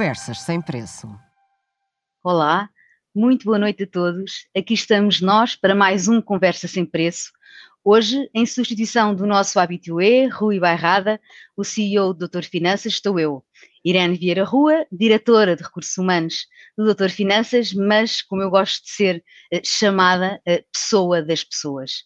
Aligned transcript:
Conversas 0.00 0.40
sem 0.40 0.62
preço. 0.62 1.14
Olá, 2.24 2.70
muito 3.14 3.44
boa 3.44 3.58
noite 3.58 3.82
a 3.82 3.86
todos. 3.86 4.48
Aqui 4.56 4.72
estamos 4.72 5.20
nós 5.20 5.54
para 5.54 5.74
mais 5.74 6.08
um 6.08 6.22
Conversa 6.22 6.66
sem 6.66 6.86
preço. 6.86 7.30
Hoje, 7.84 8.16
em 8.32 8.46
substituição 8.46 9.14
do 9.14 9.26
nosso 9.26 9.60
habitué, 9.60 10.26
Rui 10.26 10.58
Bairrada, 10.58 11.20
o 11.54 11.62
CEO 11.62 12.14
do 12.14 12.20
Doutor 12.20 12.44
Finanças, 12.44 12.94
estou 12.94 13.20
eu, 13.20 13.44
Irene 13.84 14.16
Vieira 14.16 14.42
Rua, 14.42 14.86
diretora 14.90 15.54
de 15.54 15.62
Recursos 15.62 15.98
Humanos 15.98 16.46
do 16.78 16.86
Doutor 16.86 17.10
Finanças, 17.10 17.74
mas, 17.74 18.22
como 18.22 18.40
eu 18.40 18.48
gosto 18.48 18.82
de 18.82 18.92
ser 18.92 19.24
eh, 19.52 19.60
chamada, 19.62 20.40
eh, 20.46 20.64
pessoa 20.72 21.22
das 21.22 21.44
pessoas. 21.44 22.04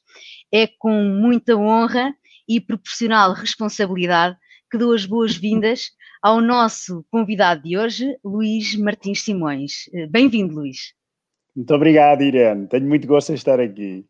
É 0.52 0.66
com 0.66 1.04
muita 1.04 1.54
honra 1.54 2.12
e 2.48 2.60
proporcional 2.60 3.32
responsabilidade 3.34 4.36
que 4.68 4.78
dou 4.78 4.92
as 4.92 5.06
boas-vindas 5.06 5.92
ao 6.24 6.40
nosso 6.40 7.04
convidado 7.10 7.62
de 7.62 7.76
hoje, 7.76 8.16
Luís 8.24 8.74
Martins 8.76 9.20
Simões. 9.20 9.90
Eh, 9.92 10.06
bem-vindo, 10.06 10.54
Luís. 10.54 10.94
Muito 11.54 11.74
obrigado, 11.74 12.22
Irene. 12.22 12.66
Tenho 12.66 12.88
muito 12.88 13.06
gosto 13.06 13.28
de 13.28 13.34
estar 13.34 13.60
aqui. 13.60 14.06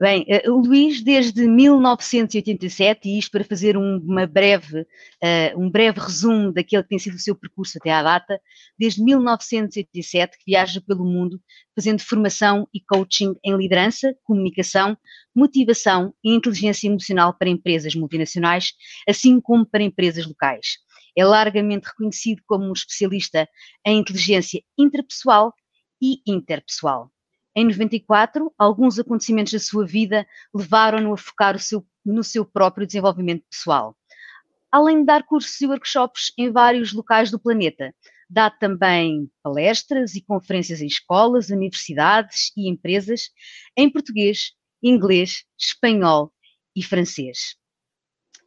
Bem, 0.00 0.26
uh, 0.28 0.50
o 0.52 0.60
Luís, 0.60 1.00
desde 1.02 1.46
1987, 1.46 3.08
e 3.08 3.16
isto 3.16 3.30
para 3.30 3.44
fazer 3.44 3.76
um, 3.76 3.98
uma 3.98 4.26
breve, 4.26 4.80
uh, 4.80 5.56
um 5.56 5.70
breve 5.70 6.00
resumo 6.00 6.52
daquele 6.52 6.82
que 6.82 6.88
tem 6.88 6.98
sido 6.98 7.14
o 7.14 7.18
seu 7.20 7.36
percurso 7.36 7.78
até 7.78 7.92
à 7.92 8.02
data, 8.02 8.40
desde 8.76 9.00
1987 9.04 10.36
que 10.36 10.44
viaja 10.48 10.80
pelo 10.84 11.04
mundo 11.04 11.40
fazendo 11.76 12.00
formação 12.00 12.68
e 12.74 12.80
coaching 12.80 13.36
em 13.44 13.56
liderança, 13.56 14.12
comunicação, 14.24 14.98
motivação 15.32 16.12
e 16.24 16.34
inteligência 16.34 16.88
emocional 16.88 17.32
para 17.32 17.48
empresas 17.48 17.94
multinacionais, 17.94 18.72
assim 19.08 19.40
como 19.40 19.64
para 19.64 19.84
empresas 19.84 20.26
locais. 20.26 20.83
É 21.16 21.24
largamente 21.24 21.86
reconhecido 21.86 22.42
como 22.46 22.64
um 22.64 22.72
especialista 22.72 23.48
em 23.86 23.98
inteligência 23.98 24.62
intrapessoal 24.76 25.52
e 26.00 26.20
interpessoal. 26.26 27.10
Em 27.56 27.64
94, 27.64 28.52
alguns 28.58 28.98
acontecimentos 28.98 29.52
da 29.52 29.60
sua 29.60 29.86
vida 29.86 30.26
levaram-no 30.52 31.12
a 31.12 31.16
focar 31.16 31.58
seu, 31.60 31.86
no 32.04 32.24
seu 32.24 32.44
próprio 32.44 32.86
desenvolvimento 32.86 33.44
pessoal. 33.48 33.96
Além 34.72 35.00
de 35.00 35.06
dar 35.06 35.22
cursos 35.22 35.60
e 35.60 35.66
workshops 35.66 36.32
em 36.36 36.50
vários 36.50 36.92
locais 36.92 37.30
do 37.30 37.38
planeta, 37.38 37.94
dá 38.28 38.50
também 38.50 39.30
palestras 39.40 40.16
e 40.16 40.20
conferências 40.20 40.80
em 40.80 40.86
escolas, 40.86 41.50
universidades 41.50 42.50
e 42.56 42.68
empresas 42.68 43.30
em 43.76 43.88
português, 43.88 44.50
inglês, 44.82 45.44
espanhol 45.56 46.32
e 46.74 46.82
francês. 46.82 47.56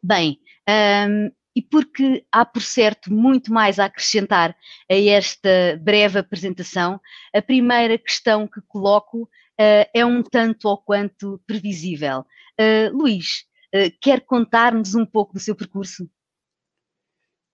Bem, 0.04 0.38
um, 0.70 1.31
e 1.58 1.61
porque 1.63 2.23
há, 2.31 2.45
por 2.45 2.61
certo, 2.61 3.11
muito 3.11 3.52
mais 3.52 3.80
a 3.80 3.86
acrescentar 3.86 4.55
a 4.88 4.94
esta 4.94 5.50
breve 5.81 6.19
apresentação, 6.19 7.02
a 7.33 7.41
primeira 7.41 7.97
questão 7.97 8.47
que 8.47 8.61
coloco 8.67 9.23
uh, 9.23 9.89
é 9.91 10.05
um 10.05 10.22
tanto 10.22 10.67
ou 10.67 10.78
quanto 10.78 11.41
previsível. 11.47 12.19
Uh, 12.61 12.95
Luís, 12.95 13.47
uh, 13.73 13.91
quer 14.00 14.22
contar-nos 14.22 14.94
um 14.94 15.03
pouco 15.03 15.33
do 15.33 15.39
seu 15.39 15.55
percurso? 15.55 16.08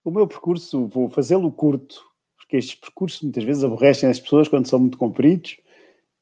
O 0.04 0.12
meu 0.12 0.28
percurso, 0.28 0.86
vou 0.88 1.10
fazê-lo 1.10 1.50
curto, 1.50 2.04
porque 2.36 2.58
estes 2.58 2.76
percursos 2.76 3.22
muitas 3.22 3.46
vezes 3.46 3.64
aborrecem 3.64 4.10
as 4.10 4.20
pessoas 4.20 4.50
quando 4.50 4.68
são 4.68 4.80
muito 4.80 4.98
compridos. 4.98 5.56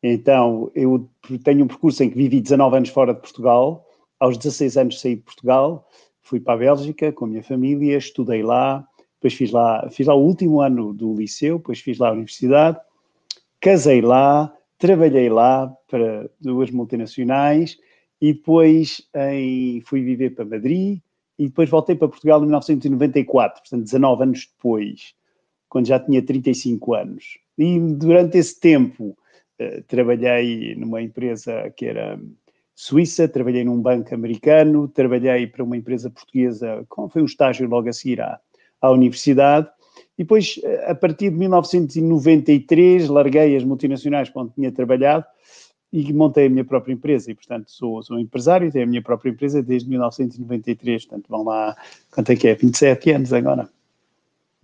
Então, 0.04 0.72
eu 0.76 1.10
tenho 1.44 1.66
um 1.66 1.68
percurso 1.68 2.04
em 2.04 2.12
que 2.12 2.16
vivi 2.16 2.42
19 2.42 2.78
anos 2.78 2.90
fora 2.90 3.12
de 3.12 3.22
Portugal, 3.22 3.88
aos 4.20 4.38
16 4.38 4.78
anos 4.78 5.02
saí 5.02 5.16
de 5.16 5.24
Portugal, 5.24 5.90
fui 6.22 6.40
para 6.40 6.54
a 6.54 6.58
Bélgica 6.58 7.12
com 7.12 7.26
a 7.26 7.28
minha 7.28 7.44
família, 7.44 7.98
estudei 7.98 8.44
lá, 8.44 8.88
depois 9.16 9.34
fiz 9.34 9.52
lá, 9.52 9.88
fiz 9.92 10.08
lá 10.08 10.16
o 10.16 10.24
último 10.24 10.62
ano 10.62 10.94
do 10.94 11.14
liceu, 11.14 11.58
depois 11.58 11.80
fiz 11.80 11.98
lá 12.00 12.10
a 12.10 12.14
universidade, 12.14 12.80
casei 13.60 14.02
lá, 14.02 14.52
trabalhei 14.78 15.30
lá 15.30 15.72
para 15.88 16.30
duas 16.40 16.72
multinacionais 16.72 17.78
e 18.20 18.34
depois 18.34 19.08
em, 19.16 19.82
fui 19.82 20.02
viver 20.02 20.32
para 20.32 20.46
Madrid 20.46 21.00
e 21.38 21.48
depois 21.48 21.70
voltei 21.70 21.96
para 21.96 22.08
Portugal 22.08 22.40
em 22.40 22.44
1994, 22.44 23.62
portanto 23.62 23.84
19 23.84 24.24
anos 24.24 24.50
depois, 24.56 25.14
quando 25.70 25.88
já 25.88 26.00
tinha 26.00 26.22
35 26.22 26.94
anos. 26.94 27.38
E 27.58 27.80
durante 27.80 28.38
esse 28.38 28.60
tempo 28.60 29.18
uh, 29.60 29.84
trabalhei 29.88 30.76
numa 30.76 31.02
empresa 31.02 31.72
que 31.76 31.86
era 31.86 32.20
Suíça, 32.82 33.28
trabalhei 33.28 33.64
num 33.64 33.80
banco 33.80 34.12
americano, 34.12 34.88
trabalhei 34.88 35.46
para 35.46 35.64
uma 35.64 35.78
empresa 35.78 36.10
portuguesa, 36.10 36.84
foi 37.12 37.22
um 37.22 37.26
estágio 37.26 37.70
logo 37.70 37.88
a 37.88 37.94
seguir 37.94 38.20
à, 38.20 38.40
à 38.82 38.90
universidade, 38.90 39.70
e 40.18 40.24
depois, 40.24 40.60
a 40.88 40.96
partir 40.96 41.30
de 41.30 41.38
1993, 41.38 43.08
larguei 43.08 43.56
as 43.56 43.64
multinacionais 43.64 44.32
onde 44.34 44.56
tinha 44.56 44.72
trabalhado 44.72 45.24
e 45.94 46.12
montei 46.12 46.48
a 46.48 46.50
minha 46.50 46.66
própria 46.66 46.92
empresa, 46.92 47.30
e 47.30 47.36
portanto 47.36 47.70
sou, 47.70 48.02
sou 48.02 48.18
empresário, 48.18 48.72
tenho 48.72 48.86
a 48.86 48.88
minha 48.88 49.04
própria 49.04 49.30
empresa 49.30 49.62
desde 49.62 49.88
1993, 49.88 51.06
portanto 51.06 51.28
vão 51.30 51.44
lá, 51.44 51.78
quanto 52.10 52.32
é 52.32 52.36
que 52.36 52.48
é, 52.48 52.56
27 52.56 53.12
anos 53.12 53.32
agora. 53.32 53.70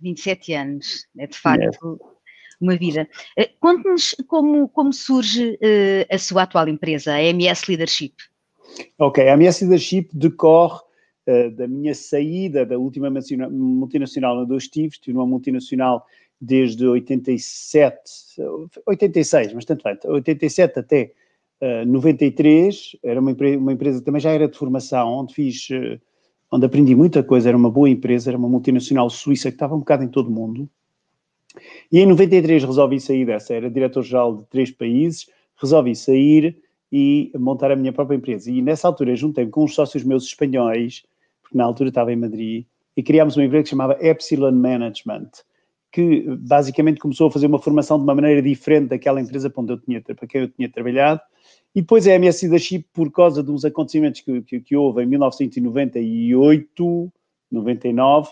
27 0.00 0.54
anos, 0.54 1.06
é 1.16 1.28
de 1.28 1.38
facto... 1.38 2.00
É 2.14 2.17
uma 2.60 2.76
vida. 2.76 3.08
Eh, 3.36 3.50
conte-nos 3.60 4.14
como, 4.26 4.68
como 4.68 4.92
surge 4.92 5.52
uh, 5.52 6.14
a 6.14 6.18
sua 6.18 6.42
atual 6.42 6.68
empresa, 6.68 7.14
a 7.14 7.22
MS 7.22 7.64
Leadership. 7.68 8.14
Ok, 8.98 9.28
a 9.28 9.34
MS 9.34 9.64
Leadership 9.64 10.08
decorre 10.12 10.80
uh, 11.28 11.50
da 11.52 11.66
minha 11.68 11.94
saída 11.94 12.66
da 12.66 12.78
última 12.78 13.10
multinacional 13.50 14.42
onde 14.42 14.52
eu 14.52 14.58
estive, 14.58 14.88
estive 14.88 15.14
numa 15.14 15.26
multinacional 15.26 16.04
desde 16.40 16.86
87, 16.86 18.00
86, 18.86 19.52
mas 19.54 19.64
tanto 19.64 19.82
faz, 19.82 19.98
87 20.04 20.78
até 20.78 21.12
uh, 21.60 21.86
93, 21.86 22.96
era 23.02 23.20
uma, 23.20 23.32
uma 23.58 23.72
empresa 23.72 23.98
que 23.98 24.04
também 24.04 24.20
já 24.20 24.30
era 24.30 24.48
de 24.48 24.56
formação, 24.56 25.08
onde 25.08 25.34
fiz, 25.34 25.68
uh, 25.70 26.00
onde 26.52 26.66
aprendi 26.66 26.94
muita 26.94 27.22
coisa, 27.22 27.48
era 27.48 27.56
uma 27.56 27.70
boa 27.70 27.90
empresa, 27.90 28.30
era 28.30 28.38
uma 28.38 28.48
multinacional 28.48 29.10
suíça 29.10 29.50
que 29.50 29.56
estava 29.56 29.74
um 29.74 29.80
bocado 29.80 30.04
em 30.04 30.08
todo 30.08 30.28
o 30.28 30.32
mundo, 30.32 30.68
e 31.90 32.00
em 32.00 32.06
93 32.06 32.64
resolvi 32.64 33.00
sair 33.00 33.24
dessa, 33.24 33.54
era 33.54 33.70
diretor-geral 33.70 34.36
de 34.36 34.44
três 34.46 34.70
países, 34.70 35.26
resolvi 35.60 35.94
sair 35.94 36.56
e 36.90 37.30
montar 37.36 37.70
a 37.70 37.76
minha 37.76 37.92
própria 37.92 38.16
empresa. 38.16 38.50
E 38.50 38.62
nessa 38.62 38.88
altura 38.88 39.14
juntei-me 39.14 39.50
com 39.50 39.64
uns 39.64 39.74
sócios 39.74 40.02
meus 40.04 40.24
espanhóis, 40.24 41.04
porque 41.42 41.56
na 41.56 41.64
altura 41.64 41.90
estava 41.90 42.12
em 42.12 42.16
Madrid, 42.16 42.64
e 42.96 43.02
criámos 43.02 43.36
uma 43.36 43.44
empresa 43.44 43.64
que 43.64 43.70
chamava 43.70 43.98
Epsilon 44.00 44.52
Management, 44.52 45.30
que 45.92 46.24
basicamente 46.40 46.98
começou 46.98 47.28
a 47.28 47.30
fazer 47.30 47.46
uma 47.46 47.58
formação 47.58 47.96
de 47.96 48.04
uma 48.04 48.14
maneira 48.14 48.42
diferente 48.42 48.88
daquela 48.88 49.20
empresa 49.20 49.48
para, 49.48 49.62
onde 49.62 49.72
eu 49.72 49.80
tinha, 49.80 50.02
para 50.02 50.26
quem 50.26 50.42
eu 50.42 50.48
tinha 50.48 50.68
trabalhado. 50.68 51.20
E 51.74 51.80
depois 51.80 52.06
a 52.06 52.14
MS 52.14 52.46
Leadership, 52.46 52.84
por 52.92 53.10
causa 53.10 53.42
de 53.42 53.50
uns 53.50 53.64
acontecimentos 53.64 54.20
que, 54.20 54.42
que, 54.42 54.60
que 54.60 54.76
houve 54.76 55.02
em 55.02 55.06
1998, 55.06 57.12
99, 57.50 58.28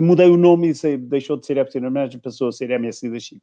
mudei 0.00 0.28
o 0.28 0.36
nome 0.36 0.72
e 0.72 0.96
deixou 0.96 1.36
de 1.36 1.44
ser 1.44 1.58
Epsilon 1.58 1.90
Management, 1.90 2.20
passou 2.20 2.48
a 2.48 2.52
ser 2.52 2.70
MS 2.70 3.04
Leadership. 3.04 3.42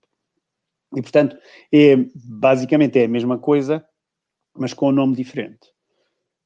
E, 0.96 1.02
portanto, 1.02 1.38
é, 1.72 1.96
basicamente 2.16 2.98
é 2.98 3.06
a 3.06 3.10
mesma 3.10 3.38
coisa, 3.38 3.86
mas 4.58 4.74
com 4.74 4.90
um 4.90 4.92
nome 4.92 5.16
diferente. 5.16 5.72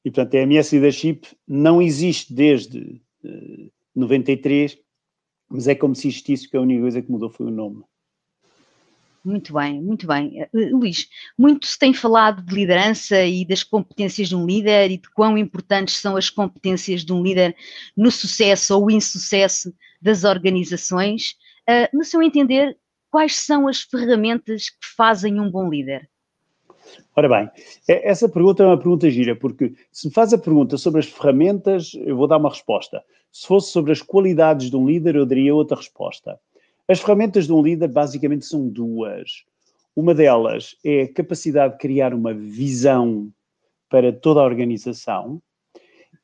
E, 0.03 0.11
portanto, 0.11 0.35
a 0.35 0.39
MS 0.39 0.75
Leadership 0.75 1.21
não 1.47 1.81
existe 1.81 2.33
desde 2.33 3.01
uh, 3.23 3.25
eh, 3.25 3.69
93, 3.95 4.77
mas 5.49 5.67
é 5.67 5.75
como 5.75 5.95
se 5.95 6.09
existisse, 6.09 6.49
que 6.49 6.57
a 6.57 6.61
única 6.61 6.81
coisa 6.81 7.01
que 7.01 7.11
mudou 7.11 7.29
foi 7.29 7.45
o 7.45 7.51
nome. 7.51 7.83
Muito 9.23 9.53
bem, 9.53 9.81
muito 9.81 10.05
bem. 10.05 10.43
Uh, 10.53 10.77
Luís, 10.77 11.07
muito 11.37 11.65
se 11.65 11.79
tem 11.79 11.93
falado 11.93 12.43
de 12.43 12.53
liderança 12.53 13.23
e 13.23 13.45
das 13.45 13.63
competências 13.63 14.27
de 14.27 14.35
um 14.35 14.45
líder 14.45 14.91
e 14.91 14.97
de 14.97 15.09
quão 15.11 15.37
importantes 15.37 15.95
são 15.95 16.17
as 16.17 16.29
competências 16.29 17.05
de 17.05 17.13
um 17.13 17.23
líder 17.23 17.55
no 17.95 18.11
sucesso 18.11 18.77
ou 18.77 18.91
insucesso 18.91 19.73
das 20.03 20.23
organizações. 20.23 21.35
Uh, 21.67 21.97
no 21.97 22.03
seu 22.03 22.21
entender, 22.21 22.77
quais 23.09 23.37
são 23.37 23.67
as 23.67 23.81
ferramentas 23.81 24.69
que 24.69 24.87
fazem 24.95 25.39
um 25.39 25.49
bom 25.49 25.69
líder? 25.69 26.09
Ora 27.15 27.29
bem, 27.29 27.49
essa 27.87 28.27
pergunta 28.27 28.63
é 28.63 28.67
uma 28.67 28.77
pergunta 28.77 29.09
gira, 29.09 29.35
porque 29.35 29.73
se 29.91 30.07
me 30.07 30.13
faz 30.13 30.33
a 30.33 30.37
pergunta 30.37 30.77
sobre 30.77 30.99
as 30.99 31.05
ferramentas, 31.05 31.93
eu 31.93 32.17
vou 32.17 32.27
dar 32.27 32.37
uma 32.37 32.49
resposta. 32.49 33.01
Se 33.31 33.47
fosse 33.47 33.71
sobre 33.71 33.91
as 33.91 34.01
qualidades 34.01 34.69
de 34.69 34.75
um 34.75 34.85
líder, 34.85 35.15
eu 35.15 35.25
daria 35.25 35.55
outra 35.55 35.77
resposta. 35.77 36.37
As 36.87 36.99
ferramentas 36.99 37.47
de 37.47 37.53
um 37.53 37.61
líder 37.61 37.87
basicamente 37.87 38.45
são 38.45 38.67
duas. 38.67 39.45
Uma 39.95 40.13
delas 40.13 40.75
é 40.83 41.03
a 41.03 41.13
capacidade 41.13 41.73
de 41.73 41.79
criar 41.79 42.13
uma 42.13 42.33
visão 42.33 43.31
para 43.89 44.11
toda 44.11 44.41
a 44.41 44.43
organização. 44.43 45.41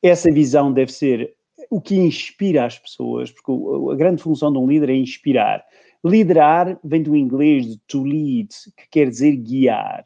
Essa 0.02 0.30
visão 0.30 0.72
deve 0.72 0.92
ser 0.92 1.34
o 1.70 1.80
que 1.80 1.94
inspira 1.94 2.66
as 2.66 2.76
pessoas, 2.76 3.30
porque 3.30 3.52
a 3.92 3.94
grande 3.94 4.20
função 4.20 4.52
de 4.52 4.58
um 4.58 4.66
líder 4.66 4.90
é 4.90 4.96
inspirar. 4.96 5.64
Liderar 6.04 6.78
vem 6.82 7.02
do 7.02 7.14
inglês 7.14 7.66
de 7.66 7.78
to 7.86 8.02
lead, 8.02 8.48
que 8.76 8.88
quer 8.90 9.08
dizer 9.08 9.36
guiar. 9.36 10.04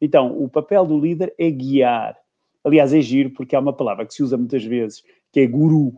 Então, 0.00 0.42
o 0.42 0.48
papel 0.48 0.86
do 0.86 0.98
líder 0.98 1.34
é 1.38 1.50
guiar. 1.50 2.16
Aliás, 2.64 2.94
é 2.94 3.00
giro 3.02 3.30
porque 3.30 3.54
há 3.54 3.60
uma 3.60 3.72
palavra 3.72 4.06
que 4.06 4.14
se 4.14 4.22
usa 4.22 4.38
muitas 4.38 4.64
vezes, 4.64 5.02
que 5.30 5.40
é 5.40 5.46
guru, 5.46 5.92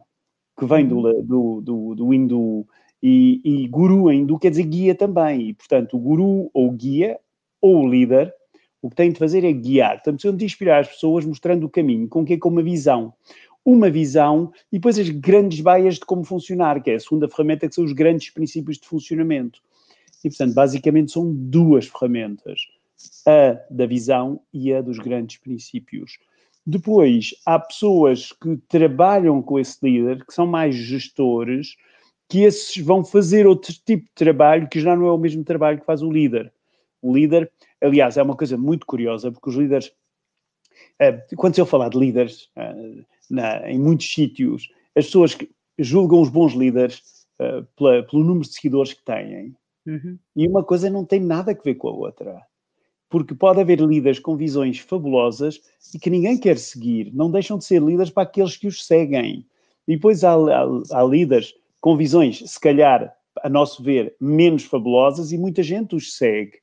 que 0.58 0.66
vem 0.66 0.86
do, 0.86 1.22
do, 1.22 1.60
do, 1.60 1.94
do 1.94 2.14
indo 2.14 2.66
E, 3.02 3.40
e 3.44 3.68
guru 3.68 4.10
em 4.10 4.22
hindu 4.22 4.38
quer 4.38 4.50
dizer 4.50 4.64
guia 4.64 4.94
também. 4.94 5.50
E, 5.50 5.54
portanto, 5.54 5.96
o 5.96 6.00
guru 6.00 6.50
ou 6.52 6.72
guia 6.72 7.18
ou 7.60 7.84
o 7.84 7.88
líder, 7.88 8.34
o 8.82 8.88
que 8.88 8.96
tem 8.96 9.12
de 9.12 9.18
fazer 9.18 9.44
é 9.44 9.52
guiar. 9.52 9.96
Portanto, 9.96 10.14
precisam 10.14 10.36
de 10.36 10.44
inspirar 10.44 10.80
as 10.80 10.88
pessoas 10.88 11.24
mostrando 11.24 11.64
o 11.64 11.70
caminho. 11.70 12.08
Com 12.08 12.24
que 12.24 12.38
Com 12.38 12.48
uma 12.48 12.62
visão. 12.62 13.12
Uma 13.66 13.90
visão 13.90 14.52
e 14.70 14.76
depois 14.76 14.96
as 14.96 15.10
grandes 15.10 15.60
baias 15.60 15.96
de 15.96 16.06
como 16.06 16.22
funcionar, 16.22 16.80
que 16.80 16.92
é 16.92 16.94
a 16.94 17.00
segunda 17.00 17.28
ferramenta, 17.28 17.68
que 17.68 17.74
são 17.74 17.84
os 17.84 17.92
grandes 17.92 18.30
princípios 18.30 18.78
de 18.78 18.86
funcionamento. 18.86 19.60
E, 20.24 20.28
portanto, 20.28 20.54
basicamente 20.54 21.10
são 21.10 21.34
duas 21.34 21.88
ferramentas. 21.88 22.60
A 23.26 23.60
da 23.68 23.84
visão 23.84 24.40
e 24.54 24.72
a 24.72 24.80
dos 24.80 25.00
grandes 25.00 25.38
princípios. 25.38 26.16
Depois, 26.64 27.34
há 27.44 27.58
pessoas 27.58 28.30
que 28.32 28.56
trabalham 28.68 29.42
com 29.42 29.58
esse 29.58 29.78
líder, 29.82 30.24
que 30.24 30.32
são 30.32 30.46
mais 30.46 30.76
gestores, 30.76 31.76
que 32.28 32.42
esses 32.42 32.76
vão 32.84 33.04
fazer 33.04 33.48
outro 33.48 33.72
tipo 33.84 34.04
de 34.04 34.14
trabalho 34.14 34.68
que 34.68 34.80
já 34.80 34.94
não 34.94 35.06
é 35.06 35.12
o 35.12 35.18
mesmo 35.18 35.42
trabalho 35.42 35.80
que 35.80 35.86
faz 35.86 36.02
o 36.02 36.10
líder. 36.10 36.52
O 37.02 37.12
líder, 37.12 37.50
aliás, 37.80 38.16
é 38.16 38.22
uma 38.22 38.36
coisa 38.36 38.56
muito 38.56 38.86
curiosa, 38.86 39.30
porque 39.30 39.50
os 39.50 39.56
líderes, 39.56 39.92
eh, 40.98 41.24
quando 41.36 41.54
se 41.54 41.60
eu 41.60 41.66
falar 41.66 41.88
de 41.88 41.98
líderes 41.98 42.48
eh, 42.56 43.04
na, 43.30 43.68
em 43.70 43.78
muitos 43.78 44.12
sítios, 44.12 44.68
as 44.94 45.06
pessoas 45.06 45.36
julgam 45.78 46.20
os 46.20 46.28
bons 46.28 46.54
líderes 46.54 47.02
eh, 47.38 47.64
pela, 47.76 48.02
pelo 48.02 48.24
número 48.24 48.46
de 48.46 48.54
seguidores 48.54 48.92
que 48.92 49.04
têm. 49.04 49.54
Uhum. 49.86 50.18
E 50.34 50.48
uma 50.48 50.64
coisa 50.64 50.90
não 50.90 51.04
tem 51.04 51.20
nada 51.20 51.52
a 51.52 51.54
ver 51.54 51.74
com 51.74 51.88
a 51.88 51.92
outra 51.92 52.42
porque 53.08 53.34
pode 53.34 53.60
haver 53.60 53.80
líderes 53.80 54.18
com 54.18 54.36
visões 54.36 54.78
fabulosas 54.78 55.60
e 55.94 55.98
que 55.98 56.10
ninguém 56.10 56.38
quer 56.38 56.58
seguir, 56.58 57.12
não 57.14 57.30
deixam 57.30 57.58
de 57.58 57.64
ser 57.64 57.80
líderes 57.80 58.10
para 58.10 58.24
aqueles 58.24 58.56
que 58.56 58.66
os 58.66 58.84
seguem. 58.84 59.46
E 59.86 59.94
depois 59.94 60.24
há, 60.24 60.32
há, 60.32 60.66
há 60.90 61.04
líderes 61.04 61.54
com 61.80 61.96
visões, 61.96 62.42
se 62.44 62.58
calhar, 62.58 63.14
a 63.42 63.48
nosso 63.48 63.82
ver, 63.82 64.16
menos 64.20 64.64
fabulosas 64.64 65.30
e 65.30 65.38
muita 65.38 65.62
gente 65.62 65.94
os 65.94 66.16
segue. 66.16 66.58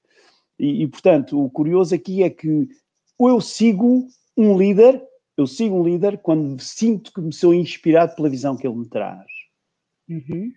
E, 0.59 0.83
e, 0.83 0.87
portanto, 0.87 1.41
o 1.41 1.49
curioso 1.49 1.95
aqui 1.95 2.23
é 2.23 2.29
que 2.29 2.67
ou 3.17 3.29
eu 3.29 3.39
sigo 3.39 4.07
um 4.35 4.57
líder, 4.57 5.01
eu 5.37 5.47
sigo 5.47 5.79
um 5.79 5.83
líder 5.83 6.19
quando 6.19 6.61
sinto 6.61 7.11
que 7.11 7.21
me 7.21 7.33
sou 7.33 7.53
inspirado 7.53 8.15
pela 8.15 8.29
visão 8.29 8.55
que 8.55 8.67
ele 8.67 8.77
me 8.77 8.87
traz. 8.87 9.25
Uhum. 10.07 10.51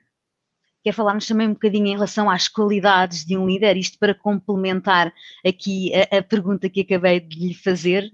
Quer 0.82 0.92
falar-nos 0.92 1.26
também 1.26 1.48
um 1.48 1.52
bocadinho 1.52 1.86
em 1.86 1.94
relação 1.94 2.30
às 2.30 2.46
qualidades 2.46 3.24
de 3.24 3.36
um 3.36 3.46
líder, 3.46 3.76
isto 3.76 3.98
para 3.98 4.14
complementar 4.14 5.12
aqui 5.44 5.90
a, 5.94 6.18
a 6.18 6.22
pergunta 6.22 6.68
que 6.70 6.82
acabei 6.82 7.18
de 7.18 7.48
lhe 7.48 7.54
fazer? 7.54 8.12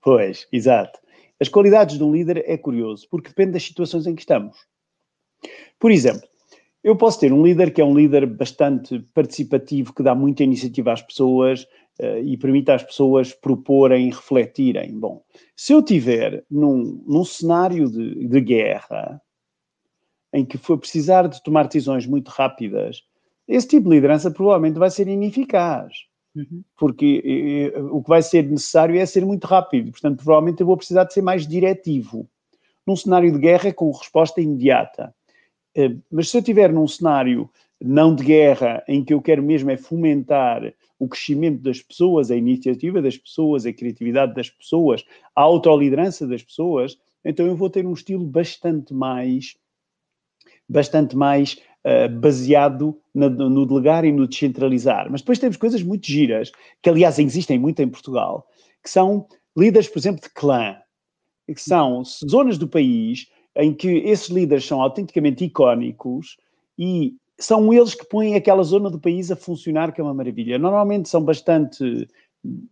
Pois, 0.00 0.46
exato. 0.52 0.98
As 1.40 1.48
qualidades 1.48 1.98
de 1.98 2.04
um 2.04 2.12
líder 2.12 2.44
é 2.46 2.56
curioso, 2.56 3.06
porque 3.10 3.28
depende 3.28 3.52
das 3.52 3.64
situações 3.64 4.06
em 4.06 4.14
que 4.14 4.22
estamos. 4.22 4.56
Por 5.78 5.90
exemplo, 5.90 6.26
eu 6.82 6.96
posso 6.96 7.20
ter 7.20 7.32
um 7.32 7.42
líder 7.42 7.72
que 7.72 7.80
é 7.80 7.84
um 7.84 7.94
líder 7.94 8.26
bastante 8.26 9.00
participativo, 9.12 9.92
que 9.92 10.02
dá 10.02 10.14
muita 10.14 10.44
iniciativa 10.44 10.92
às 10.92 11.02
pessoas 11.02 11.66
uh, 12.00 12.18
e 12.22 12.36
permite 12.36 12.70
às 12.70 12.82
pessoas 12.82 13.32
proporem, 13.32 14.10
refletirem. 14.10 14.98
Bom, 14.98 15.22
se 15.56 15.72
eu 15.72 15.82
tiver 15.82 16.44
num, 16.50 17.02
num 17.06 17.24
cenário 17.24 17.90
de, 17.90 18.26
de 18.26 18.40
guerra, 18.40 19.20
em 20.32 20.44
que 20.44 20.58
for 20.58 20.78
precisar 20.78 21.28
de 21.28 21.42
tomar 21.42 21.66
decisões 21.66 22.06
muito 22.06 22.28
rápidas, 22.28 23.02
esse 23.46 23.68
tipo 23.68 23.88
de 23.88 23.96
liderança 23.96 24.30
provavelmente 24.30 24.78
vai 24.78 24.90
ser 24.90 25.06
ineficaz. 25.06 25.92
Uhum. 26.34 26.64
Porque 26.76 27.22
e, 27.24 27.72
o 27.78 28.02
que 28.02 28.08
vai 28.08 28.22
ser 28.22 28.48
necessário 28.50 28.98
é 28.98 29.06
ser 29.06 29.24
muito 29.24 29.46
rápido. 29.46 29.92
Portanto, 29.92 30.16
provavelmente 30.16 30.60
eu 30.60 30.66
vou 30.66 30.76
precisar 30.76 31.04
de 31.04 31.14
ser 31.14 31.22
mais 31.22 31.46
diretivo. 31.46 32.28
Num 32.86 32.96
cenário 32.96 33.32
de 33.32 33.38
guerra, 33.38 33.72
com 33.72 33.90
resposta 33.92 34.40
imediata. 34.40 35.14
Mas 36.10 36.28
se 36.28 36.36
eu 36.36 36.40
estiver 36.40 36.72
num 36.72 36.86
cenário 36.86 37.50
não 37.80 38.14
de 38.14 38.24
guerra, 38.24 38.82
em 38.88 39.04
que 39.04 39.12
eu 39.12 39.20
quero 39.20 39.42
mesmo 39.42 39.70
é 39.70 39.76
fomentar 39.76 40.72
o 40.98 41.08
crescimento 41.08 41.62
das 41.62 41.82
pessoas, 41.82 42.30
a 42.30 42.36
iniciativa 42.36 43.02
das 43.02 43.16
pessoas, 43.16 43.66
a 43.66 43.72
criatividade 43.72 44.34
das 44.34 44.48
pessoas, 44.48 45.04
a 45.34 45.42
autoliderança 45.42 46.26
das 46.26 46.42
pessoas, 46.42 46.96
então 47.24 47.46
eu 47.46 47.56
vou 47.56 47.68
ter 47.68 47.86
um 47.86 47.92
estilo 47.92 48.24
bastante 48.24 48.94
mais 48.94 49.56
bastante 50.68 51.14
mais 51.14 51.58
uh, 51.84 52.08
baseado 52.20 52.98
no, 53.14 53.28
no 53.28 53.66
delegar 53.66 54.04
e 54.04 54.12
no 54.12 54.26
descentralizar. 54.26 55.10
Mas 55.10 55.20
depois 55.20 55.38
temos 55.38 55.56
coisas 55.56 55.82
muito 55.82 56.06
giras, 56.06 56.50
que 56.82 56.88
aliás 56.88 57.18
existem 57.18 57.58
muito 57.58 57.80
em 57.82 57.88
Portugal, 57.88 58.46
que 58.82 58.88
são 58.88 59.26
líderes, 59.56 59.88
por 59.88 59.98
exemplo, 59.98 60.22
de 60.22 60.30
clã, 60.30 60.76
que 61.46 61.60
são 61.60 62.02
zonas 62.28 62.56
do 62.56 62.66
país 62.66 63.28
em 63.56 63.72
que 63.72 63.88
esses 63.88 64.28
líderes 64.28 64.64
são 64.64 64.80
autenticamente 64.80 65.44
icónicos 65.44 66.36
e 66.78 67.14
são 67.38 67.72
eles 67.72 67.94
que 67.94 68.06
põem 68.06 68.34
aquela 68.34 68.62
zona 68.62 68.90
do 68.90 69.00
país 69.00 69.30
a 69.30 69.36
funcionar, 69.36 69.92
que 69.92 70.00
é 70.00 70.04
uma 70.04 70.14
maravilha. 70.14 70.58
Normalmente 70.58 71.08
são 71.08 71.22
bastante, 71.22 72.08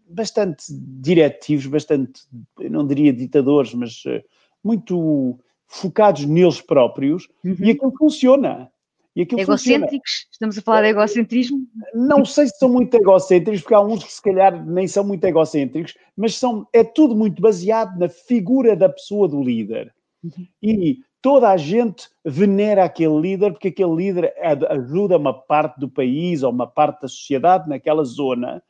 bastante 0.08 0.64
diretivos, 0.70 1.66
bastante, 1.66 2.22
não 2.58 2.86
diria 2.86 3.12
ditadores, 3.12 3.74
mas 3.74 4.04
uh, 4.04 4.22
muito 4.62 5.38
focados 5.66 6.24
neles 6.24 6.60
próprios 6.60 7.28
uhum. 7.44 7.56
e 7.60 7.70
aquilo 7.70 7.92
funciona. 7.98 8.70
E 9.14 9.22
aquilo 9.22 9.40
egocêntricos? 9.40 10.10
Funciona. 10.10 10.30
Estamos 10.32 10.58
a 10.58 10.62
falar 10.62 10.82
de 10.82 10.88
egocentrismo? 10.88 11.66
Não 11.94 12.24
sei 12.24 12.46
se 12.46 12.58
são 12.58 12.68
muito 12.68 12.94
egocêntricos, 12.94 13.60
porque 13.60 13.74
há 13.74 13.80
uns 13.80 14.04
que 14.04 14.12
se 14.12 14.22
calhar 14.22 14.64
nem 14.64 14.88
são 14.88 15.04
muito 15.04 15.24
egocêntricos, 15.24 15.94
mas 16.16 16.36
são, 16.36 16.66
é 16.72 16.82
tudo 16.82 17.14
muito 17.14 17.42
baseado 17.42 17.98
na 17.98 18.08
figura 18.08 18.74
da 18.74 18.88
pessoa 18.88 19.28
do 19.28 19.42
líder. 19.42 19.94
Uhum. 20.22 20.46
E 20.62 21.00
toda 21.22 21.48
a 21.48 21.56
gente 21.56 22.08
venera 22.24 22.84
aquele 22.84 23.18
líder, 23.18 23.52
porque 23.52 23.68
aquele 23.68 23.94
líder 23.94 24.34
ajuda 24.68 25.16
uma 25.16 25.32
parte 25.32 25.78
do 25.78 25.88
país 25.88 26.42
ou 26.42 26.50
uma 26.50 26.66
parte 26.66 27.02
da 27.02 27.08
sociedade 27.08 27.68
naquela 27.68 28.02
zona 28.02 28.60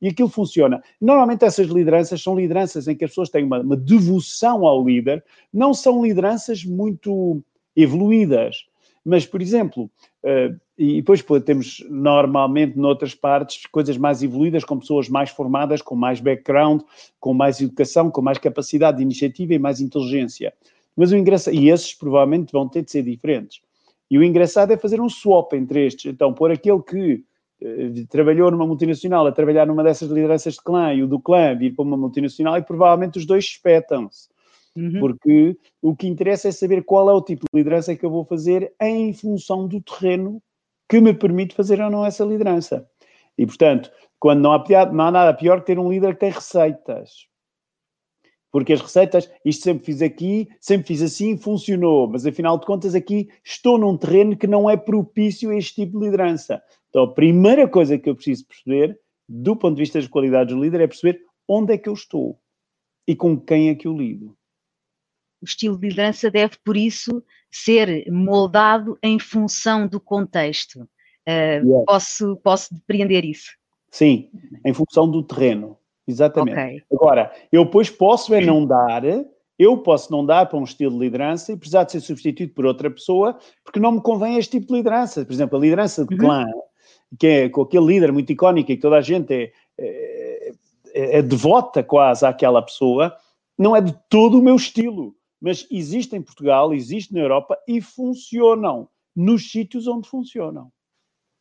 e 0.00 0.08
aquilo 0.08 0.28
funciona. 0.28 0.82
Normalmente 1.00 1.44
essas 1.44 1.66
lideranças 1.66 2.22
são 2.22 2.34
lideranças 2.34 2.88
em 2.88 2.96
que 2.96 3.04
as 3.04 3.10
pessoas 3.10 3.28
têm 3.28 3.44
uma, 3.44 3.60
uma 3.60 3.76
devoção 3.76 4.66
ao 4.66 4.84
líder, 4.84 5.22
não 5.52 5.74
são 5.74 6.02
lideranças 6.02 6.64
muito 6.64 7.42
evoluídas. 7.76 8.66
Mas, 9.04 9.26
por 9.26 9.40
exemplo, 9.40 9.90
uh, 10.24 10.58
e 10.76 10.96
depois 10.96 11.24
temos 11.44 11.84
normalmente 11.88 12.78
noutras 12.78 13.14
partes 13.14 13.66
coisas 13.66 13.96
mais 13.96 14.22
evoluídas, 14.22 14.64
com 14.64 14.78
pessoas 14.78 15.08
mais 15.08 15.30
formadas, 15.30 15.82
com 15.82 15.96
mais 15.96 16.20
background, 16.20 16.82
com 17.18 17.34
mais 17.34 17.60
educação, 17.60 18.10
com 18.10 18.22
mais 18.22 18.38
capacidade 18.38 18.98
de 18.98 19.02
iniciativa 19.02 19.54
e 19.54 19.58
mais 19.58 19.80
inteligência. 19.80 20.52
Mas 20.98 21.12
o 21.12 21.16
engraçado, 21.16 21.54
e 21.54 21.70
esses 21.70 21.94
provavelmente 21.94 22.50
vão 22.50 22.68
ter 22.68 22.82
de 22.82 22.90
ser 22.90 23.04
diferentes. 23.04 23.60
E 24.10 24.18
o 24.18 24.24
engraçado 24.24 24.72
é 24.72 24.76
fazer 24.76 25.00
um 25.00 25.08
swap 25.08 25.52
entre 25.52 25.86
estes. 25.86 26.12
Então, 26.12 26.34
por 26.34 26.50
aquele 26.50 26.82
que 26.82 27.24
eh, 27.62 28.04
trabalhou 28.10 28.50
numa 28.50 28.66
multinacional 28.66 29.24
a 29.24 29.30
trabalhar 29.30 29.64
numa 29.64 29.84
dessas 29.84 30.10
lideranças 30.10 30.54
de 30.54 30.60
clã 30.60 30.92
e 30.92 31.04
o 31.04 31.06
do 31.06 31.20
clã 31.20 31.54
vir 31.56 31.72
para 31.72 31.84
uma 31.84 31.96
multinacional 31.96 32.58
e 32.58 32.62
provavelmente 32.62 33.16
os 33.16 33.24
dois 33.24 33.44
espetam-se. 33.44 34.28
Uhum. 34.76 34.98
Porque 34.98 35.56
o 35.80 35.94
que 35.94 36.08
interessa 36.08 36.48
é 36.48 36.52
saber 36.52 36.82
qual 36.82 37.08
é 37.08 37.12
o 37.12 37.22
tipo 37.22 37.44
de 37.52 37.56
liderança 37.56 37.94
que 37.94 38.04
eu 38.04 38.10
vou 38.10 38.24
fazer 38.24 38.72
em 38.80 39.12
função 39.12 39.68
do 39.68 39.80
terreno 39.80 40.42
que 40.88 41.00
me 41.00 41.14
permite 41.14 41.54
fazer 41.54 41.80
ou 41.80 41.90
não 41.90 42.04
essa 42.04 42.24
liderança. 42.24 42.88
E, 43.36 43.46
portanto, 43.46 43.88
quando 44.18 44.40
não 44.40 44.52
há, 44.52 44.64
não 44.92 45.04
há 45.04 45.10
nada 45.12 45.32
pior 45.32 45.60
que 45.60 45.66
ter 45.66 45.78
um 45.78 45.90
líder 45.90 46.14
que 46.14 46.20
tem 46.20 46.30
receitas. 46.30 47.28
Porque 48.50 48.72
as 48.72 48.80
receitas, 48.80 49.30
isto 49.44 49.64
sempre 49.64 49.84
fiz 49.84 50.00
aqui, 50.00 50.48
sempre 50.58 50.86
fiz 50.86 51.02
assim, 51.02 51.36
funcionou, 51.36 52.08
mas 52.08 52.24
afinal 52.24 52.58
de 52.58 52.64
contas 52.64 52.94
aqui 52.94 53.28
estou 53.44 53.76
num 53.76 53.96
terreno 53.96 54.36
que 54.36 54.46
não 54.46 54.70
é 54.70 54.76
propício 54.76 55.50
a 55.50 55.56
este 55.56 55.82
tipo 55.82 55.98
de 55.98 56.06
liderança. 56.06 56.62
Então, 56.88 57.02
a 57.02 57.12
primeira 57.12 57.68
coisa 57.68 57.98
que 57.98 58.08
eu 58.08 58.14
preciso 58.14 58.46
perceber, 58.46 58.98
do 59.28 59.54
ponto 59.54 59.76
de 59.76 59.82
vista 59.82 59.98
das 59.98 60.08
qualidades 60.08 60.54
do 60.54 60.62
líder, 60.62 60.80
é 60.80 60.86
perceber 60.86 61.20
onde 61.46 61.74
é 61.74 61.78
que 61.78 61.88
eu 61.88 61.92
estou 61.92 62.38
e 63.06 63.14
com 63.14 63.38
quem 63.38 63.68
é 63.68 63.74
que 63.74 63.86
eu 63.86 63.96
lido. 63.96 64.36
O 65.40 65.44
estilo 65.44 65.78
de 65.78 65.88
liderança 65.88 66.30
deve, 66.30 66.56
por 66.64 66.76
isso, 66.76 67.22
ser 67.50 68.10
moldado 68.10 68.98
em 69.02 69.18
função 69.18 69.86
do 69.86 70.00
contexto. 70.00 70.80
Uh, 71.26 71.64
yes. 71.64 71.84
posso, 71.86 72.36
posso 72.36 72.74
depreender 72.74 73.24
isso? 73.24 73.52
Sim, 73.90 74.30
em 74.64 74.74
função 74.74 75.10
do 75.10 75.22
terreno. 75.22 75.77
Exatamente. 76.08 76.58
Okay. 76.58 76.82
Agora, 76.90 77.32
eu 77.52 77.66
depois 77.66 77.90
posso 77.90 78.34
é 78.34 78.40
não 78.40 78.64
dar, 78.64 79.02
eu 79.58 79.76
posso 79.78 80.10
não 80.10 80.24
dar 80.24 80.46
para 80.46 80.58
um 80.58 80.64
estilo 80.64 80.92
de 80.92 81.00
liderança 81.00 81.52
e 81.52 81.56
precisar 81.56 81.84
de 81.84 81.92
ser 81.92 82.00
substituído 82.00 82.54
por 82.54 82.64
outra 82.64 82.90
pessoa, 82.90 83.38
porque 83.62 83.78
não 83.78 83.92
me 83.92 84.00
convém 84.00 84.38
este 84.38 84.58
tipo 84.58 84.68
de 84.68 84.78
liderança. 84.78 85.24
Por 85.24 85.32
exemplo, 85.32 85.58
a 85.58 85.60
liderança 85.60 86.06
de 86.06 86.14
uhum. 86.14 86.20
clã, 86.20 86.46
que 87.18 87.26
é 87.26 87.48
com 87.50 87.60
aquele 87.60 87.84
líder 87.84 88.10
muito 88.10 88.32
icónico 88.32 88.72
e 88.72 88.76
que 88.76 88.80
toda 88.80 88.96
a 88.96 89.02
gente 89.02 89.34
é, 89.34 89.52
é, 89.78 90.52
é, 90.94 91.18
é 91.18 91.22
devota 91.22 91.82
quase 91.82 92.24
àquela 92.24 92.62
pessoa, 92.62 93.14
não 93.58 93.76
é 93.76 93.80
de 93.82 93.94
todo 94.08 94.38
o 94.38 94.42
meu 94.42 94.56
estilo. 94.56 95.14
Mas 95.40 95.66
existe 95.70 96.16
em 96.16 96.22
Portugal, 96.22 96.72
existe 96.72 97.12
na 97.14 97.20
Europa 97.20 97.56
e 97.68 97.80
funcionam 97.80 98.88
nos 99.14 99.50
sítios 99.52 99.86
onde 99.86 100.08
funcionam. 100.08 100.72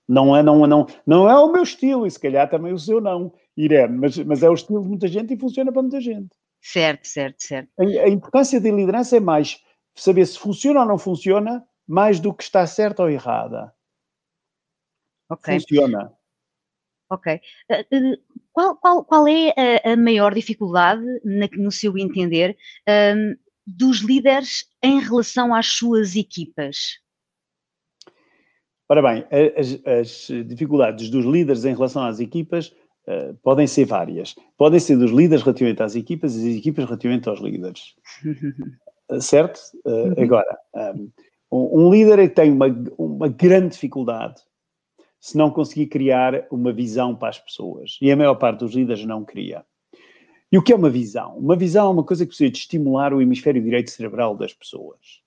Não 0.08 0.36
é, 0.36 0.42
não, 0.42 0.66
não, 0.66 0.88
não 1.06 1.30
é 1.30 1.38
o 1.38 1.52
meu 1.52 1.64
estilo, 1.64 2.08
e 2.08 2.12
se 2.12 2.20
calhar 2.20 2.50
também 2.50 2.72
o 2.72 2.80
seu 2.80 3.02
não, 3.02 3.34
Irene, 3.58 3.98
mas, 3.98 4.18
mas 4.20 4.42
é 4.42 4.50
o 4.50 4.54
estilo 4.54 4.82
de 4.82 4.88
muita 4.88 5.08
gente 5.08 5.34
e 5.34 5.40
funciona 5.40 5.72
para 5.72 5.82
muita 5.82 6.00
gente. 6.00 6.30
Certo, 6.62 7.06
certo, 7.08 7.44
certo. 7.44 7.70
A, 7.78 7.84
a 7.84 8.10
importância 8.10 8.60
da 8.60 8.72
liderança 8.72 9.18
é 9.18 9.20
mais 9.20 9.62
saber 9.96 10.26
se 10.26 10.40
funciona 10.40 10.82
ou 10.82 10.86
não 10.86 10.98
funciona 10.98 11.66
mais 11.86 12.20
do 12.20 12.34
que 12.34 12.44
está 12.44 12.66
certa 12.66 13.04
ou 13.04 13.10
errada. 13.10 13.74
Okay. 15.30 15.60
Funciona. 15.60 16.14
Ok. 17.10 17.40
Uh, 17.70 18.18
qual, 18.52 18.76
qual, 18.78 19.06
qual 19.06 19.28
é 19.28 19.54
a, 19.86 19.94
a 19.94 19.98
maior 19.98 20.34
dificuldade, 20.34 21.04
na, 21.24 21.48
no 21.58 21.72
seu 21.72 21.98
entender, 21.98 22.58
um, 22.88 23.36
dos 23.66 24.00
líderes 24.00 24.66
em 24.82 25.00
relação 25.00 25.54
às 25.54 25.68
suas 25.68 26.16
equipas? 26.16 27.00
Ora 28.90 29.02
bem, 29.02 29.26
as, 29.58 29.80
as 29.86 30.28
dificuldades 30.46 31.10
dos 31.10 31.26
líderes 31.26 31.66
em 31.66 31.74
relação 31.74 32.04
às 32.04 32.20
equipas 32.20 32.74
uh, 33.08 33.34
podem 33.44 33.68
ser 33.68 33.86
várias. 33.86 34.36
Podem 34.58 34.80
ser 34.80 34.98
dos 34.98 35.12
líderes 35.12 35.44
relativamente 35.44 35.84
às 35.84 35.96
equipas 35.96 36.36
e 36.36 36.48
das 36.48 36.58
equipas 36.58 36.86
relativamente 36.86 37.28
aos 37.28 37.42
líderes. 37.42 37.96
uh, 39.12 39.20
certo? 39.22 39.60
Uh, 39.86 40.22
agora, 40.22 40.58
um, 41.52 41.86
um 41.86 41.92
líder 41.92 42.20
é 42.20 42.28
que 42.28 42.36
tem 42.36 42.52
uma, 42.52 42.68
uma 42.98 43.28
grande 43.28 43.70
dificuldade 43.74 44.42
se 45.20 45.38
não 45.38 45.50
conseguir 45.50 45.88
criar 45.88 46.48
uma 46.50 46.72
visão 46.72 47.16
para 47.16 47.30
as 47.30 47.40
pessoas. 47.40 47.98
E 48.02 48.12
a 48.12 48.16
maior 48.16 48.36
parte 48.36 48.60
dos 48.60 48.74
líderes 48.74 49.04
não 49.06 49.26
cria. 49.26 49.66
E 50.52 50.58
o 50.58 50.64
que 50.64 50.72
é 50.72 50.76
uma 50.76 50.90
visão? 50.90 51.38
Uma 51.38 51.56
visão 51.56 51.88
é 51.88 51.92
uma 51.92 52.04
coisa 52.04 52.24
que 52.24 52.30
precisa 52.30 52.50
de 52.50 52.58
estimular 52.58 53.14
o 53.14 53.22
hemisfério 53.22 53.62
direito 53.62 53.92
cerebral 53.92 54.36
das 54.36 54.54
pessoas. 54.54 55.22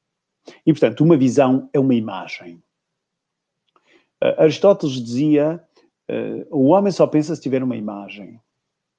E, 0.64 0.72
portanto, 0.72 1.02
uma 1.04 1.16
visão 1.16 1.68
é 1.72 1.78
uma 1.78 1.94
imagem. 1.94 2.62
Uh, 4.22 4.42
Aristóteles 4.42 4.94
dizia: 5.02 5.62
uh, 6.10 6.56
o 6.56 6.68
homem 6.68 6.92
só 6.92 7.06
pensa 7.06 7.34
se 7.34 7.42
tiver 7.42 7.62
uma 7.62 7.76
imagem. 7.76 8.40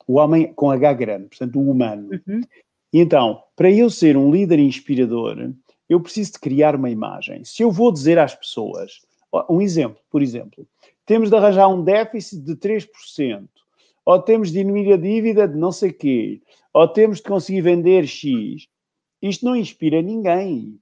O 0.08 0.16
homem 0.16 0.54
com 0.54 0.72
H 0.72 0.94
grande, 0.94 1.28
portanto, 1.28 1.60
o 1.60 1.70
humano. 1.70 2.10
Uhum. 2.28 2.42
E 2.92 3.00
então, 3.00 3.42
para 3.56 3.72
eu 3.72 3.90
ser 3.90 4.18
um 4.18 4.32
líder 4.32 4.60
inspirador, 4.60 5.38
eu 5.88 6.02
preciso 6.02 6.34
de 6.34 6.40
criar 6.40 6.76
uma 6.76 6.90
imagem. 6.90 7.44
Se 7.46 7.64
eu 7.64 7.72
vou 7.72 7.92
dizer 7.92 8.20
às 8.20 8.36
pessoas, 8.36 9.02
um 9.50 9.62
exemplo, 9.62 10.00
por 10.10 10.22
exemplo, 10.22 10.68
temos 11.06 11.30
de 11.30 11.36
arranjar 11.36 11.68
um 11.68 11.84
déficit 11.84 12.42
de 12.42 12.56
3%, 12.56 13.48
ou 14.06 14.22
temos 14.22 14.52
de 14.52 14.60
diminuir 14.60 14.94
a 14.94 14.98
dívida 14.98 15.48
de 15.48 15.58
não 15.58 15.72
sei 15.72 15.92
quê, 15.92 16.42
ou 16.74 16.88
temos 16.88 17.18
de 17.18 17.24
conseguir 17.24 17.62
vender 17.62 18.08
X. 18.08 18.68
Isto 19.22 19.46
não 19.46 19.56
inspira 19.56 20.02
ninguém. 20.02 20.80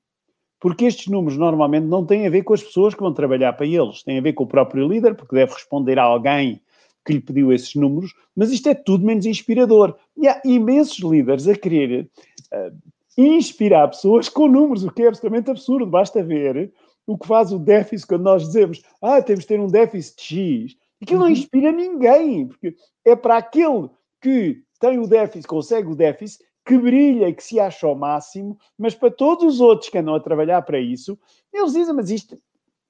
Porque 0.59 0.85
estes 0.85 1.07
números 1.07 1.37
normalmente 1.37 1.85
não 1.85 2.05
têm 2.05 2.27
a 2.27 2.29
ver 2.29 2.43
com 2.43 2.53
as 2.53 2.61
pessoas 2.61 2.93
que 2.93 3.01
vão 3.01 3.13
trabalhar 3.13 3.53
para 3.53 3.65
eles, 3.65 4.03
têm 4.03 4.17
a 4.17 4.21
ver 4.21 4.33
com 4.33 4.43
o 4.43 4.47
próprio 4.47 4.87
líder, 4.87 5.15
porque 5.15 5.35
deve 5.35 5.53
responder 5.53 5.97
a 5.97 6.03
alguém 6.03 6.61
que 7.05 7.13
lhe 7.13 7.21
pediu 7.21 7.51
esses 7.53 7.73
números, 7.75 8.13
mas 8.35 8.51
isto 8.51 8.67
é 8.67 8.75
tudo 8.75 9.05
menos 9.05 9.25
inspirador. 9.25 9.95
E 10.17 10.27
há 10.27 10.41
imensos 10.45 10.99
líderes 10.99 11.47
a 11.47 11.55
querer 11.55 12.09
uh, 12.53 12.77
inspirar 13.17 13.87
pessoas 13.87 14.29
com 14.29 14.47
números, 14.47 14.83
o 14.83 14.91
que 14.91 15.03
é 15.03 15.07
absolutamente 15.07 15.49
absurdo. 15.49 15.85
Basta 15.85 16.21
ver 16.21 16.71
o 17.07 17.17
que 17.17 17.27
faz 17.27 17.51
o 17.51 17.57
déficit 17.57 18.07
quando 18.07 18.23
nós 18.23 18.45
dizemos, 18.45 18.81
ah, 19.01 19.21
temos 19.21 19.41
de 19.41 19.47
ter 19.47 19.59
um 19.59 19.67
déficit 19.67 20.21
X. 20.21 20.75
Aquilo 21.01 21.21
não 21.21 21.27
uhum. 21.27 21.33
inspira 21.33 21.71
ninguém, 21.71 22.47
porque 22.47 22.75
é 23.05 23.15
para 23.15 23.37
aquele 23.37 23.89
que 24.21 24.61
tem 24.79 24.99
o 24.99 25.07
déficit, 25.07 25.47
consegue 25.47 25.87
o 25.87 25.95
déficit, 25.95 26.43
que 26.69 26.77
brilha 26.77 27.27
e 27.27 27.33
que 27.33 27.43
se 27.43 27.59
acha 27.59 27.87
ao 27.87 27.95
máximo, 27.95 28.55
mas 28.77 28.93
para 28.93 29.09
todos 29.09 29.55
os 29.55 29.59
outros 29.59 29.89
que 29.89 29.97
andam 29.97 30.13
a 30.13 30.19
trabalhar 30.19 30.61
para 30.61 30.79
isso, 30.79 31.17
eles 31.51 31.73
dizem, 31.73 31.95
mas 31.95 32.11
isto 32.11 32.39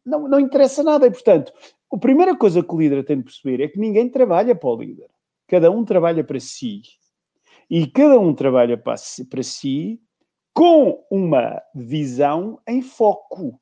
não, 0.05 0.27
não 0.27 0.37
interessa 0.37 0.83
nada. 0.83 1.07
E, 1.07 1.11
portanto, 1.11 1.53
a 1.89 1.97
primeira 1.97 2.35
coisa 2.35 2.61
que 2.61 2.75
o 2.75 2.77
líder 2.77 3.05
tem 3.05 3.19
de 3.19 3.23
perceber 3.23 3.63
é 3.63 3.69
que 3.69 3.79
ninguém 3.79 4.09
trabalha 4.09 4.53
para 4.53 4.69
o 4.69 4.75
líder. 4.75 5.09
Cada 5.47 5.71
um 5.71 5.85
trabalha 5.85 6.25
para 6.25 6.41
si. 6.41 6.81
E 7.69 7.87
cada 7.87 8.19
um 8.19 8.33
trabalha 8.33 8.77
para 8.77 8.97
si, 8.97 9.23
para 9.23 9.43
si 9.43 10.01
com 10.53 11.01
uma 11.09 11.61
visão 11.73 12.59
em 12.67 12.81
foco. 12.81 13.57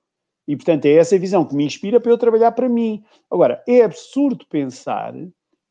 E, 0.47 0.55
portanto, 0.55 0.85
é 0.85 0.93
essa 0.93 1.19
visão 1.19 1.45
que 1.45 1.55
me 1.55 1.63
inspira 1.63 1.99
para 1.99 2.11
eu 2.11 2.17
trabalhar 2.17 2.53
para 2.53 2.67
mim. 2.67 3.03
Agora, 3.29 3.63
é 3.67 3.83
absurdo 3.83 4.47
pensar 4.47 5.13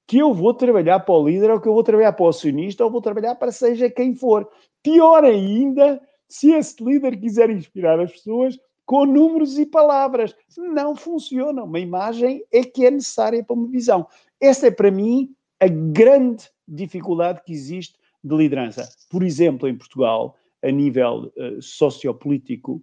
que 0.07 0.19
eu 0.19 0.33
vou 0.33 0.55
trabalhar 0.55 1.01
para 1.01 1.15
o 1.15 1.29
líder 1.29 1.51
ou 1.51 1.61
que 1.61 1.69
eu 1.69 1.75
vou 1.75 1.83
trabalhar 1.83 2.13
para 2.13 2.25
o 2.25 2.29
acionista 2.29 2.85
ou 2.85 2.91
vou 2.91 3.01
trabalhar 3.01 3.35
para 3.35 3.51
seja 3.51 3.91
quem 3.91 4.15
for. 4.15 4.49
Pior 4.83 5.25
ainda, 5.25 6.01
se 6.29 6.53
esse 6.53 6.83
líder 6.83 7.19
quiser 7.19 7.51
inspirar 7.51 7.99
as 7.99 8.13
pessoas 8.13 8.59
com 8.87 9.05
números 9.05 9.59
e 9.59 9.67
palavras. 9.67 10.35
Não 10.57 10.95
funciona. 10.95 11.65
Uma 11.65 11.81
imagem 11.81 12.43
é 12.53 12.63
que 12.63 12.87
é 12.87 12.91
necessária 12.91 13.45
para 13.45 13.55
uma 13.55 13.69
visão. 13.69 14.07
Essa 14.41 14.69
é, 14.69 14.71
para 14.71 14.91
mim, 14.91 15.35
a 15.61 15.67
grande 15.67 16.49
dificuldade 16.67 17.43
que 17.45 17.53
existe 17.53 17.99
de 18.23 18.35
liderança. 18.35 18.89
Por 19.11 19.23
exemplo, 19.23 19.69
em 19.69 19.77
Portugal, 19.77 20.37
a 20.63 20.71
nível 20.71 21.33
uh, 21.37 21.61
sociopolítico, 21.61 22.83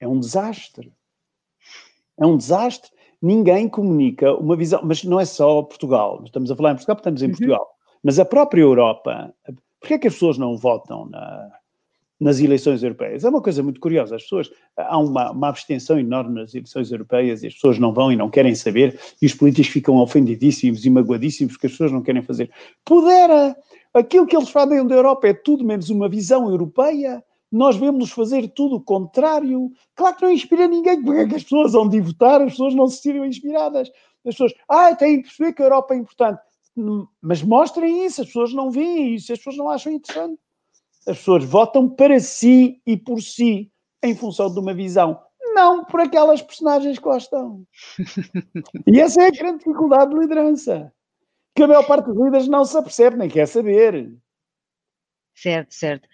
é 0.00 0.06
um 0.06 0.18
desastre. 0.18 0.92
É 2.18 2.26
um 2.26 2.36
desastre. 2.36 2.90
Ninguém 3.26 3.68
comunica 3.68 4.32
uma 4.34 4.54
visão, 4.54 4.80
mas 4.84 5.02
não 5.02 5.18
é 5.18 5.24
só 5.24 5.60
Portugal. 5.60 6.22
Estamos 6.24 6.48
a 6.48 6.54
falar 6.54 6.70
em 6.70 6.74
Portugal, 6.74 6.94
porque 6.94 7.08
estamos 7.08 7.22
em 7.22 7.26
uhum. 7.26 7.32
Portugal. 7.32 7.68
Mas 8.00 8.20
a 8.20 8.24
própria 8.24 8.60
Europa, 8.60 9.34
porquê 9.80 9.94
é 9.94 9.98
que 9.98 10.06
as 10.06 10.14
pessoas 10.14 10.38
não 10.38 10.56
votam 10.56 11.06
na, 11.06 11.50
nas 12.20 12.38
eleições 12.38 12.84
europeias? 12.84 13.24
É 13.24 13.28
uma 13.28 13.42
coisa 13.42 13.64
muito 13.64 13.80
curiosa. 13.80 14.14
As 14.14 14.22
pessoas, 14.22 14.48
há 14.76 14.96
uma, 14.96 15.32
uma 15.32 15.48
abstenção 15.48 15.98
enorme 15.98 16.40
nas 16.40 16.54
eleições 16.54 16.92
europeias 16.92 17.42
e 17.42 17.48
as 17.48 17.54
pessoas 17.54 17.80
não 17.80 17.92
vão 17.92 18.12
e 18.12 18.16
não 18.16 18.30
querem 18.30 18.54
saber 18.54 18.96
e 19.20 19.26
os 19.26 19.34
políticos 19.34 19.72
ficam 19.72 19.96
ofendidíssimos 19.96 20.86
e 20.86 20.90
magoadíssimos 20.90 21.54
porque 21.54 21.66
as 21.66 21.72
pessoas 21.72 21.90
não 21.90 22.02
querem 22.02 22.22
fazer. 22.22 22.48
Pudera! 22.84 23.56
Aquilo 23.92 24.26
que 24.26 24.36
eles 24.36 24.50
fazem 24.50 24.86
da 24.86 24.94
Europa 24.94 25.26
é 25.26 25.34
tudo 25.34 25.64
menos 25.64 25.90
uma 25.90 26.08
visão 26.08 26.48
europeia 26.48 27.24
nós 27.50 27.76
vemos 27.76 28.10
fazer 28.10 28.48
tudo 28.48 28.76
o 28.76 28.82
contrário. 28.82 29.70
Claro 29.94 30.16
que 30.16 30.22
não 30.22 30.32
inspira 30.32 30.66
ninguém, 30.66 31.02
porque 31.02 31.20
é 31.20 31.28
que 31.28 31.36
as 31.36 31.42
pessoas 31.42 31.72
vão 31.72 31.88
de 31.88 32.00
votar, 32.00 32.40
as 32.40 32.52
pessoas 32.52 32.74
não 32.74 32.88
se 32.88 32.96
sentiram 32.96 33.24
inspiradas. 33.24 33.88
As 34.24 34.34
pessoas, 34.34 34.52
ah, 34.68 34.94
têm 34.94 35.18
que 35.18 35.28
perceber 35.28 35.52
que 35.52 35.62
a 35.62 35.66
Europa 35.66 35.94
é 35.94 35.98
importante. 35.98 36.40
Mas 37.22 37.42
mostrem 37.42 38.04
isso, 38.04 38.20
as 38.20 38.26
pessoas 38.26 38.52
não 38.52 38.70
veem 38.70 39.14
isso, 39.14 39.32
as 39.32 39.38
pessoas 39.38 39.56
não 39.56 39.70
acham 39.70 39.92
interessante. 39.92 40.38
As 41.08 41.18
pessoas 41.18 41.44
votam 41.44 41.88
para 41.88 42.18
si 42.18 42.82
e 42.84 42.96
por 42.96 43.22
si, 43.22 43.70
em 44.02 44.14
função 44.14 44.52
de 44.52 44.58
uma 44.58 44.74
visão, 44.74 45.18
não 45.54 45.84
por 45.84 46.00
aquelas 46.00 46.42
personagens 46.42 46.98
que 46.98 47.04
gostam. 47.04 47.64
e 48.86 49.00
essa 49.00 49.22
é 49.22 49.28
a 49.28 49.30
grande 49.30 49.58
dificuldade 49.58 50.10
de 50.10 50.18
liderança. 50.18 50.92
Que 51.54 51.62
a 51.62 51.68
maior 51.68 51.86
parte 51.86 52.06
dos 52.06 52.16
líderes 52.22 52.48
não 52.48 52.64
se 52.64 52.76
apercebe, 52.76 53.16
nem 53.16 53.30
quer 53.30 53.46
saber. 53.46 54.12
Certo, 55.36 55.74
certo. 55.74 56.08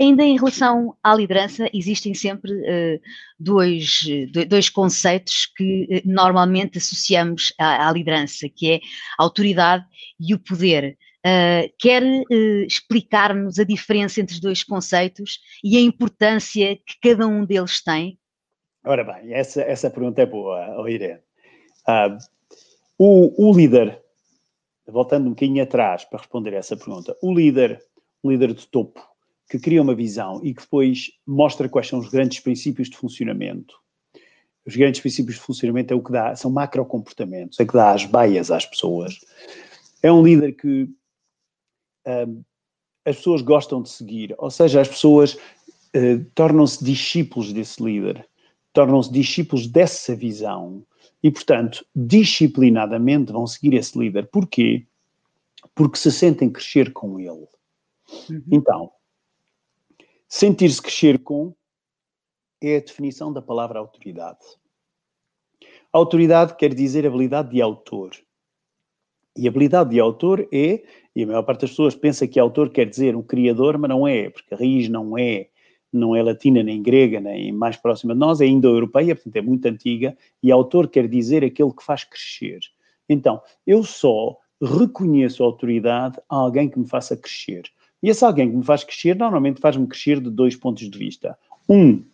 Ainda 0.00 0.22
em 0.22 0.36
relação 0.36 0.96
à 1.02 1.12
liderança, 1.12 1.68
existem 1.74 2.14
sempre 2.14 2.52
uh, 2.52 3.00
dois, 3.36 4.04
dois 4.48 4.68
conceitos 4.70 5.46
que 5.46 5.88
uh, 5.90 6.08
normalmente 6.08 6.78
associamos 6.78 7.52
à, 7.58 7.88
à, 7.88 7.92
liderança, 7.92 8.48
que 8.48 8.70
é 8.70 8.80
a 9.18 9.24
autoridade 9.24 9.84
e 10.20 10.32
o 10.32 10.38
poder. 10.38 10.96
Uh, 11.26 11.68
quer 11.76 12.04
explicar-nos 12.68 13.58
a 13.58 13.64
diferença 13.64 14.20
entre 14.20 14.34
os 14.34 14.40
dois 14.40 14.62
conceitos 14.62 15.40
e 15.64 15.76
a 15.76 15.80
importância 15.80 16.76
que 16.76 17.00
cada 17.02 17.26
um 17.26 17.44
deles 17.44 17.82
tem? 17.82 18.16
Ora 18.84 19.02
bem, 19.02 19.34
essa, 19.34 19.60
essa 19.60 19.90
pergunta 19.90 20.22
é 20.22 20.26
boa, 20.26 20.88
Irene. 20.88 21.18
Ah, 21.84 22.16
o, 22.96 23.48
o 23.48 23.52
líder, 23.52 24.00
voltando 24.86 25.26
um 25.26 25.30
bocadinho 25.30 25.64
atrás 25.64 26.04
para 26.04 26.20
responder 26.20 26.52
essa 26.54 26.76
pergunta, 26.76 27.16
o 27.20 27.34
líder 27.34 27.82
líder 28.28 28.54
de 28.54 28.66
topo, 28.66 29.00
que 29.48 29.58
cria 29.58 29.82
uma 29.82 29.94
visão 29.94 30.40
e 30.44 30.54
que 30.54 30.62
depois 30.62 31.10
mostra 31.26 31.68
quais 31.68 31.88
são 31.88 31.98
os 31.98 32.08
grandes 32.08 32.40
princípios 32.40 32.88
de 32.88 32.96
funcionamento. 32.96 33.74
Os 34.66 34.76
grandes 34.76 35.00
princípios 35.00 35.36
de 35.36 35.42
funcionamento 35.42 35.94
é 35.94 35.96
o 35.96 36.02
que 36.02 36.12
dá, 36.12 36.36
são 36.36 36.50
macrocomportamentos, 36.50 37.58
é 37.58 37.64
que 37.64 37.72
dá 37.72 37.92
as 37.92 38.04
baias 38.04 38.50
às 38.50 38.66
pessoas. 38.66 39.18
É 40.02 40.12
um 40.12 40.22
líder 40.22 40.52
que 40.52 40.88
as 43.04 43.16
pessoas 43.16 43.42
gostam 43.42 43.82
de 43.82 43.88
seguir, 43.88 44.34
ou 44.38 44.50
seja, 44.50 44.80
as 44.80 44.88
pessoas 44.88 45.34
uh, 45.34 46.24
tornam-se 46.34 46.82
discípulos 46.84 47.52
desse 47.52 47.82
líder, 47.82 48.26
tornam-se 48.72 49.10
discípulos 49.10 49.66
dessa 49.66 50.14
visão 50.14 50.84
e, 51.22 51.30
portanto, 51.30 51.84
disciplinadamente 51.94 53.32
vão 53.32 53.46
seguir 53.46 53.74
esse 53.74 53.98
líder. 53.98 54.28
Porquê? 54.28 54.86
Porque 55.74 55.98
se 55.98 56.12
sentem 56.12 56.50
crescer 56.50 56.92
com 56.92 57.18
ele. 57.18 57.46
Uhum. 58.30 58.42
Então, 58.50 58.92
sentir-se 60.28 60.80
crescer 60.80 61.18
com 61.18 61.54
é 62.60 62.76
a 62.76 62.80
definição 62.80 63.32
da 63.32 63.40
palavra 63.40 63.78
autoridade. 63.78 64.44
Autoridade 65.92 66.56
quer 66.56 66.74
dizer 66.74 67.06
habilidade 67.06 67.50
de 67.50 67.62
autor. 67.62 68.10
E 69.36 69.46
habilidade 69.46 69.90
de 69.90 70.00
autor 70.00 70.46
é, 70.52 70.82
e 71.14 71.22
a 71.22 71.26
maior 71.26 71.42
parte 71.42 71.62
das 71.62 71.70
pessoas 71.70 71.94
pensa 71.94 72.26
que 72.26 72.40
autor 72.40 72.70
quer 72.70 72.86
dizer 72.86 73.14
um 73.14 73.22
criador, 73.22 73.78
mas 73.78 73.88
não 73.88 74.06
é, 74.06 74.28
porque 74.28 74.52
a 74.52 74.56
raiz 74.56 74.88
não 74.88 75.16
é, 75.16 75.48
não 75.92 76.14
é 76.14 76.22
latina, 76.22 76.62
nem 76.62 76.82
grega, 76.82 77.20
nem 77.20 77.52
mais 77.52 77.76
próxima 77.76 78.12
de 78.14 78.20
nós, 78.20 78.40
é 78.40 78.46
indo-europeia, 78.46 79.14
portanto 79.14 79.36
é 79.36 79.40
muito 79.40 79.64
antiga, 79.66 80.16
e 80.42 80.50
autor 80.50 80.88
quer 80.88 81.08
dizer 81.08 81.44
aquele 81.44 81.72
que 81.72 81.84
faz 81.84 82.04
crescer. 82.04 82.60
Então, 83.08 83.40
eu 83.66 83.84
só 83.84 84.36
reconheço 84.60 85.44
autoridade 85.44 86.18
a 86.28 86.36
alguém 86.36 86.68
que 86.68 86.78
me 86.78 86.88
faça 86.88 87.16
crescer. 87.16 87.62
E 88.02 88.08
esse 88.08 88.24
alguém 88.24 88.50
que 88.50 88.56
me 88.56 88.64
faz 88.64 88.84
crescer, 88.84 89.16
normalmente 89.16 89.60
faz-me 89.60 89.86
crescer 89.86 90.20
de 90.20 90.30
dois 90.30 90.54
pontos 90.54 90.88
de 90.88 90.96
vista. 90.98 91.36
Um, 91.68 92.04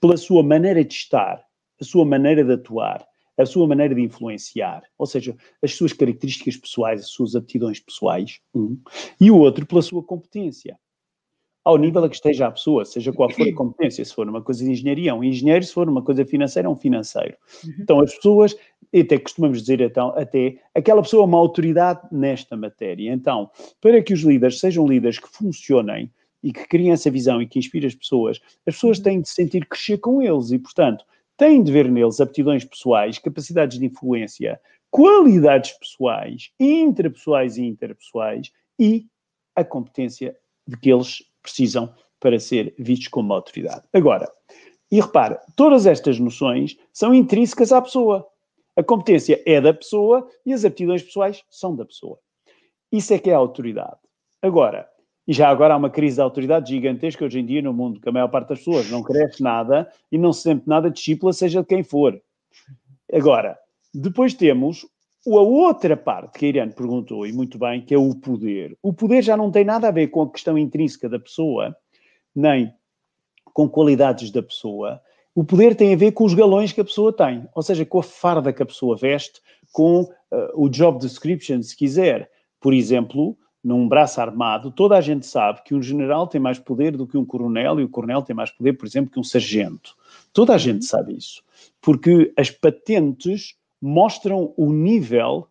pela 0.00 0.16
sua 0.16 0.42
maneira 0.42 0.84
de 0.84 0.92
estar, 0.92 1.44
a 1.80 1.84
sua 1.84 2.04
maneira 2.04 2.44
de 2.44 2.52
atuar, 2.52 3.06
a 3.36 3.46
sua 3.46 3.68
maneira 3.68 3.94
de 3.94 4.02
influenciar, 4.02 4.82
ou 4.98 5.06
seja, 5.06 5.36
as 5.62 5.74
suas 5.74 5.92
características 5.92 6.56
pessoais, 6.56 7.02
as 7.02 7.10
suas 7.10 7.36
aptidões 7.36 7.78
pessoais, 7.78 8.40
um, 8.52 8.76
e 9.20 9.30
o 9.30 9.38
outro 9.38 9.64
pela 9.64 9.80
sua 9.80 10.02
competência. 10.02 10.76
Ao 11.68 11.76
nível 11.76 12.02
a 12.02 12.08
que 12.08 12.14
esteja 12.14 12.46
a 12.46 12.50
pessoa, 12.50 12.82
seja 12.86 13.12
qual 13.12 13.28
for 13.28 13.46
a 13.46 13.52
competência, 13.52 14.02
se 14.02 14.14
for 14.14 14.26
uma 14.26 14.40
coisa 14.40 14.64
de 14.64 14.70
engenharia, 14.70 15.14
um 15.14 15.22
engenheiro, 15.22 15.62
se 15.62 15.74
for 15.74 15.86
uma 15.86 16.00
coisa 16.00 16.24
financeira, 16.24 16.70
um 16.70 16.74
financeiro. 16.74 17.36
Uhum. 17.62 17.74
Então, 17.80 18.00
as 18.00 18.14
pessoas, 18.14 18.56
até 18.98 19.18
costumamos 19.18 19.60
dizer 19.60 19.82
então, 19.82 20.14
até, 20.16 20.56
aquela 20.74 21.02
pessoa 21.02 21.24
é 21.24 21.26
uma 21.26 21.36
autoridade 21.36 22.00
nesta 22.10 22.56
matéria. 22.56 23.12
Então, 23.12 23.50
para 23.82 24.02
que 24.02 24.14
os 24.14 24.20
líderes 24.22 24.60
sejam 24.60 24.86
líderes 24.86 25.18
que 25.18 25.28
funcionem 25.28 26.10
e 26.42 26.54
que 26.54 26.66
criem 26.66 26.92
essa 26.92 27.10
visão 27.10 27.42
e 27.42 27.46
que 27.46 27.58
inspirem 27.58 27.88
as 27.88 27.94
pessoas, 27.94 28.40
as 28.66 28.74
pessoas 28.74 28.96
uhum. 28.96 29.04
têm 29.04 29.20
de 29.20 29.28
sentir 29.28 29.66
crescer 29.66 29.98
com 29.98 30.22
eles 30.22 30.50
e, 30.50 30.58
portanto, 30.58 31.04
têm 31.36 31.62
de 31.62 31.70
ver 31.70 31.90
neles 31.90 32.18
aptidões 32.18 32.64
pessoais, 32.64 33.18
capacidades 33.18 33.78
de 33.78 33.84
influência, 33.84 34.58
qualidades 34.90 35.72
pessoais, 35.72 36.50
intrapessoais 36.58 37.58
e 37.58 37.66
interpessoais 37.66 38.50
e 38.78 39.06
a 39.54 39.62
competência 39.62 40.34
de 40.66 40.78
que 40.78 40.90
eles 40.90 41.27
precisam 41.42 41.92
para 42.20 42.38
ser 42.38 42.74
vistos 42.78 43.08
como 43.08 43.32
autoridade. 43.32 43.84
Agora, 43.92 44.30
e 44.90 45.00
repara, 45.00 45.40
todas 45.54 45.86
estas 45.86 46.18
noções 46.18 46.76
são 46.92 47.14
intrínsecas 47.14 47.72
à 47.72 47.80
pessoa. 47.80 48.26
A 48.76 48.82
competência 48.82 49.42
é 49.44 49.60
da 49.60 49.74
pessoa 49.74 50.28
e 50.46 50.52
as 50.52 50.64
aptidões 50.64 51.02
pessoais 51.02 51.44
são 51.50 51.74
da 51.76 51.84
pessoa. 51.84 52.18
Isso 52.90 53.12
é 53.12 53.18
que 53.18 53.30
é 53.30 53.34
a 53.34 53.38
autoridade. 53.38 53.98
Agora, 54.40 54.88
e 55.26 55.32
já 55.32 55.50
agora 55.50 55.74
há 55.74 55.76
uma 55.76 55.90
crise 55.90 56.16
de 56.16 56.22
autoridade 56.22 56.70
gigantesca 56.70 57.24
hoje 57.24 57.38
em 57.38 57.44
dia 57.44 57.60
no 57.60 57.74
mundo, 57.74 58.00
que 58.00 58.08
a 58.08 58.12
maior 58.12 58.28
parte 58.28 58.48
das 58.48 58.58
pessoas 58.60 58.90
não 58.90 59.02
cresce 59.02 59.42
nada 59.42 59.92
e 60.10 60.16
não 60.16 60.32
se 60.32 60.42
sente 60.42 60.66
nada 60.66 60.90
discípula, 60.90 61.34
seja 61.34 61.60
de 61.60 61.66
quem 61.66 61.82
for. 61.82 62.18
Agora, 63.12 63.58
depois 63.92 64.32
temos 64.32 64.86
a 65.26 65.42
outra 65.42 65.96
parte 65.96 66.38
que 66.38 66.46
a 66.46 66.48
Irene 66.48 66.72
perguntou, 66.72 67.26
e 67.26 67.32
muito 67.32 67.58
bem, 67.58 67.80
que 67.82 67.94
é 67.94 67.98
o 67.98 68.14
poder. 68.14 68.76
O 68.82 68.92
poder 68.92 69.22
já 69.22 69.36
não 69.36 69.50
tem 69.50 69.64
nada 69.64 69.88
a 69.88 69.92
ver 69.92 70.08
com 70.08 70.22
a 70.22 70.30
questão 70.30 70.56
intrínseca 70.56 71.08
da 71.08 71.18
pessoa, 71.18 71.76
nem 72.34 72.72
com 73.52 73.68
qualidades 73.68 74.30
da 74.30 74.42
pessoa. 74.42 75.00
O 75.34 75.44
poder 75.44 75.74
tem 75.74 75.92
a 75.92 75.96
ver 75.96 76.12
com 76.12 76.24
os 76.24 76.34
galões 76.34 76.72
que 76.72 76.80
a 76.80 76.84
pessoa 76.84 77.12
tem, 77.12 77.46
ou 77.54 77.62
seja, 77.62 77.84
com 77.84 77.98
a 77.98 78.02
farda 78.02 78.52
que 78.52 78.62
a 78.62 78.66
pessoa 78.66 78.96
veste, 78.96 79.40
com 79.72 80.02
uh, 80.02 80.08
o 80.54 80.68
job 80.68 80.98
description, 80.98 81.62
se 81.62 81.76
quiser. 81.76 82.30
Por 82.60 82.72
exemplo, 82.72 83.36
num 83.62 83.88
braço 83.88 84.20
armado, 84.20 84.70
toda 84.70 84.96
a 84.96 85.00
gente 85.00 85.26
sabe 85.26 85.62
que 85.64 85.74
um 85.74 85.82
general 85.82 86.26
tem 86.26 86.40
mais 86.40 86.58
poder 86.58 86.96
do 86.96 87.06
que 87.06 87.18
um 87.18 87.24
coronel 87.24 87.80
e 87.80 87.84
o 87.84 87.88
coronel 87.88 88.22
tem 88.22 88.34
mais 88.34 88.50
poder, 88.50 88.74
por 88.74 88.86
exemplo, 88.86 89.10
que 89.10 89.20
um 89.20 89.24
sargento. 89.24 89.96
Toda 90.32 90.54
a 90.54 90.58
gente 90.58 90.84
sabe 90.84 91.16
isso. 91.16 91.42
Porque 91.80 92.32
as 92.36 92.50
patentes 92.50 93.57
mostram 93.80 94.52
o 94.56 94.72
nível 94.72 95.48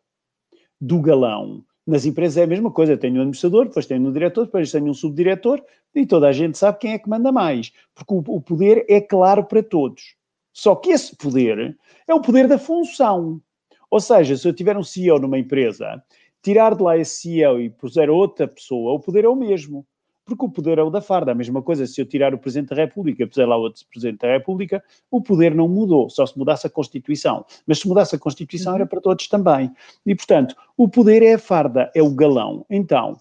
do 0.79 1.01
galão. 1.01 1.63
Nas 1.85 2.05
empresas 2.05 2.37
é 2.37 2.43
a 2.43 2.47
mesma 2.47 2.69
coisa, 2.69 2.97
tenho 2.97 3.15
um 3.15 3.21
administrador, 3.21 3.65
depois 3.65 3.85
tenho 3.85 4.07
um 4.07 4.11
diretor, 4.11 4.45
depois 4.45 4.71
tenho 4.71 4.87
um 4.87 4.93
subdiretor 4.93 5.63
e 5.95 6.05
toda 6.05 6.27
a 6.27 6.33
gente 6.33 6.57
sabe 6.57 6.79
quem 6.79 6.93
é 6.93 6.99
que 6.99 7.09
manda 7.09 7.31
mais, 7.31 7.71
porque 7.95 8.13
o, 8.13 8.41
poder 8.41 8.85
é 8.89 8.99
claro 8.99 9.45
para 9.45 9.63
todos. 9.63 10.15
Só 10.51 10.75
que 10.75 10.89
esse 10.89 11.15
poder 11.15 11.77
é 12.07 12.13
o 12.13 12.21
poder 12.21 12.47
da 12.47 12.59
função. 12.59 13.41
Ou 13.89 14.01
seja, 14.01 14.35
se 14.35 14.47
eu 14.47 14.53
tiver 14.53 14.75
um 14.75 14.83
CEO 14.83 15.17
numa 15.19 15.39
empresa 15.39 16.03
tirar 16.41 16.75
de 16.75 16.83
lá 16.83 16.97
esse 16.97 17.21
CEO 17.21 17.61
e 17.61 17.69
puser 17.69 18.09
outra 18.09 18.47
pessoa, 18.47 18.93
o 18.93 18.99
poder 18.99 19.23
é 19.23 19.29
o 19.29 19.35
mesmo. 19.35 19.85
Porque 20.27 20.45
o 20.45 20.49
poder 20.49 20.77
é 20.77 20.83
o 20.83 20.89
da 20.89 20.99
farda. 20.99 21.31
A 21.31 21.35
mesma 21.35 21.61
coisa, 21.61 21.87
se 21.87 22.01
eu 22.01 22.05
tirar 22.05 22.33
o 22.33 22.37
Presidente 22.37 22.69
da 22.69 22.75
República 22.75 23.23
e 23.23 23.25
puser 23.25 23.47
lá 23.47 23.55
outro 23.55 23.85
Presidente 23.89 24.19
da 24.19 24.27
República, 24.27 24.83
o 25.09 25.21
poder 25.21 25.55
não 25.55 25.69
mudou, 25.69 26.09
só 26.09 26.25
se 26.25 26.37
mudasse 26.37 26.67
a 26.67 26.69
Constituição. 26.69 27.45
Mas 27.65 27.79
se 27.79 27.87
mudasse 27.87 28.13
a 28.13 28.19
Constituição 28.19 28.75
era 28.75 28.85
para 28.85 28.99
todos 28.99 29.29
também. 29.29 29.71
E, 30.05 30.13
portanto, 30.13 30.53
o 30.75 30.89
poder 30.89 31.23
é 31.23 31.35
a 31.35 31.39
farda, 31.39 31.89
é 31.95 32.03
o 32.03 32.13
galão. 32.13 32.65
Então, 32.69 33.17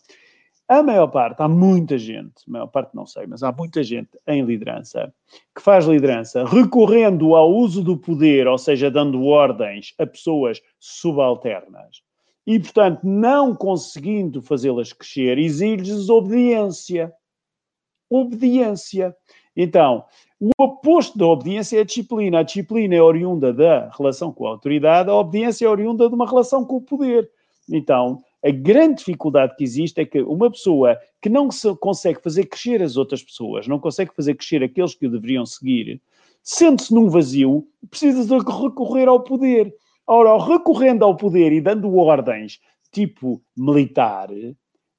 a 0.69 0.83
maior 0.83 1.07
parte, 1.07 1.41
há 1.41 1.47
muita 1.47 1.97
gente, 1.97 2.43
a 2.49 2.51
maior 2.51 2.67
parte 2.67 2.93
não 2.93 3.07
sei, 3.07 3.25
mas 3.29 3.45
há 3.45 3.53
muita 3.53 3.85
gente 3.85 4.19
em 4.27 4.45
liderança 4.45 5.15
que 5.55 5.63
faz 5.63 5.85
liderança 5.87 6.45
recorrendo 6.45 7.37
ao 7.37 7.53
uso 7.53 7.85
do 7.85 7.97
poder, 7.97 8.49
ou 8.49 8.59
seja, 8.59 8.91
dando 8.91 9.23
ordens 9.27 9.95
a 9.97 10.05
pessoas 10.05 10.61
subalternas 10.81 12.03
e, 12.47 12.61
portanto, 12.61 13.01
não 13.03 13.55
conseguindo 13.55 14.41
fazê-las 14.41 14.93
crescer, 14.93 15.39
exige-lhes 15.39 16.09
obediência. 16.09 17.13
Obediência. 18.09 19.17
Então, 19.57 20.05
o 20.39 20.51
oposto 20.59 21.19
da 21.19 21.27
obediência 21.27 21.79
é 21.79 21.81
a 21.81 21.85
disciplina. 21.85 22.39
A 22.39 22.43
disciplina 22.43 22.95
é 22.95 23.03
oriunda 23.03 23.53
da 23.53 23.91
relação 23.97 24.33
com 24.33 24.47
a 24.47 24.51
autoridade, 24.51 25.11
a 25.11 25.15
obediência 25.15 25.67
é 25.67 25.69
oriunda 25.69 26.09
de 26.09 26.15
uma 26.15 26.29
relação 26.29 26.65
com 26.65 26.77
o 26.77 26.81
poder. 26.81 27.29
Então, 27.69 28.23
a 28.45 28.51
grande 28.51 28.99
dificuldade 28.99 29.57
que 29.57 29.65
existe 29.65 30.01
é 30.01 30.05
que 30.05 30.21
uma 30.21 30.49
pessoa 30.51 30.97
que 31.21 31.29
não 31.29 31.49
consegue 31.81 32.23
fazer 32.23 32.45
crescer 32.45 32.81
as 32.81 32.97
outras 32.97 33.23
pessoas, 33.23 33.67
não 33.67 33.81
consegue 33.81 34.15
fazer 34.15 34.35
crescer 34.35 34.63
aqueles 34.63 34.95
que 34.95 35.07
o 35.07 35.11
deveriam 35.11 35.45
seguir, 35.45 36.01
sente-se 36.45 36.95
num 36.95 37.09
vazio, 37.09 37.67
precisa 37.91 38.25
de 38.25 38.45
recorrer 38.45 39.09
ao 39.09 39.21
poder. 39.21 39.75
Ora, 40.07 40.39
recorrendo 40.39 41.05
ao 41.05 41.17
poder 41.17 41.53
e 41.53 41.61
dando 41.61 41.95
ordens 41.97 42.61
tipo 42.93 43.43
militar, 43.57 44.29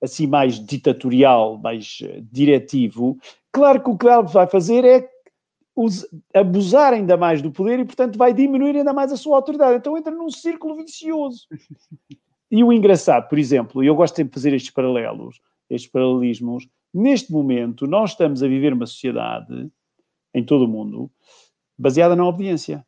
assim 0.03 0.27
mais 0.27 0.59
ditatorial, 0.59 1.57
mais 1.57 1.99
eh, 2.03 2.21
diretivo, 2.31 3.17
claro 3.51 3.81
que 3.81 3.89
o 3.89 3.97
que 3.97 4.05
vai 4.33 4.47
fazer 4.47 4.85
é 4.85 5.09
abusar 6.33 6.93
ainda 6.93 7.15
mais 7.15 7.41
do 7.41 7.51
poder 7.51 7.79
e, 7.79 7.85
portanto, 7.85 8.17
vai 8.17 8.33
diminuir 8.33 8.75
ainda 8.75 8.93
mais 8.93 9.11
a 9.11 9.17
sua 9.17 9.37
autoridade. 9.37 9.77
Então 9.77 9.97
entra 9.97 10.11
num 10.11 10.29
círculo 10.29 10.75
vicioso. 10.75 11.47
E 12.49 12.63
o 12.63 12.71
engraçado, 12.71 13.27
por 13.27 13.37
exemplo, 13.37 13.83
e 13.83 13.87
eu 13.87 13.95
gosto 13.95 14.23
de 14.23 14.29
fazer 14.31 14.53
estes 14.53 14.71
paralelos, 14.71 15.41
estes 15.69 15.91
paralelismos, 15.91 16.65
neste 16.93 17.29
momento 17.29 17.85
nós 17.85 18.11
estamos 18.11 18.41
a 18.41 18.47
viver 18.47 18.71
uma 18.71 18.85
sociedade, 18.85 19.69
em 20.33 20.45
todo 20.45 20.63
o 20.63 20.67
mundo, 20.67 21.11
baseada 21.77 22.15
na 22.15 22.25
obediência 22.25 22.87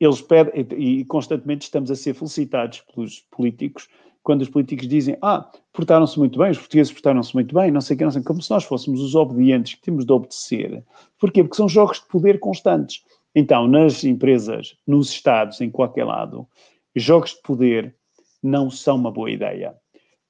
eles 0.00 0.20
pedem, 0.20 0.66
e 0.76 1.04
constantemente 1.04 1.64
estamos 1.64 1.90
a 1.90 1.94
ser 1.94 2.14
felicitados 2.14 2.82
pelos 2.94 3.20
políticos, 3.30 3.88
quando 4.22 4.42
os 4.42 4.48
políticos 4.48 4.88
dizem, 4.88 5.16
ah, 5.22 5.48
portaram-se 5.72 6.18
muito 6.18 6.38
bem, 6.38 6.50
os 6.50 6.58
portugueses 6.58 6.92
portaram-se 6.92 7.32
muito 7.32 7.54
bem, 7.54 7.70
não 7.70 7.80
sei 7.80 7.94
o 7.94 7.98
que, 7.98 8.04
não 8.04 8.10
sei, 8.10 8.22
como 8.22 8.42
se 8.42 8.50
nós 8.50 8.64
fôssemos 8.64 9.00
os 9.00 9.14
obedientes 9.14 9.74
que 9.74 9.82
temos 9.82 10.04
de 10.04 10.12
obedecer. 10.12 10.84
Porquê? 11.18 11.44
Porque 11.44 11.56
são 11.56 11.68
jogos 11.68 12.00
de 12.00 12.08
poder 12.08 12.40
constantes. 12.40 13.04
Então, 13.34 13.68
nas 13.68 14.02
empresas, 14.02 14.76
nos 14.84 15.10
Estados, 15.10 15.60
em 15.60 15.70
qualquer 15.70 16.04
lado, 16.04 16.48
jogos 16.96 17.34
de 17.34 17.42
poder 17.42 17.94
não 18.42 18.68
são 18.68 18.96
uma 18.96 19.12
boa 19.12 19.30
ideia. 19.30 19.76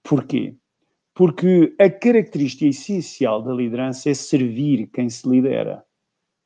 Porquê? 0.03 0.55
Porque 1.15 1.75
a 1.79 1.89
característica 1.89 2.67
essencial 2.67 3.41
da 3.41 3.55
liderança 3.55 4.11
é 4.11 4.15
servir 4.15 4.89
quem 4.89 5.09
se 5.09 5.27
lidera. 5.27 5.83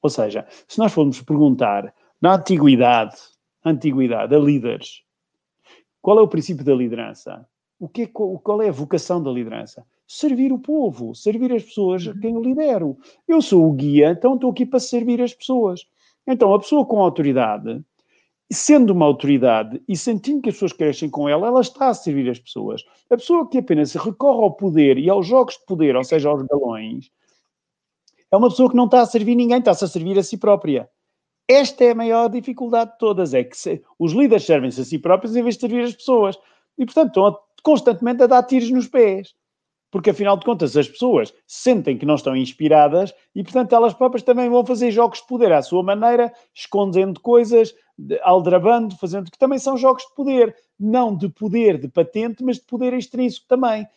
Ou 0.00 0.08
seja, 0.08 0.46
se 0.68 0.78
nós 0.78 0.92
formos 0.92 1.20
perguntar 1.20 1.92
na 2.20 2.34
antiguidade, 2.34 3.16
antiguidade, 3.64 4.34
a 4.34 4.38
líderes. 4.38 5.02
Qual 6.02 6.18
é 6.18 6.22
o 6.22 6.28
princípio 6.28 6.64
da 6.64 6.74
liderança? 6.74 7.46
O 7.78 7.88
que 7.88 8.02
é, 8.02 8.06
qual 8.06 8.60
é 8.60 8.68
a 8.68 8.72
vocação 8.72 9.22
da 9.22 9.30
liderança? 9.30 9.86
Servir 10.06 10.52
o 10.52 10.58
povo, 10.58 11.14
servir 11.14 11.52
as 11.52 11.62
pessoas 11.62 12.06
a 12.06 12.18
quem 12.18 12.34
eu 12.34 12.42
lidero. 12.42 12.98
Eu 13.26 13.40
sou 13.40 13.66
o 13.66 13.72
guia, 13.72 14.10
então 14.10 14.34
estou 14.34 14.50
aqui 14.50 14.66
para 14.66 14.80
servir 14.80 15.22
as 15.22 15.32
pessoas. 15.32 15.86
Então, 16.26 16.52
a 16.52 16.58
pessoa 16.58 16.84
com 16.84 17.00
autoridade, 17.00 17.82
sendo 18.52 18.92
uma 18.92 19.06
autoridade 19.06 19.82
e 19.88 19.96
sentindo 19.96 20.42
que 20.42 20.50
as 20.50 20.56
pessoas 20.56 20.72
crescem 20.74 21.08
com 21.08 21.28
ela, 21.28 21.46
ela 21.46 21.60
está 21.60 21.88
a 21.88 21.94
servir 21.94 22.28
as 22.28 22.38
pessoas. 22.38 22.82
A 23.10 23.16
pessoa 23.16 23.48
que 23.48 23.58
apenas 23.58 23.94
recorre 23.94 24.42
ao 24.42 24.52
poder 24.52 24.98
e 24.98 25.08
aos 25.08 25.26
jogos 25.26 25.54
de 25.54 25.64
poder, 25.64 25.96
ou 25.96 26.04
seja, 26.04 26.28
aos 26.28 26.42
galões, 26.42 27.10
é 28.30 28.36
uma 28.36 28.50
pessoa 28.50 28.68
que 28.68 28.76
não 28.76 28.84
está 28.84 29.00
a 29.00 29.06
servir 29.06 29.34
ninguém, 29.34 29.58
está-se 29.58 29.84
a 29.84 29.88
servir 29.88 30.18
a 30.18 30.22
si 30.22 30.36
própria. 30.36 30.88
Esta 31.52 31.82
é 31.82 31.90
a 31.90 31.94
maior 31.96 32.28
dificuldade 32.28 32.92
de 32.92 32.98
todas, 32.98 33.34
é 33.34 33.42
que 33.42 33.56
se, 33.56 33.82
os 33.98 34.12
líderes 34.12 34.44
servem-se 34.44 34.82
a 34.82 34.84
si 34.84 35.00
próprios 35.00 35.34
em 35.34 35.42
vez 35.42 35.56
de 35.56 35.62
servir 35.62 35.82
as 35.82 35.96
pessoas. 35.96 36.38
E, 36.78 36.84
portanto, 36.84 37.08
estão 37.08 37.26
a, 37.26 37.36
constantemente 37.60 38.22
a 38.22 38.28
dar 38.28 38.44
tiros 38.44 38.70
nos 38.70 38.86
pés. 38.86 39.34
Porque, 39.90 40.10
afinal 40.10 40.36
de 40.36 40.44
contas, 40.44 40.76
as 40.76 40.88
pessoas 40.88 41.34
sentem 41.48 41.98
que 41.98 42.06
não 42.06 42.14
estão 42.14 42.36
inspiradas 42.36 43.12
e, 43.34 43.42
portanto, 43.42 43.72
elas 43.72 43.92
próprias 43.92 44.22
também 44.22 44.48
vão 44.48 44.64
fazer 44.64 44.92
jogos 44.92 45.18
de 45.18 45.26
poder 45.26 45.50
à 45.50 45.60
sua 45.60 45.82
maneira, 45.82 46.32
escondendo 46.54 47.18
coisas, 47.18 47.74
aldrabando, 48.22 48.96
fazendo, 48.96 49.28
que 49.28 49.36
também 49.36 49.58
são 49.58 49.76
jogos 49.76 50.04
de 50.04 50.14
poder. 50.14 50.54
Não 50.78 51.16
de 51.16 51.28
poder 51.28 51.80
de 51.80 51.88
patente, 51.88 52.44
mas 52.44 52.58
de 52.58 52.66
poder 52.66 52.94
extrínseco 52.94 53.48
também. 53.48 53.88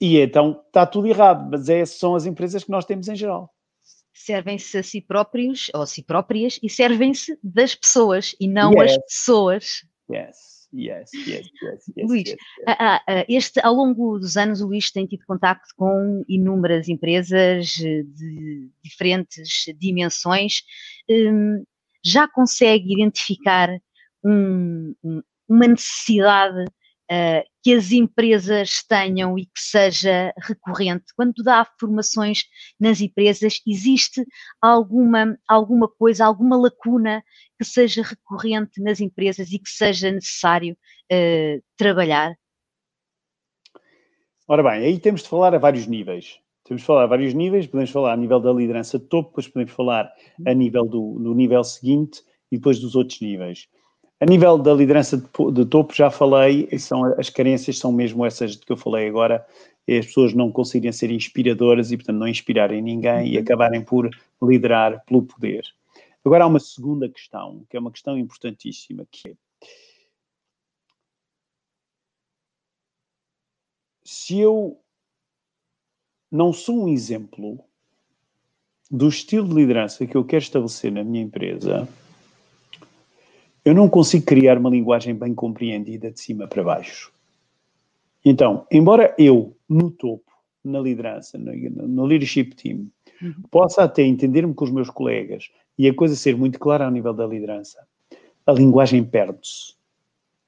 E 0.00 0.18
então 0.18 0.62
está 0.66 0.86
tudo 0.86 1.08
errado, 1.08 1.46
mas 1.50 1.68
é, 1.68 1.84
são 1.84 2.14
as 2.14 2.24
empresas 2.24 2.64
que 2.64 2.70
nós 2.70 2.86
temos 2.86 3.06
em 3.06 3.14
geral 3.14 3.51
servem-se 4.24 4.78
a 4.78 4.82
si 4.82 5.00
próprios 5.00 5.70
ou 5.74 5.82
a 5.82 5.86
si 5.86 6.02
próprias 6.02 6.58
e 6.62 6.68
servem-se 6.68 7.38
das 7.42 7.74
pessoas 7.74 8.34
e 8.40 8.48
não 8.48 8.72
yes. 8.72 8.92
as 8.92 8.98
pessoas. 9.04 9.86
Yes. 10.10 10.52
Yes, 10.74 11.10
yes, 11.12 11.50
yes, 11.62 11.84
yes, 11.94 12.08
Luís, 12.08 12.28
yes, 12.28 12.38
yes. 13.06 13.24
este, 13.28 13.60
ao 13.60 13.74
longo 13.74 14.18
dos 14.18 14.38
anos 14.38 14.62
o 14.62 14.68
Luís 14.68 14.90
tem 14.90 15.06
tido 15.06 15.22
contacto 15.26 15.68
com 15.76 16.24
inúmeras 16.26 16.88
empresas 16.88 17.66
de 17.74 18.70
diferentes 18.82 19.66
dimensões. 19.78 20.62
Hum, 21.10 21.62
já 22.02 22.26
consegue 22.26 22.94
identificar 22.94 23.68
um, 24.24 24.94
um, 25.04 25.22
uma 25.46 25.66
necessidade 25.68 26.64
uh, 26.64 27.51
que 27.62 27.72
as 27.74 27.92
empresas 27.92 28.82
tenham 28.88 29.38
e 29.38 29.46
que 29.46 29.60
seja 29.60 30.32
recorrente? 30.38 31.04
Quando 31.16 31.42
dá 31.42 31.66
formações 31.78 32.44
nas 32.78 33.00
empresas, 33.00 33.60
existe 33.66 34.24
alguma, 34.60 35.38
alguma 35.46 35.88
coisa, 35.88 36.26
alguma 36.26 36.56
lacuna 36.56 37.22
que 37.58 37.64
seja 37.64 38.02
recorrente 38.02 38.82
nas 38.82 39.00
empresas 39.00 39.52
e 39.52 39.58
que 39.58 39.70
seja 39.70 40.10
necessário 40.10 40.76
uh, 41.12 41.62
trabalhar? 41.76 42.34
Ora 44.48 44.62
bem, 44.62 44.84
aí 44.84 44.98
temos 44.98 45.22
de 45.22 45.28
falar 45.28 45.54
a 45.54 45.58
vários 45.58 45.86
níveis. 45.86 46.40
Temos 46.64 46.82
de 46.82 46.86
falar 46.86 47.04
a 47.04 47.06
vários 47.06 47.34
níveis, 47.34 47.66
podemos 47.66 47.90
falar 47.90 48.12
a 48.12 48.16
nível 48.16 48.40
da 48.40 48.52
liderança 48.52 48.98
de 48.98 49.06
topo, 49.06 49.30
depois 49.30 49.48
podemos 49.48 49.72
falar 49.72 50.12
a 50.46 50.54
nível 50.54 50.84
do, 50.84 51.18
do 51.18 51.34
nível 51.34 51.62
seguinte 51.64 52.22
e 52.50 52.56
depois 52.56 52.78
dos 52.78 52.94
outros 52.94 53.20
níveis. 53.20 53.68
A 54.22 54.24
nível 54.24 54.56
da 54.56 54.72
liderança 54.72 55.16
de, 55.16 55.52
de, 55.52 55.66
topo, 55.66 55.92
já 55.92 56.08
falei, 56.08 56.68
são, 56.78 57.04
as 57.18 57.28
carências 57.28 57.76
são 57.76 57.90
mesmo 57.90 58.24
essas 58.24 58.52
de 58.52 58.64
que 58.64 58.70
eu 58.70 58.76
falei 58.76 59.08
agora, 59.08 59.44
as 59.88 60.06
pessoas 60.06 60.32
não 60.32 60.52
conseguirem 60.52 60.92
ser 60.92 61.10
inspiradoras 61.10 61.90
e, 61.90 61.96
portanto, 61.96 62.18
não 62.18 62.28
inspirarem 62.28 62.80
ninguém 62.80 63.32
e 63.32 63.36
uhum. 63.36 63.42
acabarem 63.42 63.82
por 63.82 64.08
liderar 64.40 65.04
pelo 65.06 65.24
poder. 65.24 65.64
Agora 66.24 66.44
há 66.44 66.46
uma 66.46 66.60
segunda 66.60 67.08
questão, 67.08 67.66
que 67.68 67.76
é 67.76 67.80
uma 67.80 67.90
questão 67.90 68.16
importantíssima, 68.16 69.04
que 69.10 69.30
é 69.30 69.34
se 74.04 74.38
eu 74.38 74.80
não 76.30 76.52
sou 76.52 76.84
um 76.84 76.88
exemplo 76.88 77.58
do 78.88 79.08
estilo 79.08 79.48
de 79.48 79.54
liderança 79.54 80.06
que 80.06 80.16
eu 80.16 80.24
quero 80.24 80.44
estabelecer 80.44 80.92
na 80.92 81.02
minha 81.02 81.24
empresa, 81.24 81.88
eu 83.64 83.74
não 83.74 83.88
consigo 83.88 84.24
criar 84.24 84.58
uma 84.58 84.70
linguagem 84.70 85.14
bem 85.14 85.34
compreendida 85.34 86.10
de 86.10 86.20
cima 86.20 86.46
para 86.46 86.62
baixo. 86.62 87.12
Então, 88.24 88.66
embora 88.70 89.14
eu, 89.18 89.56
no 89.68 89.90
topo, 89.90 90.30
na 90.64 90.80
liderança, 90.80 91.38
no, 91.38 91.52
no 91.88 92.04
leadership 92.04 92.54
team, 92.54 92.86
uhum. 93.20 93.34
possa 93.50 93.82
até 93.82 94.02
entender-me 94.02 94.54
com 94.54 94.64
os 94.64 94.70
meus 94.70 94.90
colegas 94.90 95.50
e 95.78 95.88
a 95.88 95.94
coisa 95.94 96.14
ser 96.14 96.36
muito 96.36 96.58
clara 96.58 96.84
ao 96.84 96.90
nível 96.90 97.12
da 97.12 97.26
liderança, 97.26 97.78
a 98.46 98.52
linguagem 98.52 99.02
perde-se. 99.04 99.74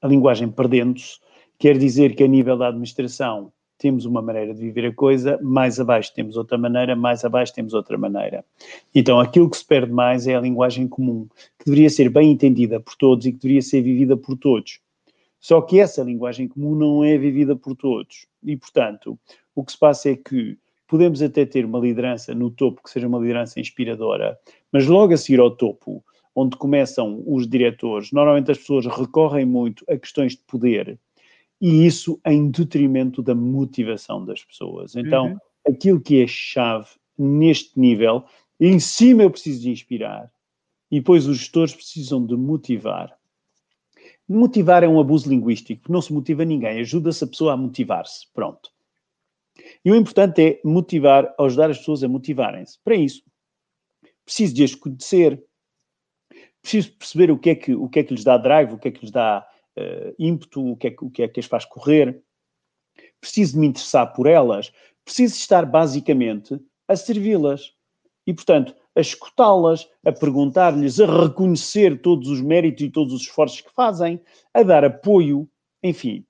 A 0.01 0.07
linguagem 0.07 0.49
perdendo-se 0.49 1.19
quer 1.57 1.77
dizer 1.77 2.15
que 2.15 2.23
a 2.23 2.27
nível 2.27 2.57
da 2.57 2.67
administração 2.67 3.51
temos 3.77 4.05
uma 4.05 4.21
maneira 4.21 4.53
de 4.53 4.61
viver 4.61 4.87
a 4.87 4.93
coisa, 4.93 5.39
mais 5.41 5.79
abaixo 5.79 6.13
temos 6.13 6.37
outra 6.37 6.57
maneira, 6.57 6.95
mais 6.95 7.25
abaixo 7.25 7.53
temos 7.53 7.73
outra 7.73 7.97
maneira. 7.97 8.43
Então, 8.93 9.19
aquilo 9.19 9.49
que 9.49 9.57
se 9.57 9.65
perde 9.65 9.91
mais 9.91 10.27
é 10.27 10.35
a 10.35 10.41
linguagem 10.41 10.87
comum, 10.87 11.27
que 11.59 11.65
deveria 11.65 11.89
ser 11.89 12.09
bem 12.09 12.31
entendida 12.31 12.79
por 12.79 12.95
todos 12.95 13.25
e 13.25 13.31
que 13.31 13.39
deveria 13.39 13.61
ser 13.61 13.81
vivida 13.81 14.15
por 14.15 14.37
todos. 14.37 14.79
Só 15.39 15.61
que 15.61 15.79
essa 15.79 16.01
linguagem 16.01 16.47
comum 16.47 16.73
não 16.75 17.03
é 17.03 17.17
vivida 17.17 17.55
por 17.55 17.75
todos. 17.75 18.25
E, 18.43 18.55
portanto, 18.55 19.19
o 19.53 19.63
que 19.63 19.71
se 19.71 19.77
passa 19.77 20.09
é 20.09 20.15
que 20.15 20.57
podemos 20.87 21.21
até 21.21 21.45
ter 21.45 21.65
uma 21.65 21.79
liderança 21.79 22.33
no 22.33 22.49
topo 22.49 22.81
que 22.83 22.89
seja 22.89 23.07
uma 23.07 23.19
liderança 23.19 23.59
inspiradora, 23.59 24.37
mas 24.71 24.87
logo 24.87 25.13
a 25.13 25.17
seguir 25.17 25.39
ao 25.39 25.51
topo, 25.51 26.03
onde 26.35 26.57
começam 26.57 27.23
os 27.25 27.47
diretores, 27.47 28.11
normalmente 28.11 28.51
as 28.51 28.57
pessoas 28.57 28.85
recorrem 28.85 29.45
muito 29.45 29.85
a 29.89 29.97
questões 29.97 30.33
de 30.33 30.41
poder 30.47 30.99
e 31.61 31.85
isso 31.85 32.19
em 32.25 32.49
detrimento 32.49 33.21
da 33.21 33.33
motivação 33.33 34.23
das 34.25 34.43
pessoas. 34.43 34.95
Então, 34.95 35.27
uhum. 35.27 35.37
aquilo 35.67 36.01
que 36.01 36.21
é 36.21 36.27
chave 36.27 36.89
neste 37.17 37.79
nível, 37.79 38.25
em 38.59 38.79
cima 38.79 39.23
eu 39.23 39.31
preciso 39.31 39.61
de 39.61 39.69
inspirar, 39.69 40.31
e 40.91 40.99
depois 40.99 41.27
os 41.27 41.37
gestores 41.37 41.73
precisam 41.73 42.25
de 42.25 42.35
motivar. 42.35 43.17
Motivar 44.27 44.83
é 44.83 44.87
um 44.87 44.99
abuso 44.99 45.29
linguístico, 45.29 45.91
não 45.91 46.01
se 46.01 46.11
motiva 46.13 46.43
ninguém, 46.43 46.79
ajuda-se 46.79 47.23
a 47.23 47.27
pessoa 47.27 47.53
a 47.53 47.57
motivar-se. 47.57 48.27
Pronto. 48.33 48.71
E 49.83 49.91
o 49.91 49.95
importante 49.95 50.41
é 50.41 50.61
motivar, 50.63 51.33
ajudar 51.39 51.69
as 51.69 51.77
pessoas 51.77 52.03
a 52.03 52.07
motivarem-se. 52.07 52.79
Para 52.83 52.95
isso, 52.95 53.23
preciso 54.25 54.53
de 54.53 54.63
as 54.63 54.75
conhecer, 54.75 55.43
preciso 56.61 56.91
perceber 56.93 57.31
o 57.31 57.37
que, 57.37 57.51
é 57.51 57.55
que, 57.55 57.73
o 57.75 57.87
que 57.87 57.99
é 57.99 58.03
que 58.03 58.13
lhes 58.13 58.23
dá 58.23 58.37
drive, 58.37 58.73
o 58.73 58.77
que 58.77 58.87
é 58.87 58.91
que 58.91 59.01
lhes 59.01 59.11
dá 59.11 59.47
uh, 59.77 60.15
ímpeto, 60.17 60.71
o 60.71 60.75
que, 60.75 60.87
é, 60.87 60.95
o 61.01 61.09
que 61.09 61.23
é 61.23 61.27
que 61.27 61.39
as 61.39 61.45
faz 61.45 61.65
correr. 61.65 62.21
Preciso 63.19 63.59
me 63.59 63.67
interessar 63.67 64.13
por 64.13 64.27
elas, 64.27 64.71
preciso 65.03 65.35
estar 65.35 65.65
basicamente 65.65 66.59
a 66.87 66.95
servi-las. 66.95 67.73
E, 68.27 68.33
portanto, 68.33 68.75
a 68.95 69.01
escutá-las, 69.01 69.87
a 70.05 70.11
perguntar-lhes, 70.11 70.99
a 70.99 71.05
reconhecer 71.05 72.01
todos 72.01 72.27
os 72.27 72.41
méritos 72.41 72.85
e 72.85 72.89
todos 72.89 73.13
os 73.13 73.21
esforços 73.21 73.61
que 73.61 73.73
fazem, 73.73 74.19
a 74.53 74.63
dar 74.63 74.83
apoio, 74.83 75.47
enfim. 75.83 76.25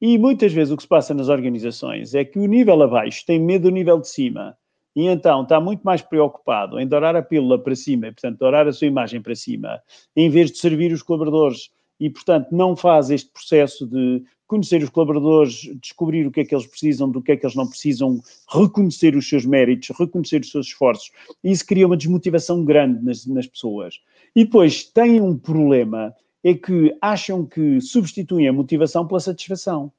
E 0.00 0.16
muitas 0.16 0.52
vezes 0.52 0.72
o 0.72 0.76
que 0.76 0.82
se 0.82 0.88
passa 0.88 1.12
nas 1.12 1.28
organizações 1.28 2.14
é 2.14 2.24
que 2.24 2.38
o 2.38 2.46
nível 2.46 2.82
abaixo 2.82 3.24
tem 3.26 3.38
medo 3.38 3.68
do 3.68 3.74
nível 3.74 3.98
de 4.00 4.08
cima 4.08 4.56
e 4.94 5.06
então 5.06 5.42
está 5.42 5.60
muito 5.60 5.82
mais 5.82 6.02
preocupado 6.02 6.78
em 6.78 6.86
dourar 6.86 7.14
a 7.14 7.22
pílula 7.22 7.58
para 7.58 7.74
cima, 7.76 8.08
e, 8.08 8.12
portanto, 8.12 8.38
dourar 8.38 8.66
a 8.66 8.72
sua 8.72 8.86
imagem 8.86 9.20
para 9.20 9.34
cima, 9.34 9.80
em 10.16 10.28
vez 10.28 10.50
de 10.50 10.58
servir 10.58 10.92
os 10.92 11.02
colaboradores 11.02 11.70
e, 12.00 12.08
portanto, 12.08 12.48
não 12.50 12.74
faz 12.74 13.10
este 13.10 13.30
processo 13.30 13.86
de 13.86 14.24
conhecer 14.46 14.82
os 14.82 14.88
colaboradores, 14.88 15.70
descobrir 15.80 16.26
o 16.26 16.30
que 16.32 16.40
é 16.40 16.44
que 16.44 16.52
eles 16.52 16.66
precisam, 16.66 17.08
do 17.08 17.22
que 17.22 17.30
é 17.30 17.36
que 17.36 17.46
eles 17.46 17.54
não 17.54 17.68
precisam, 17.68 18.20
reconhecer 18.48 19.14
os 19.14 19.28
seus 19.28 19.46
méritos, 19.46 19.96
reconhecer 19.96 20.40
os 20.40 20.50
seus 20.50 20.66
esforços. 20.66 21.12
Isso 21.44 21.64
cria 21.64 21.86
uma 21.86 21.96
desmotivação 21.96 22.64
grande 22.64 23.04
nas, 23.04 23.26
nas 23.26 23.46
pessoas. 23.46 24.00
E 24.34 24.44
depois 24.44 24.82
têm 24.84 25.20
um 25.20 25.38
problema, 25.38 26.12
é 26.42 26.54
que 26.54 26.96
acham 27.00 27.46
que 27.46 27.80
substituem 27.80 28.48
a 28.48 28.52
motivação 28.52 29.06
pela 29.06 29.20
satisfação. 29.20 29.92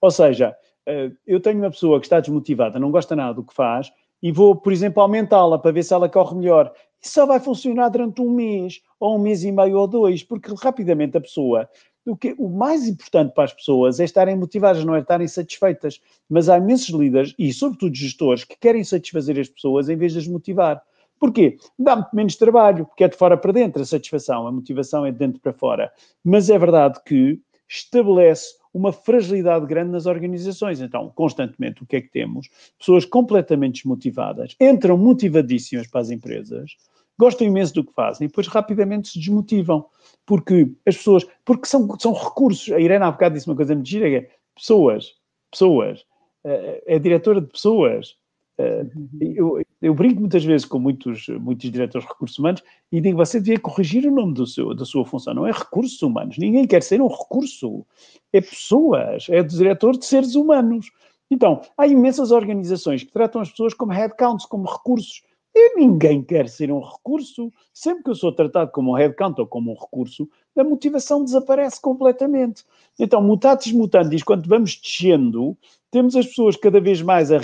Ou 0.00 0.10
seja, 0.10 0.54
eh, 0.86 1.10
eu 1.26 1.40
tenho 1.40 1.58
uma 1.58 1.70
pessoa 1.70 1.98
que 1.98 2.06
está 2.06 2.20
desmotivada, 2.20 2.78
não 2.78 2.90
gosta 2.90 3.16
nada 3.16 3.34
do 3.34 3.42
que 3.42 3.54
faz, 3.54 3.90
e 4.22 4.32
vou, 4.32 4.56
por 4.56 4.72
exemplo, 4.72 5.02
aumentá-la 5.02 5.58
para 5.58 5.72
ver 5.72 5.82
se 5.82 5.94
ela 5.94 6.08
corre 6.08 6.36
melhor. 6.36 6.72
Isso 7.00 7.14
só 7.14 7.26
vai 7.26 7.38
funcionar 7.38 7.88
durante 7.88 8.20
um 8.20 8.30
mês, 8.30 8.80
ou 8.98 9.16
um 9.16 9.18
mês 9.18 9.44
e 9.44 9.52
meio 9.52 9.78
ou 9.78 9.86
dois, 9.86 10.22
porque 10.22 10.52
rapidamente 10.60 11.16
a 11.16 11.20
pessoa. 11.20 11.68
O, 12.04 12.16
que, 12.16 12.34
o 12.38 12.48
mais 12.48 12.88
importante 12.88 13.34
para 13.34 13.44
as 13.44 13.52
pessoas 13.52 14.00
é 14.00 14.04
estarem 14.04 14.36
motivadas, 14.36 14.84
não 14.84 14.94
é 14.94 15.00
estarem 15.00 15.28
satisfeitas. 15.28 16.00
Mas 16.28 16.48
há 16.48 16.58
imensos 16.58 16.88
líderes, 16.88 17.34
e 17.38 17.52
sobretudo 17.52 17.94
gestores, 17.94 18.44
que 18.44 18.56
querem 18.58 18.82
satisfazer 18.82 19.38
as 19.38 19.48
pessoas 19.48 19.88
em 19.88 19.96
vez 19.96 20.12
de 20.12 20.18
as 20.18 20.26
motivar. 20.26 20.82
Porquê? 21.20 21.58
Dá 21.78 21.96
muito 21.96 22.14
menos 22.14 22.36
trabalho, 22.36 22.86
porque 22.86 23.04
é 23.04 23.08
de 23.08 23.16
fora 23.16 23.36
para 23.36 23.52
dentro 23.52 23.82
a 23.82 23.84
satisfação, 23.84 24.46
a 24.46 24.52
motivação 24.52 25.04
é 25.04 25.12
de 25.12 25.18
dentro 25.18 25.40
para 25.40 25.52
fora. 25.52 25.92
Mas 26.24 26.48
é 26.48 26.58
verdade 26.58 27.00
que 27.04 27.40
estabelece 27.68 28.54
uma 28.72 28.92
fragilidade 28.92 29.66
grande 29.66 29.90
nas 29.90 30.06
organizações. 30.06 30.80
Então, 30.80 31.12
constantemente, 31.14 31.82
o 31.82 31.86
que 31.86 31.96
é 31.96 32.00
que 32.00 32.10
temos? 32.10 32.48
Pessoas 32.78 33.04
completamente 33.04 33.76
desmotivadas, 33.76 34.54
entram 34.60 34.96
motivadíssimas 34.96 35.86
para 35.86 36.00
as 36.00 36.10
empresas, 36.10 36.72
gostam 37.18 37.46
imenso 37.46 37.74
do 37.74 37.84
que 37.84 37.92
fazem 37.92 38.26
e 38.26 38.28
depois 38.28 38.46
rapidamente 38.46 39.08
se 39.08 39.18
desmotivam. 39.18 39.86
Porque 40.24 40.72
as 40.86 40.96
pessoas, 40.96 41.26
porque 41.44 41.66
são, 41.66 41.88
são 41.98 42.12
recursos. 42.12 42.72
A 42.72 42.78
Irene 42.78 43.04
há 43.04 43.10
bocado 43.10 43.34
disse 43.34 43.48
uma 43.48 43.56
coisa 43.56 43.74
muito 43.74 43.88
gira, 43.88 44.08
é 44.08 44.30
pessoas, 44.54 45.14
pessoas, 45.50 46.04
é, 46.44 46.82
é 46.86 46.98
diretora 46.98 47.40
de 47.40 47.48
pessoas. 47.48 48.16
Eh, 48.58 48.86
eu, 49.20 49.60
eu, 49.80 49.94
brinco 49.94 50.20
muitas 50.20 50.44
vezes 50.44 50.66
com 50.66 50.78
muitos, 50.78 51.28
muitos 51.28 51.70
diretores 51.70 52.04
de 52.04 52.12
recursos 52.12 52.38
humanos 52.38 52.62
e 52.90 53.00
digo, 53.00 53.16
você 53.16 53.40
devia 53.40 53.60
corrigir 53.60 54.06
o 54.06 54.10
nome 54.10 54.34
do 54.34 54.46
seu, 54.46 54.74
da 54.74 54.84
sua 54.84 55.04
função, 55.04 55.34
não 55.34 55.46
é 55.46 55.52
recursos 55.52 56.02
humanos. 56.02 56.36
Ninguém 56.36 56.66
quer 56.66 56.82
ser 56.82 57.00
um 57.00 57.06
recurso. 57.06 57.86
É 58.32 58.40
pessoas, 58.40 59.26
é 59.28 59.42
diretor 59.42 59.96
de 59.96 60.04
seres 60.04 60.34
humanos. 60.34 60.90
Então, 61.30 61.60
há 61.76 61.86
imensas 61.86 62.30
organizações 62.30 63.04
que 63.04 63.12
tratam 63.12 63.40
as 63.40 63.50
pessoas 63.50 63.72
como 63.74 63.92
headcounts, 63.92 64.46
como 64.46 64.70
recursos. 64.70 65.22
E 65.54 65.76
ninguém 65.76 66.22
quer 66.22 66.48
ser 66.48 66.70
um 66.72 66.80
recurso. 66.80 67.52
Sempre 67.72 68.04
que 68.04 68.10
eu 68.10 68.14
sou 68.14 68.32
tratado 68.32 68.70
como 68.72 68.92
um 68.92 68.94
headcount 68.94 69.40
ou 69.40 69.46
como 69.46 69.72
um 69.72 69.74
recurso, 69.74 70.28
a 70.56 70.64
motivação 70.64 71.24
desaparece 71.24 71.80
completamente. 71.80 72.64
Então, 72.98 73.22
mutatis 73.22 73.72
mutandis, 73.72 74.22
quando 74.22 74.48
vamos 74.48 74.76
descendo, 74.76 75.56
temos 75.90 76.16
as 76.16 76.26
pessoas 76.26 76.56
cada 76.56 76.80
vez 76.80 77.02
mais 77.02 77.30
a, 77.32 77.40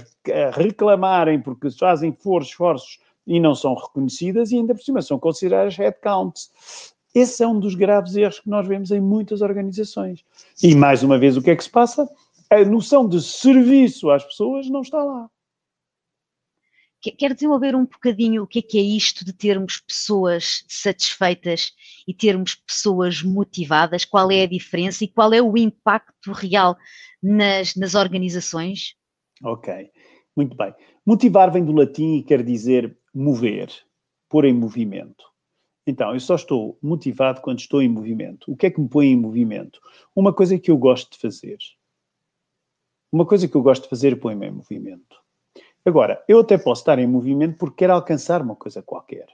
reclamarem 0.52 1.40
porque 1.40 1.70
fazem 1.70 2.12
forços, 2.12 2.50
esforços 2.50 2.98
e 3.26 3.40
não 3.40 3.54
são 3.54 3.74
reconhecidas 3.74 4.50
e 4.50 4.57
ainda 4.57 4.74
por 4.74 4.83
cima 4.83 5.02
são 5.02 5.18
consideradas 5.18 5.76
headcounts. 5.76 6.50
Esse 7.14 7.42
é 7.42 7.48
um 7.48 7.59
dos 7.59 7.74
graves 7.74 8.16
erros 8.16 8.40
que 8.40 8.48
nós 8.48 8.66
vemos 8.66 8.90
em 8.90 9.00
muitas 9.00 9.40
organizações. 9.40 10.24
E 10.62 10.74
mais 10.74 11.02
uma 11.02 11.18
vez, 11.18 11.37
o 11.37 11.42
que 11.42 11.50
é 11.50 11.57
que 11.57 11.64
se 11.64 11.70
passa? 11.70 12.09
A 12.50 12.64
noção 12.64 13.09
de 13.09 13.22
serviço 13.22 14.11
às 14.11 14.24
pessoas 14.24 14.68
não 14.68 14.83
está 14.83 15.02
lá. 15.02 15.30
Quer 17.12 17.35
desenvolver 17.35 17.75
um 17.75 17.85
bocadinho 17.85 18.43
o 18.43 18.47
que 18.47 18.61
é 18.61 18.62
que 18.62 18.79
é 18.79 18.83
isto 18.83 19.25
de 19.25 19.33
termos 19.33 19.79
pessoas 19.79 20.64
satisfeitas 20.69 21.73
e 22.07 22.14
termos 22.14 22.55
pessoas 22.55 23.23
motivadas? 23.23 24.05
Qual 24.05 24.31
é 24.31 24.43
a 24.43 24.49
diferença 24.49 25.05
e 25.05 25.09
qual 25.09 25.33
é 25.33 25.43
o 25.43 25.57
impacto 25.57 26.33
real 26.33 26.77
nas, 27.23 27.75
nas 27.77 27.95
organizações? 27.95 28.95
Ok, 29.43 29.90
muito 30.37 30.57
bem. 30.57 30.75
Motivar 31.05 31.53
vem 31.53 31.64
do 31.64 31.73
latim 31.73 32.17
e 32.17 32.23
quer 32.23 32.43
dizer 32.43 32.97
mover, 33.14 33.69
pôr 34.29 34.47
em 34.47 34.55
movimento. 34.55 35.25
Então, 35.87 36.14
eu 36.14 36.21
só 36.21 36.35
estou 36.35 36.79
motivado 36.83 37.43
quando 37.43 37.59
estou 37.59 37.83
em 37.83 37.88
movimento. 37.88 38.51
O 38.51 38.57
que 38.57 38.67
é 38.67 38.71
que 38.71 38.81
me 38.81 38.88
põe 38.88 39.09
em 39.09 39.17
movimento? 39.17 39.79
Uma 40.17 40.33
coisa 40.33 40.59
que 40.59 40.71
eu 40.71 40.79
gosto 40.79 41.12
de 41.12 41.19
fazer. 41.19 41.59
Uma 43.12 43.27
coisa 43.27 43.47
que 43.47 43.55
eu 43.55 43.62
gosto 43.62 43.83
de 43.83 43.90
fazer 43.90 44.19
põe-me 44.19 44.47
em 44.47 44.51
movimento. 44.51 45.23
Agora, 45.85 46.23
eu 46.27 46.40
até 46.40 46.57
posso 46.57 46.81
estar 46.81 46.99
em 46.99 47.07
movimento 47.07 47.59
porque 47.59 47.77
quero 47.79 47.92
alcançar 47.92 48.40
uma 48.40 48.57
coisa 48.57 48.83
qualquer. 48.83 49.27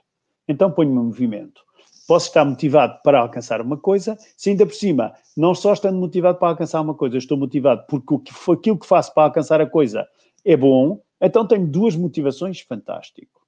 Então 0.47 0.71
ponho-me 0.71 0.99
em 0.99 1.05
movimento. 1.05 1.61
Posso 2.07 2.27
estar 2.27 2.43
motivado 2.43 2.99
para 3.03 3.19
alcançar 3.19 3.61
uma 3.61 3.77
coisa, 3.77 4.17
se 4.35 4.49
ainda 4.49 4.65
por 4.65 4.75
cima, 4.75 5.13
não 5.37 5.55
só 5.55 5.71
estando 5.71 5.97
motivado 5.97 6.37
para 6.39 6.49
alcançar 6.49 6.81
uma 6.81 6.93
coisa, 6.93 7.17
estou 7.17 7.37
motivado 7.37 7.85
porque 7.87 8.15
aquilo 8.51 8.77
que 8.77 8.85
faço 8.85 9.13
para 9.13 9.23
alcançar 9.23 9.61
a 9.61 9.65
coisa 9.65 10.05
é 10.43 10.57
bom, 10.57 11.01
então 11.21 11.47
tenho 11.47 11.65
duas 11.65 11.95
motivações, 11.95 12.59
fantástico. 12.59 13.39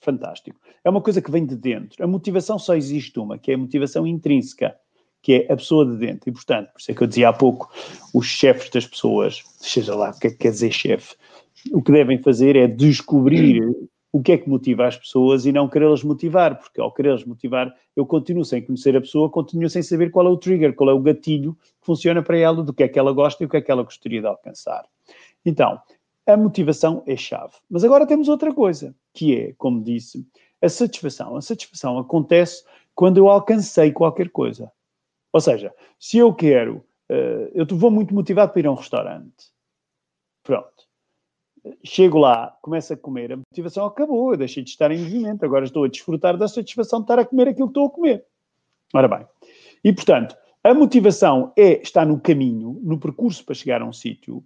Fantástico. 0.00 0.58
É 0.82 0.88
uma 0.90 1.02
coisa 1.02 1.20
que 1.20 1.30
vem 1.30 1.44
de 1.44 1.54
dentro. 1.54 2.02
A 2.02 2.06
motivação 2.06 2.58
só 2.58 2.74
existe 2.74 3.18
uma, 3.20 3.38
que 3.38 3.52
é 3.52 3.54
a 3.54 3.58
motivação 3.58 4.06
intrínseca, 4.06 4.74
que 5.22 5.34
é 5.34 5.52
a 5.52 5.56
pessoa 5.56 5.84
de 5.84 5.96
dentro. 5.98 6.28
E, 6.28 6.32
portanto, 6.32 6.72
por 6.72 6.80
isso 6.80 6.90
é 6.90 6.94
que 6.94 7.02
eu 7.02 7.06
dizia 7.06 7.28
há 7.28 7.32
pouco, 7.32 7.70
os 8.14 8.26
chefes 8.26 8.70
das 8.70 8.86
pessoas, 8.86 9.42
seja 9.58 9.94
lá 9.94 10.10
o 10.10 10.18
que 10.18 10.28
é 10.28 10.30
que 10.30 10.36
quer 10.38 10.50
dizer 10.50 10.72
chefe, 10.72 11.14
o 11.72 11.82
que 11.82 11.92
devem 11.92 12.18
fazer 12.22 12.56
é 12.56 12.66
descobrir 12.66 13.62
o 14.12 14.20
que 14.20 14.32
é 14.32 14.38
que 14.38 14.48
motiva 14.48 14.86
as 14.86 14.96
pessoas 14.96 15.46
e 15.46 15.52
não 15.52 15.68
querê-las 15.68 16.02
motivar, 16.02 16.58
porque 16.58 16.80
ao 16.80 16.92
querê-las 16.92 17.24
motivar, 17.24 17.72
eu 17.94 18.04
continuo 18.04 18.44
sem 18.44 18.64
conhecer 18.64 18.96
a 18.96 19.00
pessoa, 19.00 19.30
continuo 19.30 19.70
sem 19.70 19.82
saber 19.82 20.10
qual 20.10 20.26
é 20.26 20.30
o 20.30 20.36
trigger, 20.36 20.74
qual 20.74 20.90
é 20.90 20.92
o 20.92 21.00
gatilho 21.00 21.54
que 21.54 21.86
funciona 21.86 22.22
para 22.22 22.36
ela, 22.36 22.62
do 22.62 22.72
que 22.72 22.82
é 22.82 22.88
que 22.88 22.98
ela 22.98 23.12
gosta 23.12 23.42
e 23.42 23.46
o 23.46 23.48
que 23.48 23.56
é 23.56 23.60
que 23.60 23.70
ela 23.70 23.84
gostaria 23.84 24.20
de 24.20 24.26
alcançar. 24.26 24.84
Então, 25.44 25.80
a 26.26 26.36
motivação 26.36 27.02
é 27.06 27.16
chave. 27.16 27.54
Mas 27.68 27.84
agora 27.84 28.06
temos 28.06 28.28
outra 28.28 28.52
coisa, 28.52 28.94
que 29.14 29.36
é, 29.36 29.54
como 29.56 29.82
disse, 29.82 30.26
a 30.60 30.68
satisfação. 30.68 31.36
A 31.36 31.40
satisfação 31.40 31.98
acontece 31.98 32.64
quando 32.94 33.18
eu 33.18 33.28
alcancei 33.28 33.92
qualquer 33.92 34.28
coisa. 34.30 34.70
Ou 35.32 35.40
seja, 35.40 35.72
se 35.98 36.18
eu 36.18 36.34
quero, 36.34 36.84
uh, 37.10 37.50
eu 37.54 37.64
vou 37.70 37.90
muito 37.90 38.12
motivado 38.12 38.52
para 38.52 38.60
ir 38.60 38.66
a 38.66 38.72
um 38.72 38.74
restaurante. 38.74 39.50
Pronto 40.42 40.89
chego 41.84 42.18
lá, 42.18 42.56
começo 42.62 42.92
a 42.92 42.96
comer, 42.96 43.32
a 43.32 43.36
motivação 43.36 43.86
acabou, 43.86 44.32
eu 44.32 44.38
deixei 44.38 44.62
de 44.62 44.70
estar 44.70 44.90
em 44.90 44.98
movimento, 44.98 45.44
agora 45.44 45.64
estou 45.64 45.84
a 45.84 45.88
desfrutar 45.88 46.36
da 46.36 46.48
satisfação 46.48 47.00
de 47.00 47.04
estar 47.04 47.18
a 47.18 47.24
comer 47.24 47.48
aquilo 47.48 47.68
que 47.68 47.72
estou 47.72 47.86
a 47.86 47.90
comer. 47.90 48.24
Ora 48.94 49.08
bem, 49.08 49.26
e 49.84 49.92
portanto, 49.92 50.36
a 50.62 50.74
motivação 50.74 51.52
é, 51.56 51.80
está 51.80 52.04
no 52.04 52.20
caminho, 52.20 52.78
no 52.82 52.98
percurso 52.98 53.44
para 53.44 53.54
chegar 53.54 53.82
a 53.82 53.84
um 53.84 53.92
sítio, 53.92 54.44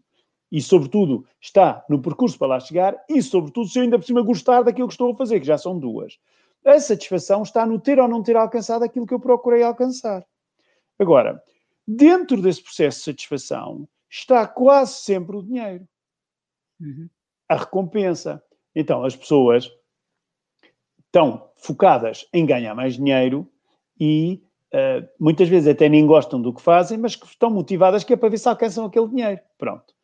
e 0.50 0.60
sobretudo 0.60 1.26
está 1.40 1.84
no 1.88 2.00
percurso 2.00 2.38
para 2.38 2.48
lá 2.48 2.60
chegar, 2.60 2.96
e 3.08 3.20
sobretudo 3.20 3.68
se 3.68 3.78
eu 3.78 3.82
ainda 3.82 3.98
por 3.98 4.04
cima 4.04 4.22
gostar 4.22 4.62
daquilo 4.62 4.86
que 4.86 4.94
estou 4.94 5.12
a 5.12 5.16
fazer, 5.16 5.40
que 5.40 5.46
já 5.46 5.58
são 5.58 5.78
duas. 5.78 6.18
A 6.64 6.78
satisfação 6.78 7.42
está 7.42 7.66
no 7.66 7.78
ter 7.78 7.98
ou 7.98 8.08
não 8.08 8.22
ter 8.22 8.36
alcançado 8.36 8.84
aquilo 8.84 9.06
que 9.06 9.12
eu 9.12 9.20
procurei 9.20 9.62
alcançar. 9.62 10.24
Agora, 10.98 11.42
dentro 11.86 12.40
desse 12.40 12.62
processo 12.62 12.98
de 12.98 13.04
satisfação 13.04 13.88
está 14.08 14.46
quase 14.46 14.94
sempre 14.94 15.36
o 15.36 15.42
dinheiro. 15.42 15.86
Uhum. 16.84 17.08
A 17.48 17.56
recompensa. 17.56 18.42
Então, 18.74 19.04
as 19.04 19.16
pessoas 19.16 19.70
estão 21.06 21.48
focadas 21.56 22.28
em 22.32 22.44
ganhar 22.44 22.74
mais 22.74 22.96
dinheiro 22.96 23.48
e 23.98 24.42
uh, 24.72 25.08
muitas 25.18 25.48
vezes 25.48 25.68
até 25.68 25.88
nem 25.88 26.06
gostam 26.06 26.42
do 26.42 26.52
que 26.52 26.60
fazem, 26.60 26.98
mas 26.98 27.16
que 27.16 27.26
estão 27.26 27.50
motivadas 27.50 28.04
que 28.04 28.12
é 28.12 28.16
para 28.16 28.28
ver 28.28 28.38
se 28.38 28.48
alcançam 28.48 28.84
aquele 28.84 29.08
dinheiro. 29.08 29.40
Pronto. 29.56 29.94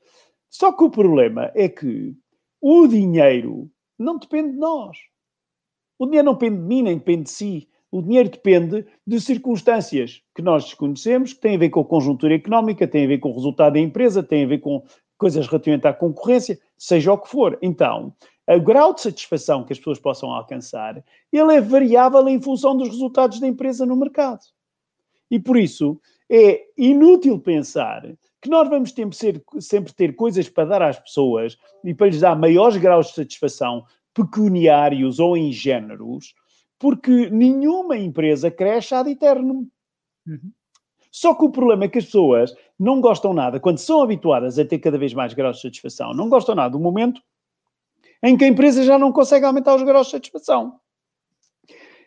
Só 0.49 0.73
que 0.73 0.85
o 0.85 0.91
problema 0.91 1.51
é 1.55 1.69
que 1.69 2.15
o 2.61 2.87
dinheiro 2.87 3.71
não 3.99 4.19
depende 4.19 4.53
de 4.53 4.59
nós. 4.59 4.97
O 5.99 6.07
dinheiro 6.07 6.27
não 6.27 6.35
depende 6.35 6.57
de 6.57 6.63
mim, 6.63 6.83
nem 6.83 6.97
depende 6.97 7.25
de 7.25 7.31
si. 7.31 7.69
O 7.91 8.01
dinheiro 8.01 8.31
depende 8.31 8.87
de 9.07 9.21
circunstâncias 9.21 10.23
que 10.35 10.43
nós 10.43 10.65
desconhecemos, 10.65 11.33
que 11.33 11.41
têm 11.41 11.57
a 11.57 11.59
ver 11.59 11.71
com 11.71 11.81
a 11.81 11.85
conjuntura 11.85 12.35
económica, 12.35 12.87
têm 12.87 13.05
a 13.05 13.09
ver 13.09 13.19
com 13.19 13.31
o 13.31 13.35
resultado 13.35 13.75
da 13.75 13.81
empresa, 13.81 14.23
têm 14.23 14.45
a 14.45 14.49
ver 14.49 14.59
com 14.59 14.85
coisas 15.21 15.47
relativamente 15.47 15.87
à 15.87 15.93
concorrência, 15.93 16.59
seja 16.79 17.13
o 17.13 17.19
que 17.19 17.29
for. 17.29 17.59
Então, 17.61 18.15
o 18.49 18.61
grau 18.61 18.95
de 18.95 19.03
satisfação 19.03 19.63
que 19.63 19.73
as 19.73 19.79
pessoas 19.79 20.01
possam 20.01 20.33
alcançar, 20.33 21.05
ele 21.31 21.55
é 21.55 21.61
variável 21.61 22.27
em 22.27 22.41
função 22.41 22.75
dos 22.77 22.89
resultados 22.89 23.39
da 23.39 23.47
empresa 23.47 23.85
no 23.85 23.95
mercado. 23.95 24.41
E 25.31 25.39
por 25.39 25.59
isso 25.59 26.01
é 26.29 26.65
inútil 26.77 27.39
pensar 27.39 28.03
que 28.41 28.49
nós 28.49 28.69
vamos 28.69 28.93
sempre, 28.93 29.43
sempre 29.61 29.93
ter 29.93 30.17
coisas 30.17 30.49
para 30.49 30.65
dar 30.65 30.83
às 30.83 30.99
pessoas 30.99 31.59
e 31.85 31.95
para 31.95 32.07
lhes 32.07 32.21
dar 32.21 32.35
maiores 32.35 32.79
graus 32.79 33.09
de 33.09 33.15
satisfação 33.15 33.85
pecuniários 34.15 35.21
ou 35.21 35.37
ingêneros, 35.37 36.35
porque 36.79 37.29
nenhuma 37.29 37.99
empresa 37.99 38.51
cresce 38.51 38.95
ad 38.95 39.11
eterno. 39.11 39.69
Uhum. 40.27 40.53
Só 41.11 41.35
que 41.35 41.45
o 41.45 41.51
problema 41.51 41.85
é 41.85 41.89
que 41.89 41.99
as 41.99 42.05
pessoas 42.05 42.55
não 42.79 43.01
gostam 43.01 43.33
nada, 43.33 43.59
quando 43.59 43.79
são 43.79 44.03
habituadas 44.03 44.59
a 44.59 44.65
ter 44.65 44.79
cada 44.79 44.97
vez 44.97 45.13
mais 45.13 45.35
graus 45.35 45.57
de 45.57 45.63
satisfação, 45.63 46.15
não 46.15 46.29
gostam 46.29 46.55
nada 46.55 46.71
do 46.71 46.81
momento 46.81 47.21
em 48.23 48.37
que 48.37 48.45
a 48.45 48.49
empresa 48.49 48.83
já 48.85 48.99
não 48.99 49.13
consegue 49.13 49.45
aumentar 49.45 49.75
os 49.75 49.83
graus 49.83 50.07
de 50.07 50.13
satisfação. 50.13 50.79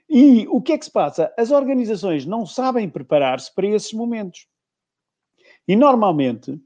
E 0.09 0.47
o 0.49 0.61
que 0.61 0.73
é 0.73 0.77
que 0.77 0.85
se 0.85 0.91
passa? 0.91 1.33
As 1.37 1.51
organizações 1.51 2.25
não 2.25 2.45
sabem 2.45 2.89
preparar-se 2.89 3.53
para 3.53 3.67
esses 3.67 3.93
momentos. 3.93 4.47
E 5.67 5.75
normalmente, 5.75 6.59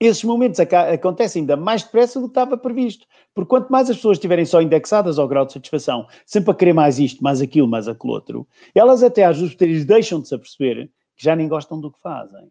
esses 0.00 0.24
momentos 0.24 0.58
acontecem 0.60 1.40
ainda 1.40 1.56
mais 1.56 1.82
depressa 1.82 2.18
do 2.18 2.26
que 2.26 2.30
estava 2.30 2.56
previsto. 2.56 3.06
Porque 3.34 3.48
quanto 3.48 3.70
mais 3.70 3.90
as 3.90 3.96
pessoas 3.96 4.16
estiverem 4.16 4.44
só 4.44 4.62
indexadas 4.62 5.18
ao 5.18 5.28
grau 5.28 5.44
de 5.44 5.52
satisfação, 5.52 6.06
sempre 6.24 6.50
a 6.50 6.54
querer 6.54 6.72
mais 6.72 6.98
isto, 6.98 7.22
mais 7.22 7.40
aquilo, 7.40 7.68
mais 7.68 7.86
aquilo 7.86 8.12
outro, 8.12 8.48
elas 8.74 9.02
até 9.02 9.24
às 9.24 9.38
vezes 9.38 9.84
deixam 9.84 10.20
de 10.20 10.28
se 10.28 10.34
aperceber 10.34 10.90
que 11.16 11.24
já 11.24 11.36
nem 11.36 11.48
gostam 11.48 11.80
do 11.80 11.90
que 11.90 12.00
fazem. 12.00 12.50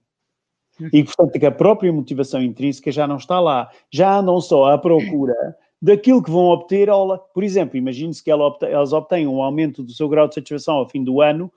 E, 0.92 1.04
portanto, 1.04 1.40
que 1.40 1.46
a 1.46 1.52
própria 1.52 1.92
motivação 1.94 2.42
intrínseca 2.42 2.92
já 2.92 3.06
não 3.06 3.18
está 3.18 3.40
lá. 3.40 3.70
Já 3.92 4.18
andam 4.18 4.42
só 4.42 4.66
à 4.72 4.78
procura 4.78 5.56
daquilo 5.82 6.24
que 6.24 6.32
vão 6.32 6.46
obter. 6.46 6.90
Ao, 6.90 7.18
por 7.18 7.44
exemplo, 7.44 7.78
imagine-se 7.78 8.24
que 8.24 8.32
elas 8.32 8.94
obtêm 8.94 9.28
um 9.28 9.42
aumento 9.42 9.84
do 9.84 9.92
seu 9.92 10.10
grau 10.10 10.28
de 10.28 10.36
satisfação 10.36 10.76
ao 10.76 10.90
fim 10.90 11.04
do 11.04 11.22
ano, 11.22 11.52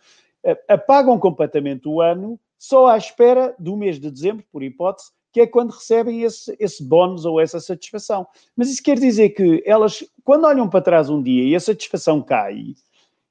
apagam 0.68 1.18
completamente 1.18 1.88
o 1.88 2.00
ano, 2.00 2.38
só 2.58 2.86
à 2.86 2.98
espera 2.98 3.54
do 3.58 3.76
mês 3.76 3.98
de 3.98 4.10
dezembro, 4.10 4.44
por 4.50 4.62
hipótese, 4.62 5.10
que 5.32 5.40
é 5.40 5.46
quando 5.46 5.70
recebem 5.70 6.22
esse, 6.22 6.54
esse 6.60 6.82
bónus 6.82 7.24
ou 7.24 7.40
essa 7.40 7.58
satisfação. 7.60 8.26
Mas 8.56 8.70
isso 8.70 8.82
quer 8.82 8.98
dizer 8.98 9.30
que 9.30 9.62
elas, 9.66 10.04
quando 10.22 10.44
olham 10.44 10.68
para 10.68 10.80
trás 10.80 11.10
um 11.10 11.22
dia 11.22 11.44
e 11.44 11.54
a 11.56 11.60
satisfação 11.60 12.22
cai, 12.22 12.74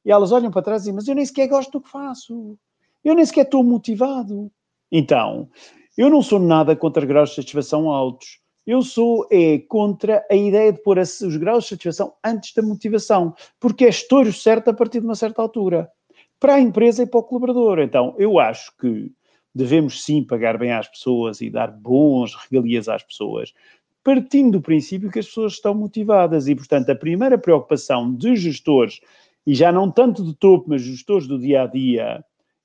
elas 0.06 0.32
olham 0.32 0.52
para 0.52 0.62
trás 0.62 0.82
e 0.82 0.84
dizem, 0.84 0.96
mas 0.96 1.08
eu 1.08 1.16
nem 1.16 1.26
sequer 1.26 1.48
gosto 1.48 1.72
do 1.72 1.82
que 1.82 1.90
faço. 1.90 2.58
Eu 3.04 3.16
nem 3.16 3.26
sequer 3.26 3.46
estou 3.46 3.64
motivado. 3.64 4.52
Então, 4.92 5.50
eu 5.98 6.10
não 6.10 6.22
sou 6.22 6.40
nada 6.40 6.76
contra 6.76 7.06
graus 7.06 7.30
de 7.30 7.36
satisfação 7.36 7.90
altos. 7.90 8.40
Eu 8.66 8.82
sou 8.82 9.28
é 9.30 9.60
contra 9.60 10.26
a 10.32 10.36
ideia 10.36 10.72
de 10.72 10.82
pôr 10.82 10.98
os 10.98 11.38
graus 11.38 11.66
de 11.66 11.72
satisfação 11.72 12.14
antes 12.24 12.54
da 12.54 12.62
motivação, 12.62 13.36
porque 13.60 13.86
é 13.86 13.90
estouro 13.90 14.32
certo 14.32 14.70
a 14.70 14.74
partir 14.74 15.02
de 15.02 15.06
uma 15.06 15.16
certa 15.16 15.42
altura, 15.42 15.92
para 16.40 16.56
a 16.56 16.62
empresa 16.62 17.04
e 17.04 17.06
para 17.06 17.20
o 17.20 17.24
colaborador. 17.24 17.80
Então, 17.80 18.16
eu 18.18 18.40
acho 18.40 18.72
que 18.78 19.12
devemos 19.54 20.04
sim 20.04 20.24
pagar 20.24 20.58
bem 20.58 20.72
às 20.72 20.88
pessoas 20.88 21.42
e 21.42 21.50
dar 21.50 21.68
bons 21.68 22.36
regalias 22.36 22.88
às 22.88 23.04
pessoas, 23.04 23.54
partindo 24.02 24.54
do 24.54 24.62
princípio 24.62 25.12
que 25.12 25.20
as 25.20 25.28
pessoas 25.28 25.54
estão 25.54 25.76
motivadas. 25.76 26.48
E, 26.48 26.56
portanto, 26.56 26.90
a 26.90 26.96
primeira 26.96 27.38
preocupação 27.38 28.14
de 28.16 28.36
gestores, 28.38 29.02
e 29.46 29.54
já 29.54 29.74
não 29.74 29.92
tanto 29.92 30.24
de 30.24 30.34
topo, 30.34 30.70
mas 30.70 30.82
gestores 30.82 31.28
do 31.28 31.38
dia 31.38 31.64
a 31.64 31.68
dia, 31.68 32.24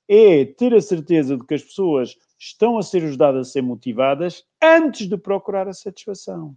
é 0.09 0.43
ter 0.43 0.73
a 0.73 0.81
certeza 0.81 1.37
de 1.37 1.45
que 1.45 1.53
as 1.53 1.61
pessoas 1.61 2.17
estão 2.39 2.79
a 2.79 2.81
ser 2.83 3.03
ajudadas 3.03 3.47
a 3.47 3.51
ser 3.51 3.61
motivadas 3.61 4.43
antes 4.61 5.07
de 5.07 5.15
procurar 5.15 5.67
a 5.67 5.73
satisfação. 5.73 6.55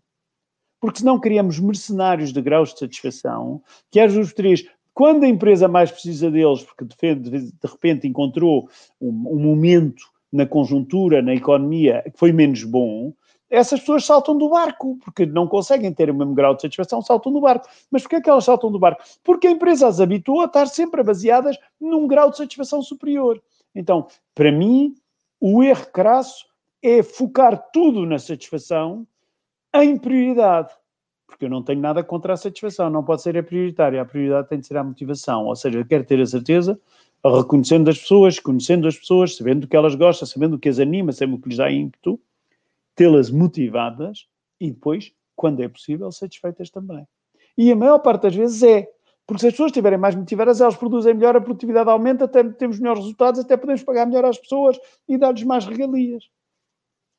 Porque 0.80 1.00
senão 1.00 1.20
criamos 1.20 1.60
mercenários 1.60 2.32
de 2.32 2.40
graus 2.40 2.72
de 2.72 2.80
satisfação 2.80 3.62
que 3.90 4.00
às 4.00 4.14
vezes 4.14 4.32
três, 4.32 4.66
quando 4.94 5.24
a 5.24 5.28
empresa 5.28 5.68
mais 5.68 5.90
precisa 5.90 6.30
deles, 6.30 6.64
porque 6.64 7.14
de, 7.14 7.52
repente 7.62 8.08
encontrou 8.08 8.70
um, 8.98 9.08
um 9.08 9.38
momento 9.38 10.02
na 10.32 10.46
conjuntura, 10.46 11.20
na 11.20 11.34
economia, 11.34 12.02
que 12.10 12.18
foi 12.18 12.32
menos 12.32 12.64
bom, 12.64 13.12
essas 13.52 13.80
pessoas 13.80 14.06
saltam 14.06 14.38
do 14.38 14.48
barco, 14.48 14.98
porque 15.04 15.26
não 15.26 15.46
conseguem 15.46 15.92
ter 15.92 16.08
o 16.08 16.14
mesmo 16.14 16.32
grau 16.32 16.54
de 16.54 16.62
satisfação, 16.62 17.02
saltam 17.02 17.30
do 17.30 17.38
barco. 17.38 17.68
Mas 17.90 18.00
porquê 18.00 18.16
é 18.16 18.20
que 18.22 18.30
elas 18.30 18.44
saltam 18.44 18.72
do 18.72 18.78
barco? 18.78 19.04
Porque 19.22 19.46
a 19.46 19.50
empresa 19.50 19.86
as 19.86 20.00
habituou 20.00 20.40
a 20.40 20.46
estar 20.46 20.66
sempre 20.66 21.02
baseadas 21.02 21.58
num 21.78 22.06
grau 22.06 22.30
de 22.30 22.38
satisfação 22.38 22.80
superior. 22.80 23.42
Então, 23.74 24.06
para 24.34 24.50
mim, 24.50 24.94
o 25.38 25.62
erro 25.62 25.84
crasso 25.92 26.46
é 26.82 27.02
focar 27.02 27.70
tudo 27.74 28.06
na 28.06 28.18
satisfação 28.18 29.06
em 29.74 29.98
prioridade. 29.98 30.72
Porque 31.26 31.44
eu 31.44 31.50
não 31.50 31.62
tenho 31.62 31.80
nada 31.80 32.02
contra 32.02 32.32
a 32.32 32.38
satisfação, 32.38 32.88
não 32.88 33.04
pode 33.04 33.20
ser 33.20 33.36
a 33.36 33.42
prioritária. 33.42 34.00
A 34.00 34.04
prioridade 34.06 34.48
tem 34.48 34.60
de 34.60 34.66
ser 34.66 34.78
a 34.78 34.84
motivação. 34.84 35.44
Ou 35.44 35.56
seja, 35.56 35.78
eu 35.78 35.84
quero 35.84 36.04
ter 36.04 36.18
a 36.22 36.26
certeza, 36.26 36.80
reconhecendo 37.22 37.90
as 37.90 37.98
pessoas, 37.98 38.38
conhecendo 38.38 38.88
as 38.88 38.96
pessoas, 38.96 39.36
sabendo 39.36 39.64
o 39.64 39.68
que 39.68 39.76
elas 39.76 39.94
gostam, 39.94 40.26
sabendo 40.26 40.56
o 40.56 40.58
que 40.58 40.70
as 40.70 40.78
anima, 40.78 41.12
sabendo 41.12 41.36
o 41.36 41.40
que 41.40 41.50
lhes 41.50 41.58
dá 41.58 41.70
ímpeto, 41.70 42.18
tê-las 42.94 43.30
motivadas 43.30 44.26
e 44.60 44.70
depois, 44.70 45.12
quando 45.34 45.62
é 45.62 45.68
possível, 45.68 46.10
satisfeitas 46.12 46.70
também. 46.70 47.06
E 47.56 47.70
a 47.70 47.76
maior 47.76 47.98
parte 47.98 48.22
das 48.22 48.34
vezes 48.34 48.62
é. 48.62 48.88
Porque 49.26 49.40
se 49.40 49.46
as 49.46 49.52
pessoas 49.52 49.68
estiverem 49.68 49.98
mais 49.98 50.14
motivadas, 50.14 50.60
elas 50.60 50.76
produzem 50.76 51.14
melhor, 51.14 51.36
a 51.36 51.40
produtividade 51.40 51.88
aumenta, 51.88 52.24
até 52.24 52.42
temos 52.44 52.78
melhores 52.78 53.02
resultados, 53.02 53.40
até 53.40 53.56
podemos 53.56 53.82
pagar 53.82 54.06
melhor 54.06 54.24
às 54.24 54.38
pessoas 54.38 54.78
e 55.08 55.16
dar-lhes 55.16 55.44
mais 55.44 55.64
regalias. 55.64 56.24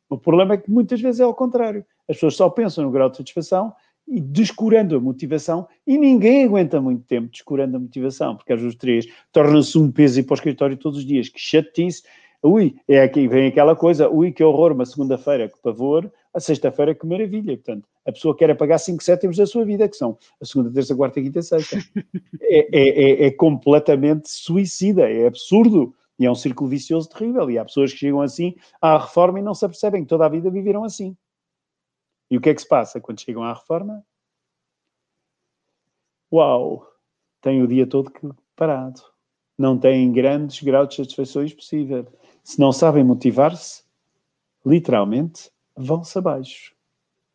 O 0.09 0.17
problema 0.17 0.55
é 0.55 0.57
que 0.57 0.69
muitas 0.69 0.99
vezes 1.01 1.21
é 1.21 1.23
ao 1.23 1.33
contrário. 1.33 1.85
As 2.07 2.17
pessoas 2.17 2.35
só 2.35 2.49
pensam 2.49 2.83
no 2.83 2.91
grau 2.91 3.09
de 3.09 3.17
satisfação 3.17 3.73
e 4.07 4.19
descurando 4.19 4.97
a 4.97 4.99
motivação, 4.99 5.65
e 5.87 5.97
ninguém 5.97 6.43
aguenta 6.43 6.81
muito 6.81 7.05
tempo 7.05 7.29
descurando 7.29 7.77
a 7.77 7.79
motivação, 7.79 8.35
porque 8.35 8.51
às 8.51 8.59
vezes 8.59 8.75
três 8.75 9.05
torna-se 9.31 9.77
um 9.77 9.89
peso 9.89 10.19
ir 10.19 10.23
para 10.23 10.33
o 10.33 10.35
escritório 10.35 10.77
todos 10.77 10.99
os 10.99 11.05
dias, 11.05 11.29
que 11.29 11.39
chatice, 11.39 12.03
ui, 12.43 12.75
é 12.87 13.01
aqui, 13.01 13.27
vem 13.27 13.47
aquela 13.47 13.75
coisa, 13.75 14.09
ui, 14.09 14.31
que 14.31 14.43
horror, 14.43 14.73
uma 14.73 14.85
segunda-feira, 14.85 15.47
que 15.49 15.57
pavor, 15.61 16.11
a 16.33 16.39
sexta-feira, 16.39 16.93
que 16.93 17.07
maravilha, 17.07 17.55
portanto, 17.55 17.87
a 18.05 18.11
pessoa 18.11 18.35
quer 18.35 18.51
apagar 18.51 18.79
cinco 18.79 19.03
sétimos 19.03 19.37
da 19.37 19.45
sua 19.45 19.63
vida, 19.63 19.87
que 19.87 19.95
são 19.95 20.17
a 20.41 20.45
segunda, 20.45 20.71
terça, 20.71 20.95
quarta, 20.95 21.21
quinta 21.21 21.39
e 21.39 21.43
sexta. 21.43 21.77
É, 22.55 22.67
é, 22.71 22.89
é, 22.89 23.27
é 23.27 23.31
completamente 23.31 24.29
suicida, 24.29 25.09
é 25.09 25.25
absurdo, 25.25 25.95
e 26.19 26.25
é 26.25 26.29
um 26.29 26.35
círculo 26.35 26.69
vicioso 26.69 27.09
terrível, 27.09 27.49
e 27.49 27.57
há 27.57 27.65
pessoas 27.65 27.91
que 27.91 27.97
chegam 27.97 28.21
assim 28.21 28.53
à 28.79 28.97
reforma 28.97 29.39
e 29.39 29.41
não 29.41 29.55
se 29.55 29.65
apercebem 29.65 30.03
que 30.03 30.09
toda 30.09 30.25
a 30.25 30.29
vida 30.29 30.51
viveram 30.51 30.83
assim. 30.83 31.17
E 32.29 32.37
o 32.37 32.41
que 32.41 32.49
é 32.49 32.53
que 32.53 32.61
se 32.61 32.67
passa 32.67 33.01
quando 33.01 33.21
chegam 33.21 33.43
à 33.43 33.53
reforma? 33.53 34.05
Uau! 36.31 36.87
Têm 37.41 37.61
o 37.61 37.67
dia 37.67 37.87
todo 37.87 38.11
parado. 38.55 39.01
Não 39.57 39.77
têm 39.77 40.11
grandes 40.11 40.61
graus 40.61 40.89
de 40.89 40.95
satisfações 40.95 41.53
possível. 41.53 42.07
Se 42.43 42.59
não 42.59 42.73
sabem 42.73 43.05
motivar-se, 43.05 43.83
literalmente 44.65 45.49
vão-se 45.77 46.17
abaixo. 46.17 46.73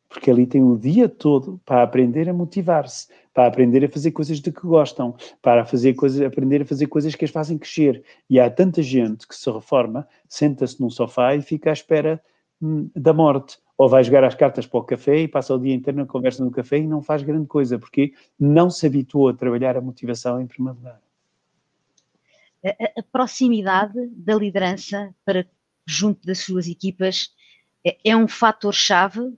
Porque 0.07 0.31
ali 0.31 0.47
têm 0.47 0.63
o 0.63 0.77
dia 0.77 1.09
todo 1.09 1.59
para 1.65 1.83
aprender 1.83 2.29
a 2.29 2.35
motivar-se, 2.35 3.09
para 3.33 3.47
aprender 3.47 3.85
a 3.85 3.89
fazer 3.89 4.11
coisas 4.11 4.39
de 4.39 4.53
que 4.53 4.61
gostam, 4.61 5.17
para 5.41 5.65
fazer 5.65 5.95
coisas, 5.95 6.21
aprender 6.21 6.61
a 6.63 6.67
fazer 6.67 6.87
coisas 6.89 7.15
que 7.15 7.25
as 7.25 7.31
fazem 7.31 7.57
crescer. 7.57 8.05
E 8.29 8.39
há 8.39 8.51
tanta 8.51 8.83
gente 8.83 9.27
que 9.27 9.35
se 9.35 9.51
reforma, 9.51 10.07
senta-se 10.29 10.79
num 10.81 10.91
sofá 10.91 11.35
e 11.35 11.41
fica 11.41 11.71
à 11.71 11.73
espera 11.73 12.23
hum, 12.61 12.91
da 12.95 13.13
morte 13.13 13.59
ou 13.79 13.89
vai 13.89 14.05
jogar 14.05 14.25
as 14.25 14.35
cartas 14.35 14.67
para 14.67 14.81
o 14.81 14.85
café 14.85 15.21
e 15.21 15.29
passa 15.29 15.55
o 15.55 15.59
dia 15.59 15.75
inteiro 15.75 15.99
na 15.99 16.07
conversa 16.07 16.45
no 16.45 16.51
café 16.51 16.79
e 16.79 16.87
não 16.87 17.01
faz 17.01 17.23
grande 17.23 17.47
coisa, 17.47 17.79
porque 17.79 18.13
não 18.39 18.69
se 18.69 18.87
habituou 18.87 19.29
a 19.29 19.35
trabalhar 19.35 19.77
a 19.77 19.81
motivação 19.81 20.41
em 20.41 20.47
primeiro 20.47 20.79
lugar. 20.79 21.01
A, 22.65 23.01
a 23.01 23.03
proximidade 23.03 23.95
da 24.17 24.35
liderança 24.35 25.15
para 25.25 25.47
junto 25.87 26.27
das 26.27 26.41
suas 26.41 26.67
equipas 26.67 27.31
é, 27.87 27.97
é 28.11 28.17
um 28.17 28.29
fator-chave 28.29 29.21
uh, 29.21 29.37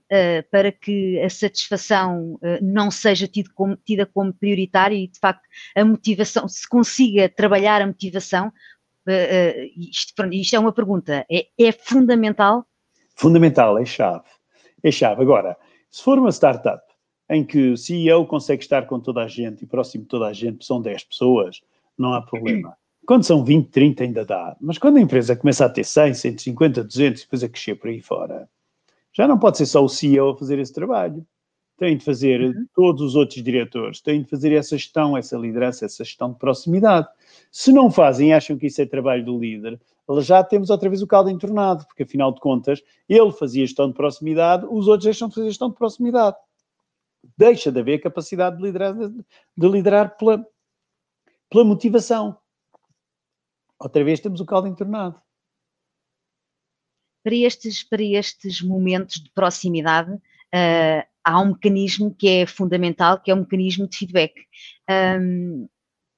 para 0.51 0.71
que 0.71 1.19
a 1.21 1.29
satisfação 1.29 2.33
uh, 2.35 2.59
não 2.61 2.89
seja 2.89 3.29
como, 3.53 3.77
tida 3.77 4.05
como 4.05 4.33
prioritária 4.33 4.95
e, 4.95 5.07
de 5.07 5.19
facto, 5.19 5.43
a 5.75 5.85
motivação, 5.85 6.47
se 6.47 6.67
consiga 6.67 7.29
trabalhar 7.29 7.81
a 7.81 7.87
motivação, 7.87 8.47
uh, 8.47 9.71
isto, 9.77 10.13
isto, 10.33 10.55
é 10.55 10.59
uma 10.59 10.73
pergunta, 10.73 11.25
é, 11.31 11.47
é 11.57 11.71
fundamental 11.71 12.65
Fundamental, 13.15 13.77
é 13.77 13.85
chave. 13.85 14.25
É 14.83 14.91
chave. 14.91 15.21
Agora, 15.21 15.55
se 15.89 16.01
for 16.03 16.17
uma 16.17 16.31
startup 16.31 16.81
em 17.29 17.45
que 17.45 17.69
o 17.69 17.77
CEO 17.77 18.25
consegue 18.25 18.63
estar 18.63 18.87
com 18.87 18.99
toda 18.99 19.21
a 19.21 19.27
gente 19.27 19.63
e 19.63 19.67
próximo 19.67 20.03
de 20.03 20.09
toda 20.09 20.25
a 20.25 20.33
gente, 20.33 20.65
são 20.65 20.81
10 20.81 21.03
pessoas, 21.03 21.61
não 21.95 22.13
há 22.13 22.21
problema. 22.25 22.75
Quando 23.11 23.25
são 23.25 23.43
20, 23.43 23.67
30 23.71 24.03
ainda 24.05 24.23
dá. 24.23 24.55
Mas 24.61 24.77
quando 24.77 24.95
a 24.95 25.01
empresa 25.01 25.35
começa 25.35 25.65
a 25.65 25.69
ter 25.69 25.83
100, 25.83 26.13
150, 26.13 26.81
200 26.81 27.19
e 27.19 27.25
depois 27.25 27.43
a 27.43 27.49
crescer 27.49 27.75
por 27.75 27.89
aí 27.89 27.99
fora, 27.99 28.47
já 29.11 29.27
não 29.27 29.37
pode 29.37 29.57
ser 29.57 29.65
só 29.65 29.83
o 29.83 29.89
CEO 29.89 30.29
a 30.29 30.37
fazer 30.37 30.57
esse 30.59 30.71
trabalho. 30.71 31.27
Tem 31.77 31.97
de 31.97 32.05
fazer 32.05 32.39
uhum. 32.39 32.65
todos 32.73 33.01
os 33.01 33.15
outros 33.17 33.43
diretores, 33.43 33.99
tem 33.99 34.23
de 34.23 34.29
fazer 34.29 34.53
essa 34.53 34.77
gestão, 34.77 35.17
essa 35.17 35.35
liderança, 35.35 35.83
essa 35.83 36.05
gestão 36.05 36.31
de 36.31 36.39
proximidade. 36.39 37.05
Se 37.51 37.73
não 37.73 37.91
fazem 37.91 38.29
e 38.29 38.33
acham 38.33 38.57
que 38.57 38.67
isso 38.67 38.81
é 38.81 38.85
trabalho 38.85 39.25
do 39.25 39.37
líder, 39.37 39.77
já 40.21 40.41
temos 40.41 40.69
outra 40.69 40.87
vez 40.87 41.01
o 41.01 41.07
caldo 41.07 41.29
entornado, 41.29 41.85
porque 41.87 42.03
afinal 42.03 42.31
de 42.31 42.39
contas, 42.39 42.81
ele 43.09 43.33
fazia 43.33 43.65
gestão 43.65 43.89
de 43.89 43.93
proximidade, 43.93 44.65
os 44.69 44.87
outros 44.87 45.03
deixam 45.03 45.27
de 45.27 45.35
fazer 45.35 45.47
gestão 45.47 45.69
de 45.69 45.75
proximidade. 45.75 46.37
Deixa 47.37 47.73
de 47.73 47.77
haver 47.81 47.99
capacidade 47.99 48.55
de 48.55 48.63
liderar, 48.63 48.95
de 48.95 49.67
liderar 49.67 50.15
pela, 50.15 50.47
pela 51.49 51.65
motivação. 51.65 52.37
Outra 53.81 54.03
vez 54.03 54.19
temos 54.19 54.39
o 54.39 54.45
caldo 54.45 54.67
entornado. 54.67 55.19
Para 57.23 57.35
estes, 57.35 57.83
para 57.83 58.03
estes 58.03 58.61
momentos 58.61 59.15
de 59.15 59.31
proximidade, 59.31 60.11
uh, 60.13 61.07
há 61.23 61.41
um 61.41 61.49
mecanismo 61.49 62.13
que 62.13 62.29
é 62.29 62.45
fundamental, 62.45 63.19
que 63.19 63.31
é 63.31 63.33
um 63.33 63.39
mecanismo 63.39 63.87
de 63.87 63.97
feedback. 63.97 64.33
Um, 65.19 65.67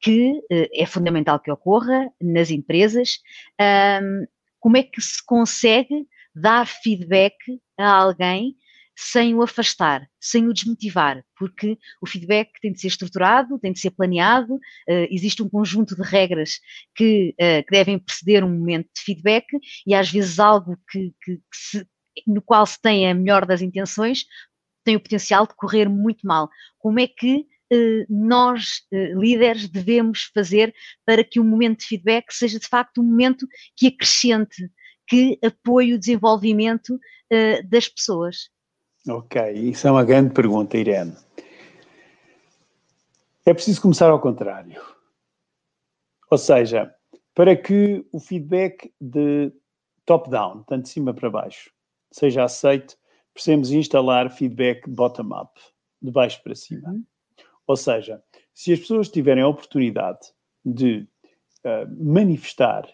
que 0.01 0.31
uh, 0.31 0.69
é 0.73 0.85
fundamental 0.85 1.39
que 1.39 1.49
ocorra 1.49 2.11
nas 2.21 2.51
empresas. 2.51 3.19
Um, 4.01 4.27
como 4.59 4.75
é 4.75 4.83
que 4.83 5.01
se 5.01 5.25
consegue 5.25 6.05
dar 6.35 6.67
feedback 6.67 7.35
a 7.77 7.89
alguém 7.89 8.57
sem 8.95 9.33
o 9.33 9.41
afastar, 9.41 10.07
sem 10.19 10.47
o 10.47 10.53
desmotivar, 10.53 11.23
porque 11.37 11.77
o 12.01 12.07
feedback 12.07 12.51
tem 12.61 12.71
de 12.71 12.79
ser 12.79 12.87
estruturado, 12.87 13.59
tem 13.59 13.73
de 13.73 13.79
ser 13.79 13.91
planeado, 13.91 14.55
uh, 14.55 15.07
existe 15.09 15.41
um 15.41 15.49
conjunto 15.49 15.95
de 15.95 16.03
regras 16.03 16.59
que, 16.95 17.35
uh, 17.39 17.65
que, 17.65 17.71
devem 17.71 17.97
preceder 17.97 18.43
um 18.43 18.49
momento 18.49 18.89
de 18.95 19.01
feedback 19.01 19.45
e 19.85 19.95
às 19.95 20.11
vezes 20.11 20.39
algo 20.39 20.77
que, 20.89 21.13
que, 21.23 21.37
que 21.37 21.41
se, 21.53 21.87
no 22.27 22.41
qual 22.41 22.65
se 22.65 22.79
tem 22.81 23.09
a 23.09 23.13
melhor 23.13 23.45
das 23.45 23.61
intenções 23.61 24.25
tem 24.83 24.95
o 24.95 24.99
potencial 24.99 25.47
de 25.47 25.55
correr 25.55 25.89
muito 25.89 26.27
mal. 26.27 26.49
Como 26.77 26.99
é 26.99 27.07
que 27.07 27.45
eh, 27.71 28.05
nós, 28.09 28.83
eh, 28.91 29.13
líderes, 29.15 29.67
devemos 29.69 30.29
fazer 30.33 30.73
para 31.05 31.23
que 31.23 31.39
o 31.39 31.43
momento 31.43 31.79
de 31.79 31.87
feedback 31.87 32.31
seja 32.31 32.59
de 32.59 32.67
facto 32.67 33.01
um 33.01 33.05
momento 33.05 33.47
que 33.75 33.87
acrescente, 33.87 34.69
que 35.07 35.39
apoie 35.43 35.93
o 35.93 35.99
desenvolvimento 35.99 36.99
eh, 37.31 37.63
das 37.63 37.87
pessoas? 37.87 38.49
Ok, 39.07 39.51
isso 39.51 39.87
é 39.87 39.91
uma 39.91 40.03
grande 40.03 40.33
pergunta, 40.33 40.77
Irene. 40.77 41.13
É 43.45 43.53
preciso 43.53 43.81
começar 43.81 44.09
ao 44.09 44.21
contrário. 44.21 44.81
Ou 46.31 46.37
seja, 46.37 46.95
para 47.35 47.55
que 47.55 48.05
o 48.13 48.19
feedback 48.19 48.93
de 49.01 49.51
top-down, 50.05 50.63
tanto 50.63 50.83
de 50.83 50.89
cima 50.89 51.13
para 51.13 51.29
baixo, 51.29 51.69
seja 52.11 52.45
aceito, 52.45 52.97
precisamos 53.33 53.71
instalar 53.71 54.31
feedback 54.31 54.89
bottom-up, 54.89 55.59
de 56.01 56.11
baixo 56.11 56.41
para 56.41 56.55
cima. 56.55 56.89
Uhum. 56.89 57.03
Ou 57.67 57.75
seja, 57.75 58.23
se 58.53 58.71
as 58.71 58.79
pessoas 58.79 59.09
tiverem 59.09 59.43
a 59.43 59.47
oportunidade 59.47 60.33
de 60.63 61.07
uh, 61.65 62.03
manifestar 62.03 62.87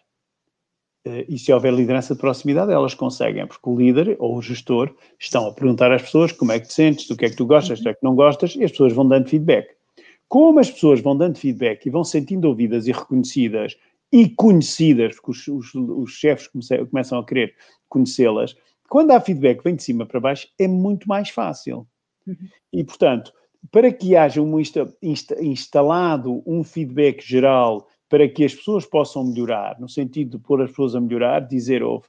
e 1.27 1.37
se 1.37 1.51
houver 1.51 1.73
liderança 1.73 2.13
de 2.13 2.19
proximidade, 2.19 2.71
elas 2.71 2.93
conseguem, 2.93 3.45
porque 3.45 3.69
o 3.69 3.77
líder 3.77 4.15
ou 4.19 4.37
o 4.37 4.41
gestor 4.41 4.93
estão 5.19 5.47
a 5.47 5.53
perguntar 5.53 5.91
às 5.91 6.01
pessoas 6.01 6.31
como 6.31 6.51
é 6.51 6.59
que 6.59 6.67
te 6.67 6.73
sentes, 6.73 7.07
do 7.07 7.15
que 7.15 7.25
é 7.25 7.29
que 7.29 7.35
tu 7.35 7.45
gostas, 7.45 7.79
do 7.79 7.83
que 7.83 7.89
é 7.89 7.93
que 7.93 8.03
não 8.03 8.15
gostas, 8.15 8.55
e 8.55 8.63
as 8.63 8.71
pessoas 8.71 8.93
vão 8.93 9.07
dando 9.07 9.29
feedback. 9.29 9.67
Como 10.27 10.59
as 10.59 10.69
pessoas 10.69 11.01
vão 11.01 11.17
dando 11.17 11.37
feedback 11.37 11.85
e 11.85 11.89
vão 11.89 12.03
sentindo 12.03 12.45
ouvidas 12.45 12.87
e 12.87 12.91
reconhecidas 12.91 13.75
e 14.11 14.29
conhecidas, 14.29 15.15
porque 15.15 15.31
os, 15.31 15.47
os, 15.47 15.75
os 15.75 16.11
chefes 16.11 16.47
começam 16.89 17.19
a 17.19 17.25
querer 17.25 17.53
conhecê-las, 17.87 18.55
quando 18.89 19.11
há 19.11 19.21
feedback 19.21 19.63
vem 19.63 19.75
de 19.75 19.83
cima 19.83 20.05
para 20.05 20.19
baixo, 20.19 20.47
é 20.59 20.67
muito 20.67 21.07
mais 21.07 21.29
fácil. 21.29 21.87
Uhum. 22.25 22.35
E, 22.73 22.83
portanto, 22.83 23.31
para 23.71 23.91
que 23.91 24.15
haja 24.15 24.41
um 24.41 24.59
insta, 24.59 24.91
insta, 25.01 25.43
instalado 25.43 26.41
um 26.45 26.63
feedback 26.63 27.21
geral 27.21 27.87
para 28.09 28.27
que 28.27 28.43
as 28.43 28.53
pessoas 28.53 28.85
possam 28.85 29.23
melhorar, 29.23 29.79
no 29.79 29.87
sentido 29.87 30.37
de 30.37 30.43
pôr 30.43 30.61
as 30.61 30.69
pessoas 30.71 30.95
a 30.95 31.01
melhorar, 31.01 31.41
dizer, 31.41 31.83
oh, 31.83 32.01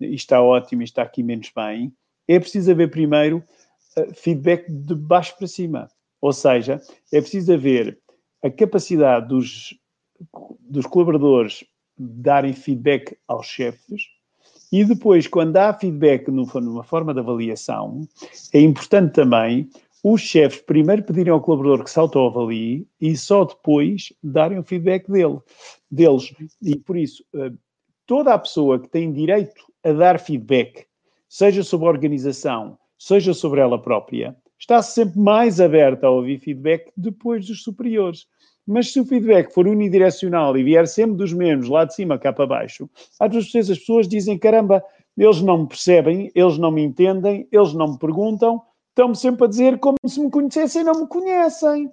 isto 0.00 0.14
está 0.14 0.40
ótimo, 0.40 0.82
isto 0.82 0.92
está 0.92 1.02
aqui 1.02 1.22
menos 1.22 1.50
bem, 1.54 1.92
é 2.26 2.38
preciso 2.38 2.70
haver 2.70 2.90
primeiro 2.90 3.42
uh, 3.96 4.14
feedback 4.14 4.70
de 4.70 4.94
baixo 4.94 5.36
para 5.36 5.46
cima. 5.46 5.88
Ou 6.20 6.32
seja, 6.32 6.80
é 7.12 7.20
preciso 7.20 7.52
haver 7.52 7.98
a 8.42 8.50
capacidade 8.50 9.28
dos, 9.28 9.76
dos 10.60 10.86
colaboradores 10.86 11.64
darem 11.98 12.52
feedback 12.52 13.16
aos 13.26 13.46
chefes 13.46 14.02
e 14.70 14.84
depois, 14.84 15.26
quando 15.26 15.56
há 15.56 15.72
feedback 15.72 16.28
numa 16.28 16.84
forma 16.84 17.14
de 17.14 17.20
avaliação, 17.20 18.06
é 18.52 18.60
importante 18.60 19.14
também 19.14 19.68
os 20.02 20.20
chefes 20.20 20.60
primeiro 20.60 21.02
pedirem 21.02 21.32
ao 21.32 21.40
colaborador 21.40 21.84
que 21.84 21.90
se 21.90 21.98
autoavalie 21.98 22.86
e 23.00 23.16
só 23.16 23.44
depois 23.44 24.12
darem 24.22 24.58
o 24.58 24.62
feedback 24.62 25.10
dele, 25.10 25.38
deles. 25.90 26.32
E 26.62 26.76
por 26.76 26.96
isso, 26.96 27.24
eh, 27.34 27.52
toda 28.06 28.32
a 28.32 28.38
pessoa 28.38 28.78
que 28.78 28.88
tem 28.88 29.12
direito 29.12 29.60
a 29.84 29.92
dar 29.92 30.18
feedback, 30.20 30.86
seja 31.28 31.62
sobre 31.62 31.88
a 31.88 31.90
organização, 31.90 32.78
seja 32.98 33.34
sobre 33.34 33.60
ela 33.60 33.80
própria, 33.80 34.36
está 34.58 34.82
sempre 34.82 35.18
mais 35.18 35.60
aberta 35.60 36.06
a 36.06 36.10
ouvir 36.10 36.38
feedback 36.38 36.90
depois 36.96 37.46
dos 37.46 37.62
superiores. 37.62 38.26
Mas 38.66 38.92
se 38.92 39.00
o 39.00 39.04
feedback 39.04 39.52
for 39.52 39.66
unidirecional 39.66 40.56
e 40.56 40.62
vier 40.62 40.86
sempre 40.86 41.16
dos 41.16 41.32
mesmos, 41.32 41.68
lá 41.68 41.84
de 41.84 41.94
cima 41.94 42.18
cá 42.18 42.32
para 42.32 42.46
baixo, 42.46 42.88
às 43.18 43.32
vezes 43.32 43.70
as 43.70 43.78
pessoas 43.78 44.06
dizem: 44.06 44.38
caramba, 44.38 44.82
eles 45.16 45.40
não 45.40 45.62
me 45.62 45.68
percebem, 45.68 46.30
eles 46.34 46.58
não 46.58 46.70
me 46.70 46.82
entendem, 46.82 47.48
eles 47.50 47.72
não 47.72 47.92
me 47.92 47.98
perguntam, 47.98 48.62
estão-me 48.98 49.14
sempre 49.14 49.44
a 49.44 49.48
dizer 49.48 49.78
como 49.78 49.96
se 50.06 50.18
me 50.20 50.28
conhecessem 50.28 50.82
e 50.82 50.84
não 50.84 51.02
me 51.02 51.06
conhecem. 51.06 51.92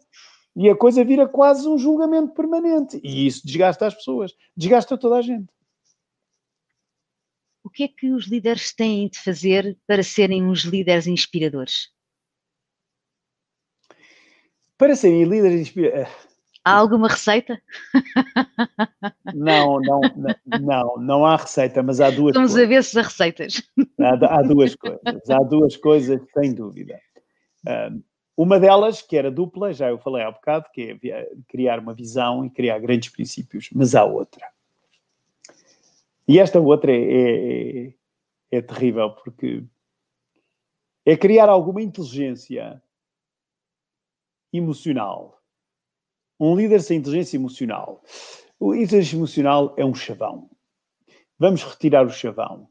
E 0.56 0.68
a 0.70 0.76
coisa 0.76 1.06
vira 1.06 1.28
quase 1.28 1.68
um 1.68 1.78
julgamento 1.78 2.34
permanente. 2.34 3.00
E 3.04 3.28
isso 3.28 3.46
desgasta 3.46 3.86
as 3.86 3.94
pessoas, 3.94 4.34
desgasta 4.58 4.98
toda 4.98 5.18
a 5.18 5.22
gente. 5.22 5.54
O 7.64 7.70
que 7.70 7.84
é 7.84 7.88
que 7.88 8.12
os 8.12 8.28
líderes 8.28 8.74
têm 8.74 9.08
de 9.08 9.20
fazer 9.20 9.78
para 9.86 10.02
serem 10.02 10.44
uns 10.44 10.62
líderes 10.62 11.06
inspiradores? 11.06 11.92
Para 14.78 14.96
serem 14.96 15.26
líderes 15.26 15.62
inspiradores. 15.62 16.25
Há 16.66 16.78
alguma 16.78 17.08
receita? 17.08 17.62
Não, 19.36 19.80
não, 19.80 20.02
não, 20.60 20.98
não 20.98 21.26
há 21.26 21.36
receita, 21.36 21.84
mas 21.84 22.02
há 22.02 22.10
duas 22.10 22.34
Vamos 22.34 22.54
coisas. 22.54 22.66
A 22.66 22.68
receitas. 23.04 23.62
Há, 24.00 24.40
há, 24.40 24.42
duas 24.42 24.74
coisas, 24.74 25.30
há 25.30 25.40
duas 25.44 25.78
coisas, 25.78 26.20
sem 26.34 26.56
dúvida. 26.56 27.00
uma 28.36 28.60
delas, 28.60 29.04
que 29.04 29.16
era 29.16 29.30
dupla, 29.30 29.74
já 29.74 29.90
eu 29.90 30.00
falei 30.00 30.24
há 30.24 30.32
bocado, 30.32 30.66
que 30.74 31.00
é 31.04 31.30
criar 31.48 31.78
uma 31.78 31.94
visão 31.94 32.44
e 32.44 32.50
criar 32.50 32.80
grandes 32.80 33.10
princípios, 33.10 33.70
mas 33.72 33.94
há 33.94 34.04
outra. 34.04 34.48
E 36.28 36.40
esta 36.40 36.60
outra 36.60 36.92
é, 36.92 37.90
é, 37.90 37.94
é 38.50 38.62
terrível, 38.62 39.12
porque 39.12 39.64
é 41.06 41.16
criar 41.16 41.48
alguma 41.48 41.84
inteligência 41.84 42.82
emocional 44.52 45.36
um 46.40 46.56
líder 46.56 46.82
sem 46.82 46.98
inteligência 46.98 47.38
emocional. 47.38 48.04
O 48.60 48.74
inteligência 48.74 49.16
emocional 49.16 49.74
é 49.78 49.86
um 49.86 49.94
chavão. 49.94 50.50
Vamos 51.38 51.64
retirar 51.64 52.06
o 52.06 52.10
chavão. 52.10 52.68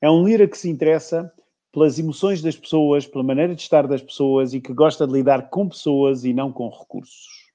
É 0.00 0.10
um 0.10 0.24
líder 0.24 0.48
que 0.48 0.58
se 0.58 0.68
interessa 0.68 1.32
pelas 1.72 1.98
emoções 1.98 2.40
das 2.40 2.56
pessoas, 2.56 3.06
pela 3.06 3.24
maneira 3.24 3.54
de 3.54 3.62
estar 3.62 3.86
das 3.86 4.02
pessoas 4.02 4.54
e 4.54 4.60
que 4.60 4.72
gosta 4.72 5.06
de 5.06 5.12
lidar 5.12 5.50
com 5.50 5.68
pessoas 5.68 6.24
e 6.24 6.32
não 6.32 6.52
com 6.52 6.68
recursos. 6.68 7.48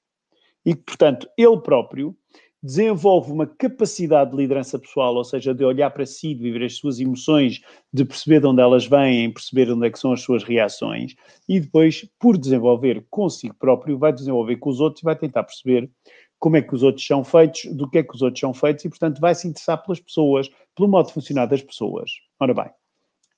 E 0.64 0.74
portanto, 0.74 1.28
ele 1.36 1.60
próprio 1.60 2.16
desenvolve 2.64 3.30
uma 3.30 3.46
capacidade 3.46 4.30
de 4.30 4.38
liderança 4.38 4.78
pessoal, 4.78 5.14
ou 5.14 5.22
seja, 5.22 5.54
de 5.54 5.62
olhar 5.62 5.90
para 5.90 6.06
si, 6.06 6.34
de 6.34 6.42
viver 6.42 6.64
as 6.64 6.76
suas 6.76 6.98
emoções, 6.98 7.60
de 7.92 8.06
perceber 8.06 8.40
de 8.40 8.46
onde 8.46 8.62
elas 8.62 8.86
vêm, 8.86 9.30
perceber 9.30 9.70
onde 9.70 9.86
é 9.86 9.92
são 9.94 10.14
as 10.14 10.22
suas 10.22 10.42
reações, 10.42 11.14
e 11.46 11.60
depois, 11.60 12.08
por 12.18 12.38
desenvolver 12.38 13.06
consigo 13.10 13.54
próprio, 13.54 13.98
vai 13.98 14.14
desenvolver 14.14 14.56
com 14.56 14.70
os 14.70 14.80
outros 14.80 15.02
e 15.02 15.04
vai 15.04 15.14
tentar 15.14 15.44
perceber 15.44 15.90
como 16.38 16.56
é 16.56 16.62
que 16.62 16.74
os 16.74 16.82
outros 16.82 17.06
são 17.06 17.22
feitos, 17.22 17.66
do 17.66 17.88
que 17.88 17.98
é 17.98 18.02
que 18.02 18.14
os 18.14 18.22
outros 18.22 18.40
são 18.40 18.54
feitos, 18.54 18.82
e, 18.82 18.88
portanto, 18.88 19.20
vai 19.20 19.34
se 19.34 19.46
interessar 19.46 19.82
pelas 19.84 20.00
pessoas, 20.00 20.48
pelo 20.74 20.88
modo 20.88 21.08
de 21.08 21.12
funcionar 21.12 21.44
das 21.44 21.60
pessoas. 21.60 22.12
Ora 22.40 22.54
bem, 22.54 22.70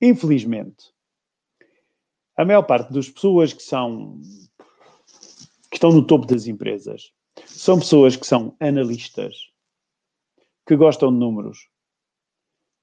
infelizmente, 0.01 0.85
a 2.37 2.45
maior 2.45 2.63
parte 2.63 2.93
das 2.93 3.09
pessoas 3.09 3.51
que 3.51 3.61
são 3.63 4.21
que 5.69 5.75
estão 5.75 5.91
no 5.91 6.07
topo 6.07 6.25
das 6.25 6.47
empresas 6.47 7.11
são 7.47 7.79
pessoas 7.79 8.15
que 8.15 8.27
são 8.27 8.55
analistas, 8.59 9.51
que 10.67 10.75
gostam 10.75 11.11
de 11.11 11.17
números, 11.17 11.69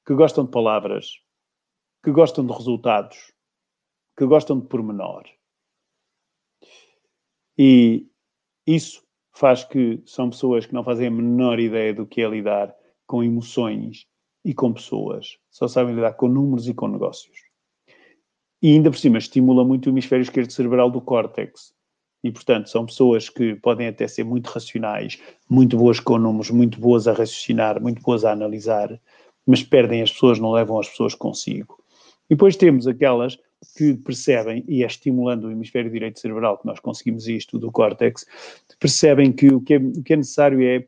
que 0.06 0.14
gostam 0.14 0.44
de 0.44 0.50
palavras, 0.50 1.20
que 2.02 2.10
gostam 2.10 2.46
de 2.46 2.52
resultados, 2.52 3.32
que 4.16 4.26
gostam 4.26 4.58
de 4.58 4.66
pormenor. 4.66 5.24
E 7.58 8.08
isso 8.66 9.04
faz 9.32 9.64
que 9.64 10.02
são 10.06 10.30
pessoas 10.30 10.66
que 10.66 10.74
não 10.74 10.84
fazem 10.84 11.08
a 11.08 11.10
menor 11.10 11.60
ideia 11.60 11.92
do 11.92 12.06
que 12.06 12.22
é 12.22 12.28
lidar 12.28 12.74
com 13.06 13.22
emoções 13.22 14.06
e 14.44 14.54
com 14.54 14.72
pessoas. 14.72 15.38
Só 15.50 15.68
sabem 15.68 15.94
lidar 15.94 16.14
com 16.14 16.28
números 16.28 16.68
e 16.68 16.74
com 16.74 16.88
negócios. 16.88 17.36
E 18.62 18.68
ainda 18.72 18.90
por 18.90 18.98
cima 18.98 19.18
estimula 19.18 19.64
muito 19.64 19.86
o 19.86 19.90
hemisfério 19.90 20.22
esquerdo 20.22 20.50
cerebral 20.50 20.90
do 20.90 21.00
córtex, 21.00 21.74
e, 22.24 22.32
portanto, 22.32 22.70
são 22.70 22.86
pessoas 22.86 23.28
que 23.28 23.54
podem 23.56 23.86
até 23.86 24.08
ser 24.08 24.24
muito 24.24 24.46
racionais, 24.46 25.20
muito 25.48 25.76
boas 25.76 26.00
com 26.00 26.18
números, 26.18 26.50
muito 26.50 26.80
boas 26.80 27.06
a 27.06 27.12
raciocinar, 27.12 27.80
muito 27.82 28.00
boas 28.00 28.24
a 28.24 28.32
analisar, 28.32 28.98
mas 29.46 29.62
perdem 29.62 30.00
as 30.00 30.10
pessoas, 30.10 30.38
não 30.38 30.50
levam 30.50 30.80
as 30.80 30.88
pessoas 30.88 31.14
consigo. 31.14 31.78
E 32.30 32.34
depois 32.34 32.56
temos 32.56 32.86
aquelas 32.86 33.38
que 33.76 33.92
percebem, 33.92 34.64
e 34.66 34.82
é 34.82 34.86
estimulando 34.86 35.44
o 35.44 35.50
hemisfério 35.50 35.90
direito 35.90 36.18
cerebral 36.18 36.56
que 36.56 36.64
nós 36.64 36.80
conseguimos 36.80 37.28
isto, 37.28 37.58
do 37.58 37.70
córtex, 37.70 38.24
percebem 38.80 39.30
que 39.30 39.48
o 39.48 39.60
que 39.60 39.74
é, 39.74 39.76
o 39.76 40.02
que 40.02 40.14
é 40.14 40.16
necessário 40.16 40.62
é 40.62 40.86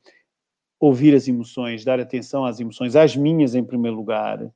ouvir 0.81 1.15
as 1.15 1.29
emoções, 1.29 1.85
dar 1.85 2.01
atenção 2.01 2.47
às 2.47 2.61
emoções, 2.61 2.97
às 2.97 3.15
minhas 3.15 3.55
em 3.55 3.63
primeiro 3.63 3.95
lugar, 3.95 4.51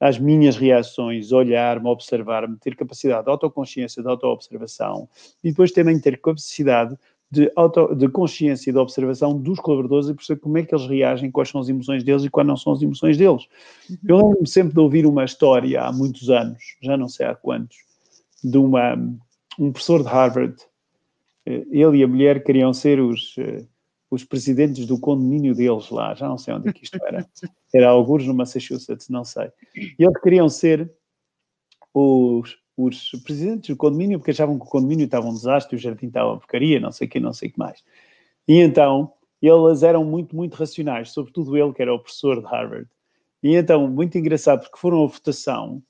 às 0.00 0.18
minhas 0.18 0.56
reações, 0.56 1.32
olhar-me, 1.32 1.88
observar-me, 1.88 2.56
ter 2.58 2.76
capacidade 2.76 3.24
de 3.24 3.30
autoconsciência, 3.30 4.02
de 4.02 4.08
autoobservação 4.08 5.08
e 5.42 5.50
depois 5.50 5.72
também 5.72 5.98
ter 5.98 6.20
capacidade 6.20 6.96
de, 7.30 7.50
auto, 7.56 7.94
de 7.94 8.08
consciência 8.08 8.70
e 8.70 8.72
de 8.72 8.78
observação 8.78 9.36
dos 9.36 9.58
colaboradores 9.58 10.08
e 10.08 10.14
perceber 10.14 10.40
como 10.40 10.58
é 10.58 10.62
que 10.62 10.74
eles 10.74 10.86
reagem, 10.86 11.30
quais 11.30 11.48
são 11.48 11.60
as 11.60 11.68
emoções 11.68 12.04
deles 12.04 12.24
e 12.24 12.30
quais 12.30 12.46
não 12.46 12.56
são 12.56 12.72
as 12.72 12.82
emoções 12.82 13.16
deles. 13.16 13.46
Uhum. 13.90 13.96
Eu 14.08 14.16
lembro-me 14.16 14.48
sempre 14.48 14.74
de 14.74 14.80
ouvir 14.80 15.06
uma 15.06 15.24
história 15.24 15.82
há 15.82 15.92
muitos 15.92 16.30
anos, 16.30 16.62
já 16.80 16.96
não 16.96 17.08
sei 17.08 17.26
há 17.26 17.34
quantos, 17.34 17.78
de 18.44 18.58
uma, 18.58 18.94
um 19.58 19.72
professor 19.72 20.02
de 20.02 20.08
Harvard. 20.08 20.56
Eh, 21.46 21.66
ele 21.70 21.98
e 21.98 22.04
a 22.04 22.08
mulher 22.08 22.44
queriam 22.44 22.72
ser 22.72 23.00
os 23.00 23.34
eh, 23.38 23.64
os 24.10 24.24
presidentes 24.24 24.86
do 24.86 24.98
condomínio 24.98 25.54
deles 25.54 25.90
lá, 25.90 26.14
já 26.14 26.28
não 26.28 26.38
sei 26.38 26.54
onde 26.54 26.68
é 26.68 26.72
que 26.72 26.84
isto 26.84 26.98
era, 27.04 27.26
era 27.76 27.88
alguns 27.88 28.26
no 28.26 28.34
Massachusetts, 28.34 29.08
não 29.08 29.24
sei. 29.24 29.50
E 29.74 30.04
eles 30.04 30.20
queriam 30.20 30.48
ser 30.48 30.90
os, 31.92 32.56
os 32.76 33.10
presidentes 33.24 33.70
do 33.70 33.76
condomínio 33.76 34.18
porque 34.18 34.30
achavam 34.30 34.58
que 34.58 34.64
o 34.64 34.68
condomínio 34.68 35.04
estava 35.04 35.26
um 35.26 35.32
desastre, 35.32 35.76
o 35.76 35.78
jardim 35.78 36.06
estava 36.06 36.30
uma 36.30 36.38
porcaria, 36.38 36.78
não 36.78 36.92
sei 36.92 37.06
o 37.06 37.10
que, 37.10 37.20
não 37.20 37.32
sei 37.32 37.48
o 37.48 37.52
que 37.52 37.58
mais. 37.58 37.82
E 38.46 38.60
então, 38.60 39.12
eles 39.40 39.82
eram 39.82 40.04
muito, 40.04 40.34
muito 40.34 40.54
racionais, 40.54 41.10
sobretudo 41.10 41.56
ele, 41.56 41.72
que 41.72 41.82
era 41.82 41.94
o 41.94 41.98
professor 41.98 42.40
de 42.40 42.46
Harvard. 42.46 42.88
E 43.42 43.54
então, 43.54 43.88
muito 43.88 44.18
engraçado, 44.18 44.60
porque 44.62 44.78
foram 44.78 45.04
a 45.04 45.06
votação 45.06 45.82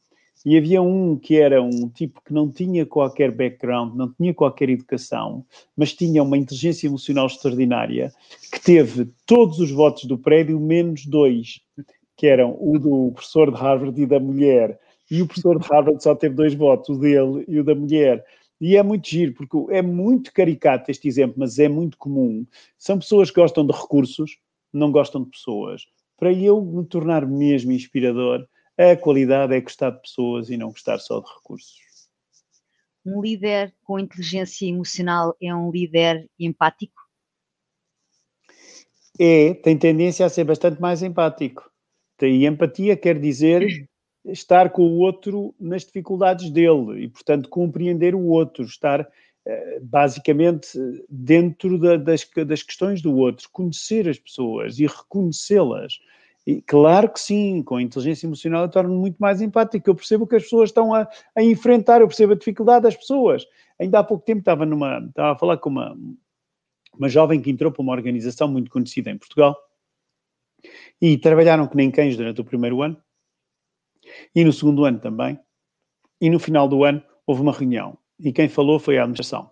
e 0.47 0.57
havia 0.57 0.81
um 0.81 1.17
que 1.17 1.37
era 1.37 1.61
um 1.61 1.89
tipo 1.89 2.23
que 2.25 2.33
não 2.33 2.49
tinha 2.49 2.87
qualquer 2.87 3.33
background, 3.33 3.97
não 3.97 4.13
tinha 4.13 4.33
qualquer 4.33 4.71
educação, 4.71 5.45
mas 5.77 5.93
tinha 5.93 6.23
uma 6.23 6.39
inteligência 6.39 6.87
emocional 6.87 7.27
extraordinária, 7.27 8.13
que 8.53 8.61
teve 8.63 9.09
todos 9.27 9.59
os 9.59 9.73
votos 9.73 10.05
do 10.05 10.17
prédio, 10.17 10.61
menos 10.61 11.05
dois, 11.05 11.61
que 12.17 12.29
eram 12.29 12.57
o 12.61 12.79
do 12.79 13.11
professor 13.11 13.51
de 13.51 13.61
Harvard 13.61 14.01
e 14.01 14.07
da 14.07 14.21
mulher. 14.21 14.79
E 15.11 15.21
o 15.21 15.27
professor 15.27 15.59
de 15.59 15.67
Harvard 15.67 16.01
só 16.01 16.15
teve 16.15 16.37
dois 16.37 16.55
votos, 16.55 16.97
o 16.97 17.01
dele 17.01 17.45
e 17.49 17.59
o 17.59 17.65
da 17.65 17.75
mulher. 17.75 18.25
E 18.61 18.77
é 18.77 18.83
muito 18.85 19.09
giro, 19.09 19.35
porque 19.35 19.75
é 19.75 19.83
muito 19.83 20.33
caricato 20.33 20.93
este 20.93 21.09
exemplo, 21.09 21.35
mas 21.39 21.59
é 21.59 21.69
muito 21.69 21.99
comum. 21.99 22.47
São 22.79 23.01
pessoas 23.01 23.33
que 23.33 23.41
gostam 23.41 23.67
de 23.67 23.73
recursos, 23.73 24.39
não 24.73 24.93
gostam 24.93 25.25
de 25.25 25.31
pessoas. 25.31 25.87
Para 26.17 26.33
eu 26.33 26.65
me 26.65 26.85
tornar 26.85 27.27
mesmo 27.27 27.73
inspirador, 27.73 28.47
a 28.79 28.97
qualidade 28.97 29.55
é 29.55 29.61
gostar 29.61 29.91
de 29.91 30.01
pessoas 30.01 30.51
e 30.51 30.57
não 30.57 30.69
gostar 30.69 30.99
só 30.99 31.21
de 31.21 31.27
recursos. 31.27 31.79
Um 33.05 33.21
líder 33.21 33.75
com 33.85 33.99
inteligência 33.99 34.67
emocional 34.67 35.37
é 35.41 35.55
um 35.55 35.71
líder 35.71 36.29
empático? 36.39 37.01
É, 39.19 39.55
tem 39.55 39.79
tendência 39.79 40.27
a 40.27 40.29
ser 40.29 40.45
bastante 40.45 40.81
mais 40.81 41.03
empático. 41.03 41.71
E 42.21 42.47
empatia 42.47 42.97
quer 42.97 43.19
dizer 43.19 43.89
estar 44.27 44.71
com 44.71 44.83
o 44.83 44.99
outro 44.99 45.55
nas 45.59 45.85
dificuldades 45.85 46.51
dele 46.51 47.05
e, 47.05 47.09
portanto, 47.09 47.49
compreender 47.49 48.15
o 48.15 48.27
outro, 48.27 48.65
estar 48.65 49.09
eh, 49.45 49.79
basicamente 49.81 50.77
dentro 51.09 51.79
da, 51.79 51.97
das, 51.97 52.29
das 52.47 52.63
questões 52.65 53.01
do 53.01 53.17
outro, 53.17 53.49
conhecer 53.53 54.09
as 54.09 54.19
pessoas 54.19 54.81
e 54.81 54.87
reconhecê-las. 54.87 56.01
E 56.47 56.63
claro 56.63 57.13
que 57.13 57.19
sim, 57.19 57.63
com 57.63 57.77
a 57.77 57.83
inteligência 57.83 58.27
emocional 58.27 58.63
eu 58.63 58.71
torno-me 58.71 58.97
muito 58.97 59.17
mais 59.19 59.43
empático. 59.43 59.91
Eu 59.91 59.97
percebo 59.97 60.27
que 60.27 60.37
as 60.37 60.45
pessoas 60.45 60.71
estão 60.71 60.95
a, 60.95 61.09
a, 61.35 61.43
enfrentar, 61.43 62.01
eu 62.01 62.07
percebo 62.07 62.35
a 62.35 62.37
dificuldade 62.37 62.85
das 62.85 62.97
pessoas. 62.97 63.45
Ainda 63.81 63.99
há 63.99 64.05
pouco 64.05 64.25
tempo 64.25 64.39
estava, 64.39 64.65
numa, 64.65 64.99
estava 65.01 65.33
a 65.33 65.39
falar 65.39 65.57
com 65.57 65.69
uma, 65.71 65.97
uma 66.95 67.09
jovem 67.09 67.41
que 67.41 67.51
entrou 67.51 67.73
para 67.73 67.83
uma 67.83 67.93
organização 67.93 68.47
muito 68.47 68.71
conhecida 68.71 69.11
em 69.11 69.19
Portugal 69.19 69.57
e 71.03 71.19
trabalharam 71.19 71.67
que 71.67 71.77
nem 71.77 71.91
cães 71.91 72.17
durante 72.17 72.41
o 72.41 72.45
primeiro 72.45 72.81
ano 72.81 72.97
e 74.35 74.45
no 74.45 74.53
segundo 74.53 74.85
ano 74.85 75.01
também. 75.01 75.39
E 76.21 76.31
no 76.31 76.39
final 76.39 76.69
do 76.69 76.85
ano 76.85 77.03
houve 77.27 77.43
uma 77.43 77.53
reunião 77.53 77.99
e 78.21 78.33
quem 78.33 78.49
falou 78.49 78.79
foi 78.79 78.99
a 78.99 79.03
administração. 79.03 79.51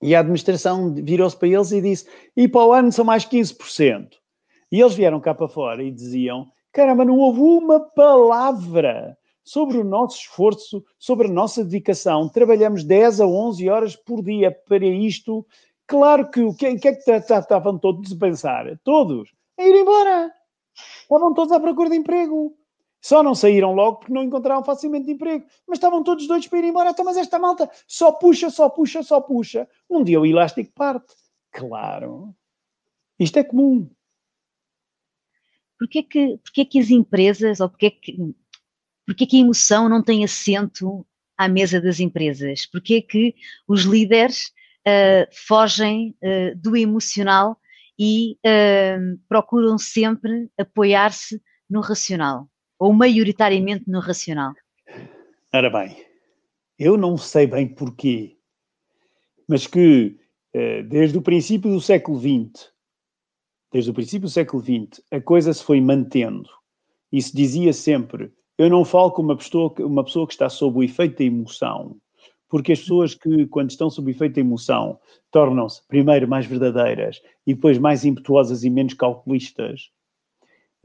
E 0.00 0.14
a 0.14 0.20
administração 0.20 0.94
virou-se 0.94 1.36
para 1.36 1.48
eles 1.48 1.72
e 1.72 1.80
disse: 1.80 2.08
e 2.36 2.46
para 2.46 2.64
o 2.64 2.72
ano 2.72 2.92
são 2.92 3.04
mais 3.04 3.26
15%. 3.26 4.10
E 4.70 4.80
eles 4.80 4.94
vieram 4.94 5.20
cá 5.20 5.34
para 5.34 5.48
fora 5.48 5.82
e 5.82 5.90
diziam: 5.90 6.46
caramba, 6.72 7.04
não 7.04 7.18
houve 7.18 7.40
uma 7.40 7.80
palavra 7.80 9.16
sobre 9.42 9.78
o 9.78 9.84
nosso 9.84 10.18
esforço, 10.18 10.84
sobre 10.98 11.26
a 11.26 11.30
nossa 11.30 11.64
dedicação. 11.64 12.28
Trabalhamos 12.28 12.84
10 12.84 13.20
a 13.20 13.26
11 13.26 13.68
horas 13.68 13.96
por 13.96 14.22
dia 14.22 14.50
para 14.68 14.86
isto. 14.86 15.46
Claro 15.86 16.30
que 16.30 16.42
o 16.42 16.54
que, 16.54 16.76
que 16.76 16.88
é 16.88 16.94
que 16.94 17.10
estavam 17.10 17.78
todos 17.78 18.12
a 18.12 18.16
pensar? 18.16 18.78
Todos 18.84 19.30
a 19.58 19.62
ir 19.62 19.74
embora. 19.74 20.30
Estavam 21.02 21.32
todos 21.32 21.52
à 21.52 21.58
procura 21.58 21.88
de 21.88 21.96
emprego. 21.96 22.54
Só 23.00 23.22
não 23.22 23.34
saíram 23.34 23.72
logo 23.72 23.98
porque 23.98 24.12
não 24.12 24.22
encontraram 24.22 24.62
facilmente 24.62 25.10
emprego. 25.10 25.46
Mas 25.66 25.78
estavam 25.78 26.02
todos 26.02 26.26
doidos 26.26 26.48
para 26.48 26.58
ir 26.58 26.64
embora. 26.64 26.90
Então, 26.90 27.04
mas 27.04 27.16
esta 27.16 27.38
malta 27.38 27.70
só 27.86 28.12
puxa, 28.12 28.50
só 28.50 28.68
puxa, 28.68 29.02
só 29.02 29.20
puxa. 29.20 29.66
Um 29.88 30.04
dia 30.04 30.20
o 30.20 30.26
elástico 30.26 30.72
parte. 30.74 31.14
Claro. 31.50 32.34
Isto 33.18 33.38
é 33.38 33.44
comum. 33.44 33.88
Porquê 35.78 36.02
que, 36.02 36.38
porquê 36.38 36.64
que 36.64 36.80
as 36.80 36.90
empresas, 36.90 37.60
ou 37.60 37.68
porquê 37.68 37.90
que, 37.90 38.16
porquê 39.06 39.26
que 39.26 39.36
a 39.36 39.40
emoção 39.40 39.88
não 39.88 40.02
tem 40.02 40.24
assento 40.24 41.06
à 41.36 41.48
mesa 41.48 41.80
das 41.80 42.00
empresas? 42.00 42.66
Porquê 42.66 43.00
que 43.00 43.34
os 43.66 43.82
líderes 43.82 44.52
uh, 44.86 45.28
fogem 45.46 46.16
uh, 46.22 46.56
do 46.56 46.76
emocional 46.76 47.56
e 47.96 48.32
uh, 48.44 49.18
procuram 49.28 49.78
sempre 49.78 50.50
apoiar-se 50.58 51.40
no 51.70 51.80
racional? 51.80 52.48
Ou 52.76 52.92
maioritariamente 52.92 53.84
no 53.86 54.00
racional? 54.00 54.52
Ora 55.54 55.70
bem, 55.70 56.04
eu 56.78 56.96
não 56.96 57.16
sei 57.16 57.46
bem 57.46 57.66
porquê, 57.66 58.36
mas 59.48 59.66
que 59.66 60.16
desde 60.88 61.16
o 61.16 61.22
princípio 61.22 61.70
do 61.70 61.80
século 61.80 62.18
XX, 62.18 62.70
desde 63.72 63.90
o 63.90 63.94
princípio 63.94 64.28
do 64.28 64.30
século 64.30 64.62
XX, 64.62 65.02
a 65.10 65.20
coisa 65.20 65.52
se 65.52 65.62
foi 65.62 65.80
mantendo 65.80 66.48
e 67.12 67.20
se 67.20 67.34
dizia 67.34 67.72
sempre: 67.72 68.32
eu 68.56 68.68
não 68.68 68.84
falo 68.84 69.10
com 69.12 69.22
uma 69.22 69.36
pessoa, 69.36 69.72
uma 69.80 70.04
pessoa 70.04 70.26
que 70.26 70.32
está 70.32 70.48
sob 70.48 70.78
o 70.78 70.82
efeito 70.82 71.18
da 71.18 71.24
emoção, 71.24 71.96
porque 72.48 72.72
as 72.72 72.80
pessoas 72.80 73.14
que, 73.14 73.46
quando 73.46 73.70
estão 73.70 73.90
sob 73.90 74.10
o 74.10 74.14
efeito 74.14 74.34
da 74.34 74.40
emoção, 74.40 74.98
tornam-se, 75.30 75.86
primeiro, 75.86 76.26
mais 76.26 76.46
verdadeiras 76.46 77.20
e 77.46 77.54
depois 77.54 77.78
mais 77.78 78.04
impetuosas 78.04 78.64
e 78.64 78.70
menos 78.70 78.94
calculistas. 78.94 79.90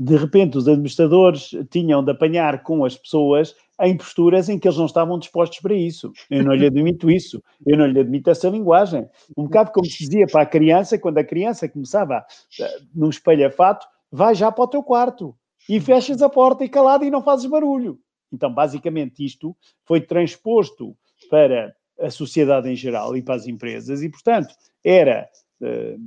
De 0.04 0.18
repente, 0.18 0.58
os 0.58 0.68
administradores 0.68 1.52
tinham 1.70 2.04
de 2.04 2.12
apanhar 2.12 2.62
com 2.62 2.84
as 2.84 2.98
pessoas 2.98 3.56
em 3.82 3.96
posturas 3.96 4.50
em 4.50 4.60
que 4.60 4.68
eles 4.68 4.78
não 4.78 4.86
estavam 4.86 5.18
dispostos 5.18 5.60
para 5.60 5.74
isso. 5.74 6.12
Eu 6.30 6.44
não 6.44 6.54
lhe 6.54 6.66
admito 6.66 7.10
isso. 7.10 7.42
Eu 7.66 7.78
não 7.78 7.88
lhe 7.88 8.02
admito 8.02 8.30
essa 8.30 8.50
linguagem. 8.50 9.08
Um 9.38 9.44
bocado 9.44 9.72
como 9.72 9.86
se 9.86 10.00
dizia 10.00 10.28
para 10.28 10.42
a 10.42 10.46
criança, 10.46 11.00
quando 11.00 11.20
a 11.20 11.24
criança 11.24 11.70
começava 11.70 12.20
uh, 12.20 12.86
num 12.94 13.10
espelhafato, 13.10 13.88
vai 14.12 14.36
já 14.36 14.52
para 14.52 14.66
o 14.66 14.68
teu 14.68 14.84
quarto 14.84 15.34
e 15.70 15.80
fechas 15.80 16.22
a 16.22 16.28
porta 16.28 16.66
e 16.66 16.70
calado 16.70 17.06
e 17.06 17.10
não 17.10 17.24
fazes 17.24 17.46
barulho. 17.46 17.98
Então, 18.30 18.54
basicamente, 18.54 19.26
isto 19.26 19.56
foi 19.86 20.02
transposto 20.02 20.98
para 21.30 21.74
a 21.98 22.10
sociedade 22.10 22.70
em 22.70 22.76
geral 22.76 23.16
e 23.16 23.22
para 23.22 23.36
as 23.36 23.48
empresas 23.48 24.04
e, 24.04 24.10
portanto, 24.10 24.54
era 24.84 25.30
uh, 25.62 25.98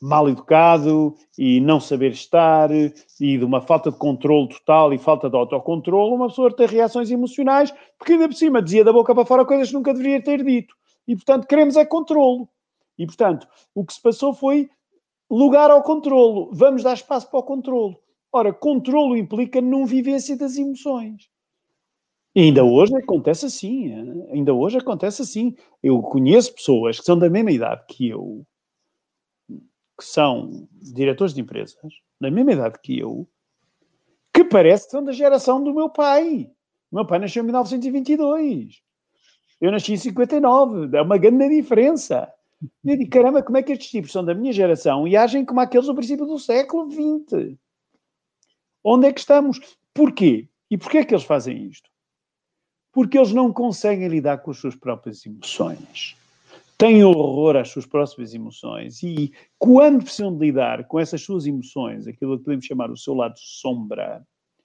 mal 0.00 0.28
educado 0.28 1.14
e 1.38 1.60
não 1.60 1.80
saber 1.80 2.12
estar 2.12 2.70
e 2.70 2.92
de 3.18 3.44
uma 3.44 3.60
falta 3.60 3.90
de 3.90 3.98
controle 3.98 4.48
total 4.48 4.92
e 4.92 4.98
falta 4.98 5.28
de 5.28 5.36
autocontrole, 5.36 6.14
uma 6.14 6.28
pessoa 6.28 6.54
ter 6.54 6.68
reações 6.68 7.10
emocionais, 7.10 7.72
porque 7.98 8.12
ainda 8.12 8.28
por 8.28 8.34
cima 8.34 8.62
dizia 8.62 8.84
da 8.84 8.92
boca 8.92 9.14
para 9.14 9.24
fora 9.24 9.44
coisas 9.44 9.68
que 9.68 9.74
nunca 9.74 9.94
deveria 9.94 10.22
ter 10.22 10.44
dito. 10.44 10.74
E, 11.06 11.14
portanto, 11.14 11.46
queremos 11.46 11.76
é 11.76 11.84
controlo. 11.84 12.48
E, 12.98 13.06
portanto, 13.06 13.46
o 13.74 13.84
que 13.84 13.92
se 13.92 14.02
passou 14.02 14.34
foi 14.34 14.68
lugar 15.30 15.70
ao 15.70 15.82
controlo. 15.82 16.50
Vamos 16.52 16.82
dar 16.82 16.94
espaço 16.94 17.30
para 17.30 17.40
o 17.40 17.42
controlo. 17.42 17.96
Ora, 18.32 18.52
controlo 18.52 19.16
implica 19.16 19.60
não 19.60 19.86
vivência 19.86 20.36
das 20.36 20.56
emoções. 20.56 21.28
E 22.34 22.40
ainda 22.40 22.64
hoje 22.64 22.94
acontece 22.96 23.46
assim. 23.46 23.92
Ainda 24.30 24.52
hoje 24.52 24.78
acontece 24.78 25.22
assim. 25.22 25.54
Eu 25.82 26.02
conheço 26.02 26.54
pessoas 26.54 26.98
que 26.98 27.06
são 27.06 27.18
da 27.18 27.30
mesma 27.30 27.50
idade 27.50 27.84
que 27.88 28.08
eu, 28.08 28.44
que 29.98 30.04
são 30.04 30.68
diretores 30.72 31.34
de 31.34 31.40
empresas, 31.40 31.92
da 32.20 32.30
mesma 32.30 32.52
idade 32.52 32.78
que 32.82 32.98
eu, 32.98 33.28
que 34.32 34.44
parece 34.44 34.84
que 34.84 34.90
são 34.90 35.02
da 35.02 35.12
geração 35.12 35.62
do 35.62 35.74
meu 35.74 35.88
pai. 35.88 36.50
O 36.90 36.96
meu 36.96 37.06
pai 37.06 37.18
nasceu 37.18 37.42
em 37.42 37.46
1922. 37.46 38.82
Eu 39.60 39.72
nasci 39.72 39.94
em 39.94 39.96
59. 39.96 40.96
É 40.96 41.00
uma 41.00 41.16
grande 41.16 41.48
diferença. 41.48 42.30
Eu 42.84 42.96
digo, 42.96 43.10
caramba, 43.10 43.42
como 43.42 43.56
é 43.56 43.62
que 43.62 43.72
estes 43.72 43.90
tipos 43.90 44.12
são 44.12 44.24
da 44.24 44.34
minha 44.34 44.52
geração 44.52 45.06
e 45.06 45.16
agem 45.16 45.44
como 45.44 45.60
aqueles 45.60 45.86
do 45.86 45.94
princípio 45.94 46.26
do 46.26 46.38
século 46.38 46.90
XX? 46.90 47.56
Onde 48.84 49.08
é 49.08 49.12
que 49.12 49.20
estamos? 49.20 49.58
Porquê? 49.92 50.48
E 50.70 50.76
porquê 50.76 50.98
é 50.98 51.04
que 51.04 51.14
eles 51.14 51.24
fazem 51.24 51.66
isto? 51.66 51.88
Porque 52.92 53.18
eles 53.18 53.32
não 53.32 53.52
conseguem 53.52 54.08
lidar 54.08 54.38
com 54.38 54.50
as 54.50 54.58
suas 54.58 54.74
próprias 54.74 55.24
emoções. 55.24 56.16
Têm 56.78 57.02
horror 57.02 57.56
às 57.56 57.70
suas 57.70 57.86
próprias 57.86 58.34
emoções 58.34 59.02
e, 59.02 59.32
quando 59.58 60.04
precisam 60.04 60.36
de 60.36 60.46
lidar 60.46 60.86
com 60.86 61.00
essas 61.00 61.22
suas 61.22 61.46
emoções, 61.46 62.06
aquilo 62.06 62.36
que 62.36 62.44
podemos 62.44 62.66
chamar 62.66 62.90
o 62.90 62.96
seu 62.96 63.14
lado 63.14 63.38
sombra, 63.38 64.22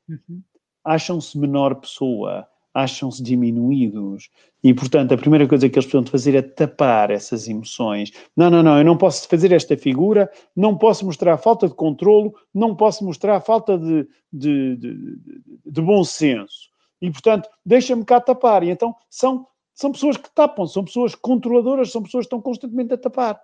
uhum. 0.10 0.42
acham-se 0.84 1.38
menor 1.38 1.76
pessoa, 1.76 2.46
acham-se 2.74 3.24
diminuídos. 3.24 4.30
E, 4.64 4.74
portanto, 4.74 5.14
a 5.14 5.18
primeira 5.18 5.48
coisa 5.48 5.70
que 5.70 5.76
eles 5.76 5.86
precisam 5.86 6.04
de 6.04 6.12
fazer 6.12 6.36
é 6.36 6.42
tapar 6.42 7.12
essas 7.12 7.48
emoções. 7.48 8.12
Não, 8.36 8.50
não, 8.50 8.62
não, 8.62 8.78
eu 8.78 8.84
não 8.84 8.98
posso 8.98 9.28
fazer 9.28 9.52
esta 9.52 9.78
figura, 9.78 10.30
não 10.56 10.78
posso 10.78 11.06
mostrar 11.06 11.38
falta 11.38 11.68
de 11.68 11.74
controlo, 11.74 12.36
não 12.54 12.76
posso 12.76 13.06
mostrar 13.06 13.40
falta 13.40 13.78
de, 13.78 14.08
de, 14.32 14.76
de, 14.76 15.42
de 15.66 15.82
bom 15.82 16.04
senso. 16.04 16.70
E, 17.02 17.10
portanto, 17.10 17.50
deixa-me 17.66 18.06
cá 18.06 18.22
tapar. 18.22 18.64
E 18.64 18.70
então 18.70 18.96
são, 19.10 19.48
são 19.82 19.92
pessoas 19.92 20.18
que 20.18 20.30
tapam, 20.34 20.66
são 20.68 20.86
pessoas 20.86 21.16
controladoras, 21.16 21.92
são 21.92 22.04
pessoas 22.04 22.24
que 22.24 22.28
estão 22.28 22.42
constantemente 22.42 22.94
a 22.94 22.98
tapar. 22.98 23.42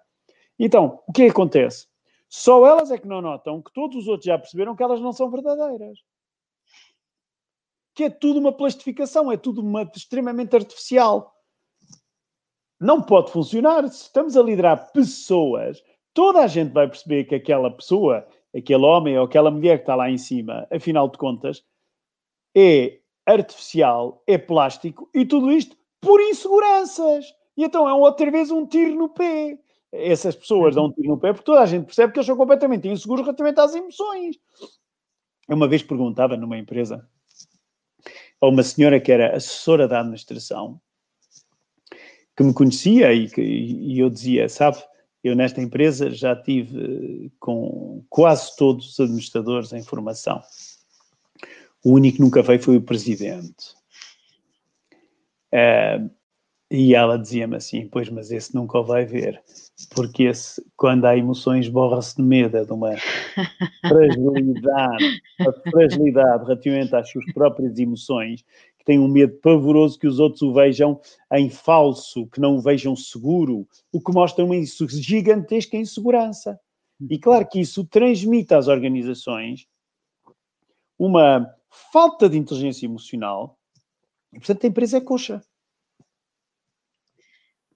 Então, 0.59 1.01
o 1.07 1.11
que, 1.11 1.23
é 1.23 1.25
que 1.25 1.31
acontece? 1.31 1.87
Só 2.29 2.65
elas 2.65 2.91
é 2.91 2.97
que 2.97 3.07
não 3.07 3.21
notam 3.21 3.61
que 3.61 3.71
todos 3.73 3.97
os 3.97 4.07
outros 4.07 4.25
já 4.25 4.37
perceberam 4.37 4.75
que 4.75 4.83
elas 4.83 5.01
não 5.01 5.13
são 5.13 5.29
verdadeiras 5.29 5.99
que 7.97 8.03
é 8.03 8.09
tudo 8.11 8.39
uma 8.39 8.53
plastificação, 8.53 9.31
é 9.31 9.37
tudo 9.37 9.59
uma, 9.59 9.81
extremamente 9.81 10.55
artificial. 10.55 11.33
Não 12.79 13.01
pode 13.01 13.31
funcionar. 13.31 13.89
Se 13.89 14.03
estamos 14.03 14.37
a 14.37 14.43
liderar 14.43 14.91
pessoas, 14.91 15.83
toda 16.13 16.41
a 16.41 16.47
gente 16.47 16.71
vai 16.71 16.87
perceber 16.87 17.23
que 17.23 17.33
aquela 17.33 17.71
pessoa, 17.71 18.23
aquele 18.55 18.85
homem 18.85 19.17
ou 19.17 19.25
aquela 19.25 19.49
mulher 19.49 19.77
que 19.77 19.83
está 19.83 19.95
lá 19.95 20.11
em 20.11 20.17
cima, 20.19 20.67
afinal 20.71 21.09
de 21.09 21.17
contas, 21.17 21.65
é 22.55 22.99
artificial, 23.25 24.21
é 24.27 24.37
plástico 24.37 25.09
e 25.11 25.25
tudo 25.25 25.51
isto 25.51 25.75
por 26.01 26.21
inseguranças. 26.21 27.25
E 27.55 27.63
então 27.63 27.87
é 27.87 27.93
outra 27.93 28.29
vez 28.29 28.51
um 28.51 28.65
tiro 28.65 28.95
no 28.95 29.09
pé. 29.09 29.57
Essas 29.91 30.35
pessoas 30.35 30.75
dão 30.75 30.85
um 30.85 30.91
tiro 30.91 31.07
no 31.09 31.17
pé 31.17 31.33
porque 31.33 31.45
toda 31.45 31.61
a 31.61 31.65
gente 31.65 31.85
percebe 31.85 32.13
que 32.13 32.19
eles 32.19 32.27
são 32.27 32.37
completamente 32.37 32.87
inseguros 32.87 33.25
relativamente 33.25 33.59
às 33.59 33.73
emoções. 33.73 34.37
Eu 35.47 35.55
uma 35.55 35.67
vez 35.67 35.81
perguntava 35.81 36.35
numa 36.35 36.57
empresa 36.57 37.07
a 38.39 38.47
uma 38.47 38.63
senhora 38.63 38.99
que 38.99 39.11
era 39.11 39.35
assessora 39.35 39.87
da 39.87 39.99
administração, 39.99 40.79
que 42.35 42.43
me 42.43 42.53
conhecia 42.53 43.13
e, 43.13 43.29
que, 43.29 43.41
e 43.41 43.99
eu 43.99 44.09
dizia, 44.09 44.47
sabe, 44.47 44.77
eu 45.23 45.35
nesta 45.35 45.61
empresa 45.61 46.11
já 46.11 46.35
tive 46.35 47.31
com 47.39 48.03
quase 48.09 48.55
todos 48.55 48.91
os 48.91 48.99
administradores 48.99 49.73
em 49.73 49.83
formação. 49.83 50.41
O 51.83 51.93
único 51.93 52.17
que 52.17 52.23
nunca 52.23 52.43
veio 52.43 52.61
foi 52.61 52.77
o 52.77 52.81
presidente. 52.81 53.76
Uh, 55.53 56.09
e 56.69 56.93
ela 56.93 57.17
dizia-me 57.17 57.55
assim: 57.55 57.87
Pois, 57.87 58.09
mas 58.09 58.29
esse 58.29 58.53
nunca 58.53 58.79
o 58.79 58.83
vai 58.83 59.05
ver, 59.05 59.41
porque 59.95 60.23
esse, 60.23 60.61
quando 60.75 61.05
há 61.05 61.15
emoções, 61.15 61.69
borra-se 61.69 62.17
de 62.17 62.21
medo, 62.23 62.57
é 62.57 62.65
de 62.65 62.71
uma 62.73 62.91
fragilidade, 63.87 65.21
uma 65.39 65.53
fragilidade 65.71 66.43
relativamente 66.43 66.93
às 66.93 67.09
suas 67.09 67.25
próprias 67.33 67.79
emoções, 67.79 68.43
que 68.77 68.83
tem 68.83 68.99
um 68.99 69.07
medo 69.07 69.37
pavoroso 69.41 69.97
que 69.97 70.07
os 70.07 70.19
outros 70.19 70.41
o 70.41 70.53
vejam 70.53 70.99
em 71.31 71.49
falso, 71.49 72.27
que 72.27 72.41
não 72.41 72.57
o 72.57 72.61
vejam 72.61 72.95
seguro, 72.97 73.65
o 73.93 74.01
que 74.01 74.13
mostra 74.13 74.43
uma 74.43 74.55
gigantesca 74.89 75.77
insegurança. 75.77 76.59
E 77.09 77.17
claro 77.17 77.47
que 77.47 77.61
isso 77.61 77.85
transmite 77.85 78.53
às 78.53 78.67
organizações 78.67 79.67
uma 80.99 81.47
falta 81.93 82.27
de 82.27 82.37
inteligência 82.37 82.85
emocional, 82.85 83.56
e 84.33 84.39
portanto 84.39 84.63
a 84.65 84.67
empresa 84.67 84.97
é 84.97 85.01
coxa. 85.01 85.41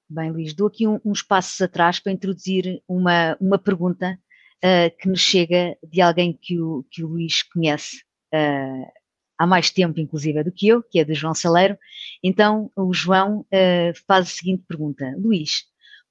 Bem, 0.10 0.32
Luís, 0.32 0.54
dou 0.54 0.68
aqui 0.68 0.86
um, 0.86 1.00
uns 1.06 1.24
passos 1.24 1.62
atrás 1.62 2.00
para 2.00 2.12
introduzir 2.12 2.84
uma, 2.88 3.38
uma 3.40 3.58
pergunta 3.58 4.20
uh, 4.58 4.98
que 4.98 5.08
nos 5.08 5.22
chega 5.22 5.78
de 5.82 6.02
alguém 6.02 6.34
que 6.34 6.60
o, 6.60 6.84
que 6.92 7.04
o 7.04 7.08
Luís 7.08 7.44
conhece 7.44 8.04
uh, 8.34 8.92
há 9.38 9.48
mais 9.48 9.70
tempo, 9.70 10.00
inclusive, 10.00 10.44
do 10.44 10.52
que 10.52 10.68
eu, 10.68 10.84
que 10.84 11.00
é 11.00 11.06
do 11.06 11.14
João 11.14 11.34
Saleiro. 11.34 11.78
Então, 12.22 12.70
o 12.76 12.94
João 12.94 13.40
uh, 13.40 14.00
faz 14.06 14.28
a 14.28 14.30
seguinte 14.30 14.64
pergunta: 14.68 15.16
Luís, 15.18 15.64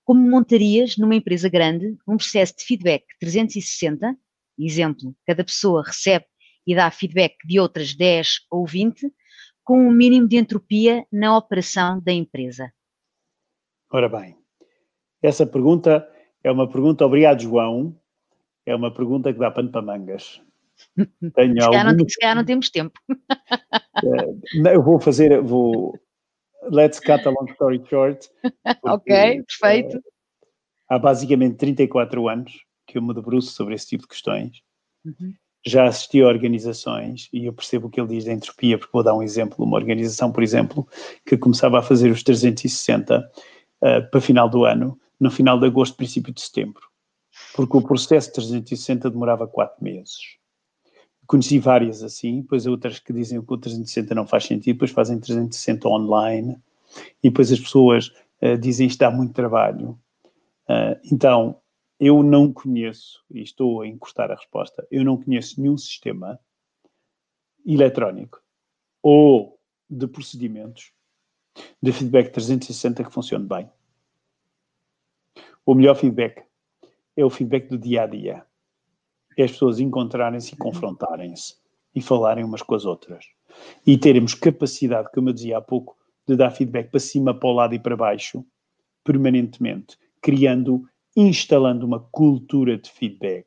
como 0.02 0.28
montarias 0.28 0.96
numa 0.96 1.14
empresa 1.14 1.48
grande 1.48 1.96
um 2.08 2.16
processo 2.16 2.56
de 2.56 2.64
feedback 2.64 3.04
360? 3.20 4.16
Exemplo, 4.58 5.14
cada 5.26 5.44
pessoa 5.44 5.82
recebe 5.86 6.24
e 6.66 6.74
dá 6.74 6.90
feedback 6.90 7.36
de 7.46 7.60
outras 7.60 7.94
10 7.94 8.40
ou 8.50 8.66
20, 8.66 9.10
com 9.64 9.78
um 9.78 9.90
mínimo 9.90 10.28
de 10.28 10.36
entropia 10.36 11.06
na 11.12 11.36
operação 11.36 12.00
da 12.00 12.12
empresa. 12.12 12.72
Ora 13.92 14.08
bem, 14.08 14.36
essa 15.22 15.46
pergunta 15.46 16.08
é 16.42 16.50
uma 16.50 16.68
pergunta, 16.68 17.04
obrigado 17.04 17.42
João, 17.42 17.96
é 18.64 18.74
uma 18.74 18.92
pergunta 18.92 19.32
que 19.32 19.38
dá 19.38 19.50
pano 19.50 19.70
para 19.70 19.82
mangas. 19.82 20.40
Tenho 21.34 21.60
se, 21.60 21.68
calhar 21.68 21.96
se 22.08 22.34
não 22.34 22.44
temos 22.44 22.70
tempo. 22.70 22.98
Eh, 24.02 24.74
eu 24.74 24.82
vou 24.82 24.98
fazer, 24.98 25.42
vou. 25.42 25.94
Let's 26.70 26.98
cut 26.98 27.26
a 27.26 27.30
long 27.30 27.50
story 27.50 27.82
short. 27.86 28.30
Ok, 28.82 29.42
perfeito. 29.42 29.98
Uh, 29.98 30.02
há 30.88 30.98
basicamente 30.98 31.56
34 31.56 32.26
anos 32.26 32.64
que 32.86 32.96
eu 32.96 33.02
me 33.02 33.12
debruço 33.12 33.52
sobre 33.52 33.74
esse 33.74 33.88
tipo 33.88 34.04
de 34.04 34.08
questões. 34.08 34.62
Uhum. 35.04 35.34
Já 35.64 35.86
assisti 35.86 36.22
a 36.22 36.26
organizações 36.26 37.28
e 37.32 37.44
eu 37.44 37.52
percebo 37.52 37.86
o 37.86 37.90
que 37.90 38.00
ele 38.00 38.08
diz 38.08 38.24
da 38.24 38.32
entropia, 38.32 38.78
porque 38.78 38.92
vou 38.92 39.02
dar 39.02 39.14
um 39.14 39.22
exemplo. 39.22 39.64
Uma 39.64 39.76
organização, 39.76 40.32
por 40.32 40.42
exemplo, 40.42 40.88
que 41.26 41.36
começava 41.36 41.78
a 41.78 41.82
fazer 41.82 42.10
os 42.10 42.22
360 42.22 43.18
uh, 43.18 43.86
eh, 43.86 44.00
para 44.00 44.20
final 44.20 44.48
do 44.48 44.64
ano, 44.64 44.98
no 45.18 45.30
final 45.30 45.60
de 45.60 45.66
agosto, 45.66 45.96
princípio 45.96 46.32
de 46.32 46.40
setembro, 46.40 46.82
porque 47.54 47.76
o 47.76 47.82
processo 47.82 48.28
de 48.28 48.34
360 48.34 49.10
demorava 49.10 49.46
quatro 49.46 49.84
meses. 49.84 50.16
Conheci 51.26 51.58
várias 51.58 52.02
assim, 52.02 52.40
depois 52.40 52.66
outras 52.66 52.98
que 52.98 53.12
dizem 53.12 53.40
que 53.40 53.52
o 53.52 53.58
360 53.58 54.14
não 54.14 54.26
faz 54.26 54.44
sentido, 54.44 54.76
depois 54.76 54.90
fazem 54.90 55.20
360 55.20 55.86
online, 55.88 56.56
e 57.22 57.28
depois 57.28 57.52
as 57.52 57.60
pessoas 57.60 58.08
uh, 58.42 58.56
dizem 58.58 58.88
que 58.88 58.96
dá 58.96 59.10
muito 59.10 59.34
trabalho. 59.34 59.98
Uh, 60.68 60.96
então, 61.12 61.59
eu 62.00 62.22
não 62.22 62.50
conheço, 62.50 63.22
e 63.30 63.42
estou 63.42 63.82
a 63.82 63.86
encostar 63.86 64.30
a 64.30 64.34
resposta, 64.34 64.86
eu 64.90 65.04
não 65.04 65.22
conheço 65.22 65.60
nenhum 65.60 65.76
sistema 65.76 66.40
eletrónico 67.64 68.42
ou 69.02 69.60
de 69.88 70.06
procedimentos 70.06 70.92
de 71.82 71.92
feedback 71.92 72.30
360 72.30 73.04
que 73.04 73.12
funcione 73.12 73.46
bem. 73.46 73.70
O 75.66 75.74
melhor 75.74 75.94
feedback 75.94 76.42
é 77.14 77.22
o 77.24 77.28
feedback 77.28 77.68
do 77.68 77.76
dia 77.76 78.04
a 78.04 78.06
dia. 78.06 78.46
É 79.36 79.44
as 79.44 79.52
pessoas 79.52 79.78
encontrarem-se 79.78 80.54
e 80.54 80.56
confrontarem-se 80.56 81.56
e 81.94 82.00
falarem 82.00 82.44
umas 82.44 82.62
com 82.62 82.74
as 82.74 82.86
outras. 82.86 83.26
E 83.86 83.98
termos 83.98 84.32
capacidade, 84.32 85.10
como 85.12 85.28
eu 85.28 85.34
dizia 85.34 85.58
há 85.58 85.60
pouco, 85.60 85.98
de 86.26 86.34
dar 86.34 86.50
feedback 86.50 86.90
para 86.90 87.00
cima, 87.00 87.38
para 87.38 87.48
o 87.48 87.52
lado 87.52 87.74
e 87.74 87.78
para 87.78 87.96
baixo, 87.96 88.44
permanentemente, 89.04 89.98
criando 90.22 90.88
instalando 91.28 91.86
uma 91.86 92.00
cultura 92.00 92.78
de 92.78 92.90
feedback. 92.90 93.46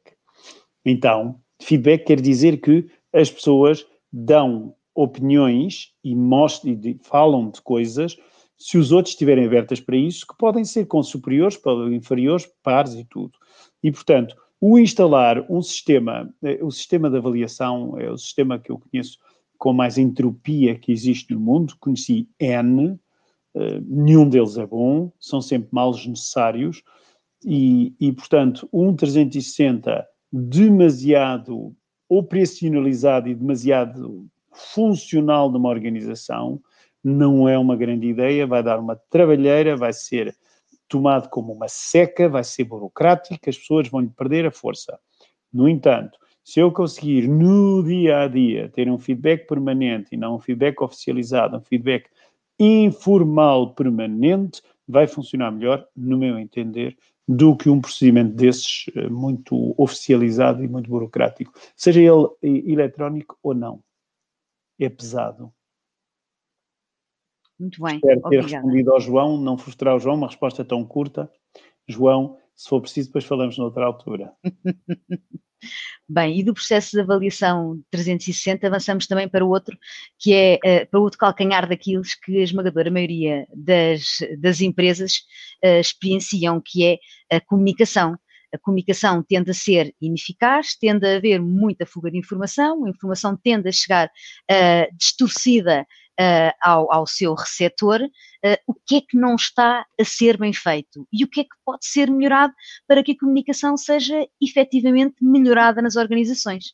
Então, 0.86 1.40
feedback 1.62 2.06
quer 2.06 2.22
dizer 2.22 2.62
que 2.62 2.88
as 3.14 3.30
pessoas 3.30 3.86
dão 4.12 4.76
opiniões 4.96 5.92
e, 6.04 6.16
mostram, 6.16 6.74
e 6.74 7.00
falam 7.02 7.50
de 7.50 7.62
coisas 7.62 8.18
se 8.58 8.78
os 8.78 8.92
outros 8.92 9.14
estiverem 9.14 9.46
abertas 9.46 9.80
para 9.80 9.98
isso, 9.98 10.26
que 10.28 10.38
podem 10.38 10.64
ser 10.64 10.86
com 10.86 11.02
superiores, 11.04 11.60
inferiores, 11.92 12.48
pares 12.62 12.94
e 12.94 13.04
tudo. 13.04 13.32
E, 13.82 13.92
portanto, 13.92 14.36
o 14.62 14.80
instalar 14.80 15.46
um 15.52 15.62
sistema, 15.62 16.34
eh, 16.42 16.60
o 16.62 16.72
sistema 16.72 17.10
de 17.10 17.18
avaliação 17.18 18.00
é 18.00 18.10
o 18.10 18.18
sistema 18.18 18.58
que 18.58 18.72
eu 18.72 18.80
conheço 18.80 19.18
com 19.58 19.74
mais 19.74 19.98
entropia 19.98 20.78
que 20.78 20.92
existe 20.92 21.34
no 21.34 21.40
mundo, 21.40 21.76
conheci 21.80 22.30
N, 22.40 22.98
eh, 23.56 23.82
nenhum 23.86 24.30
deles 24.30 24.58
é 24.58 24.66
bom, 24.66 25.12
são 25.20 25.42
sempre 25.42 25.68
males 25.72 26.06
necessários, 26.06 26.84
e, 27.46 27.94
e, 28.00 28.12
portanto, 28.12 28.68
um 28.72 28.96
360 28.96 30.06
demasiado 30.32 31.76
operacionalizado 32.10 33.30
e 33.30 33.36
demasiado 33.36 34.28
funcional 34.52 35.50
numa 35.52 35.70
organização 35.70 36.62
não 37.04 37.50
é 37.50 37.58
uma 37.58 37.76
grande 37.76 38.08
ideia, 38.08 38.48
vai 38.48 38.64
dar 38.64 38.80
uma 38.80 38.96
trabalheira, 39.10 39.76
vai 39.76 39.92
ser 39.92 40.36
tomado 40.88 41.28
como 41.30 41.52
uma 41.52 41.68
seca, 41.68 42.30
vai 42.30 42.44
ser 42.44 42.64
burocrático, 42.66 43.50
as 43.50 43.58
pessoas 43.58 43.90
vão 43.90 44.08
perder 44.08 44.46
a 44.46 44.52
força. 44.52 44.98
No 45.52 45.68
entanto, 45.68 46.18
se 46.44 46.60
eu 46.60 46.72
conseguir 46.72 47.28
no 47.28 47.84
dia 47.84 48.22
a 48.22 48.28
dia 48.28 48.70
ter 48.70 48.90
um 48.90 48.98
feedback 48.98 49.48
permanente 49.48 50.10
e 50.12 50.18
não 50.18 50.36
um 50.36 50.40
feedback 50.40 50.82
oficializado, 50.82 51.58
um 51.58 51.62
feedback 51.62 52.10
informal 52.60 53.74
permanente, 53.74 54.62
vai 54.88 55.08
funcionar 55.08 55.52
melhor, 55.52 55.86
no 55.96 56.18
meu 56.18 56.38
entender, 56.38 56.98
do 57.28 57.56
que 57.56 57.70
um 57.70 57.80
procedimento 57.80 58.36
desses 58.36 58.86
eh, 58.96 59.08
muito 59.10 59.74
oficializado 59.78 60.64
e 60.64 60.68
muito 60.68 60.90
burocrático, 60.90 61.54
seja 61.76 62.02
ele 62.02 62.28
eletrónico 62.42 63.38
ou 63.42 63.54
não. 63.54 63.82
É 64.80 64.90
pesado. 64.90 65.54
Muito 67.58 67.82
bem. 67.82 67.96
Espero 67.96 68.22
ter 68.22 68.28
Obrigada. 68.28 68.56
respondido 68.56 68.92
ao 68.92 69.00
João, 69.00 69.38
não 69.38 69.58
frustrar 69.58 69.96
o 69.96 70.00
João, 70.00 70.16
uma 70.16 70.28
resposta 70.28 70.66
tão 70.66 70.84
curta. 70.84 71.32
João, 71.88 72.38
se 72.56 72.68
for 72.68 72.82
preciso, 72.82 73.10
depois 73.10 73.26
falamos 73.26 73.58
noutra 73.58 73.86
altura. 73.86 74.34
Bem, 76.08 76.38
e 76.38 76.44
do 76.44 76.54
processo 76.54 76.92
de 76.92 77.00
avaliação 77.00 77.82
360 77.90 78.68
avançamos 78.68 79.08
também 79.08 79.28
para 79.28 79.46
o 79.46 79.50
outro, 79.50 79.78
que 80.20 80.34
é 80.34 80.56
uh, 80.56 80.90
para 80.90 81.00
o 81.00 81.04
outro 81.04 81.18
calcanhar 81.18 81.68
daqueles 81.68 82.14
que 82.14 82.40
a 82.40 82.44
esmagadora 82.44 82.92
maioria 82.92 83.48
das, 83.56 84.18
das 84.38 84.60
empresas 84.60 85.20
uh, 85.64 85.80
experienciam, 85.80 86.62
que 86.64 86.86
é 86.86 87.36
a 87.36 87.40
comunicação. 87.40 88.18
A 88.54 88.58
comunicação 88.60 89.24
tende 89.24 89.50
a 89.50 89.54
ser 89.54 89.96
ineficaz, 90.00 90.76
tende 90.76 91.08
a 91.08 91.16
haver 91.16 91.42
muita 91.42 91.86
fuga 91.86 92.12
de 92.12 92.18
informação, 92.18 92.86
a 92.86 92.90
informação 92.90 93.36
tende 93.36 93.70
a 93.70 93.72
chegar 93.72 94.08
uh, 94.08 94.98
distorcida 94.98 95.88
uh, 96.20 96.54
ao, 96.62 96.92
ao, 96.94 97.08
seu 97.08 97.34
receptor 97.34 98.02
uh, 98.02 98.58
o 98.68 98.74
que 98.74 98.98
é 98.98 99.02
que 99.02 99.18
não 99.18 99.36
está 99.36 99.86
a 100.00 100.06
ser 100.06 100.38
bem 100.38 100.54
feito 100.54 101.08
e 101.12 101.24
o 101.24 101.30
que 101.30 101.42
é 101.42 101.44
que 101.44 101.56
pode 101.66 101.86
ser 101.86 102.10
melhorado 102.10 102.54
para 102.88 103.04
que 103.04 103.14
a 103.14 103.18
comunicação 103.18 103.78
seja 103.78 104.28
efetivamente 104.42 105.16
melhorada 105.22 105.82
nas 105.82 105.96
organizações. 105.96 106.74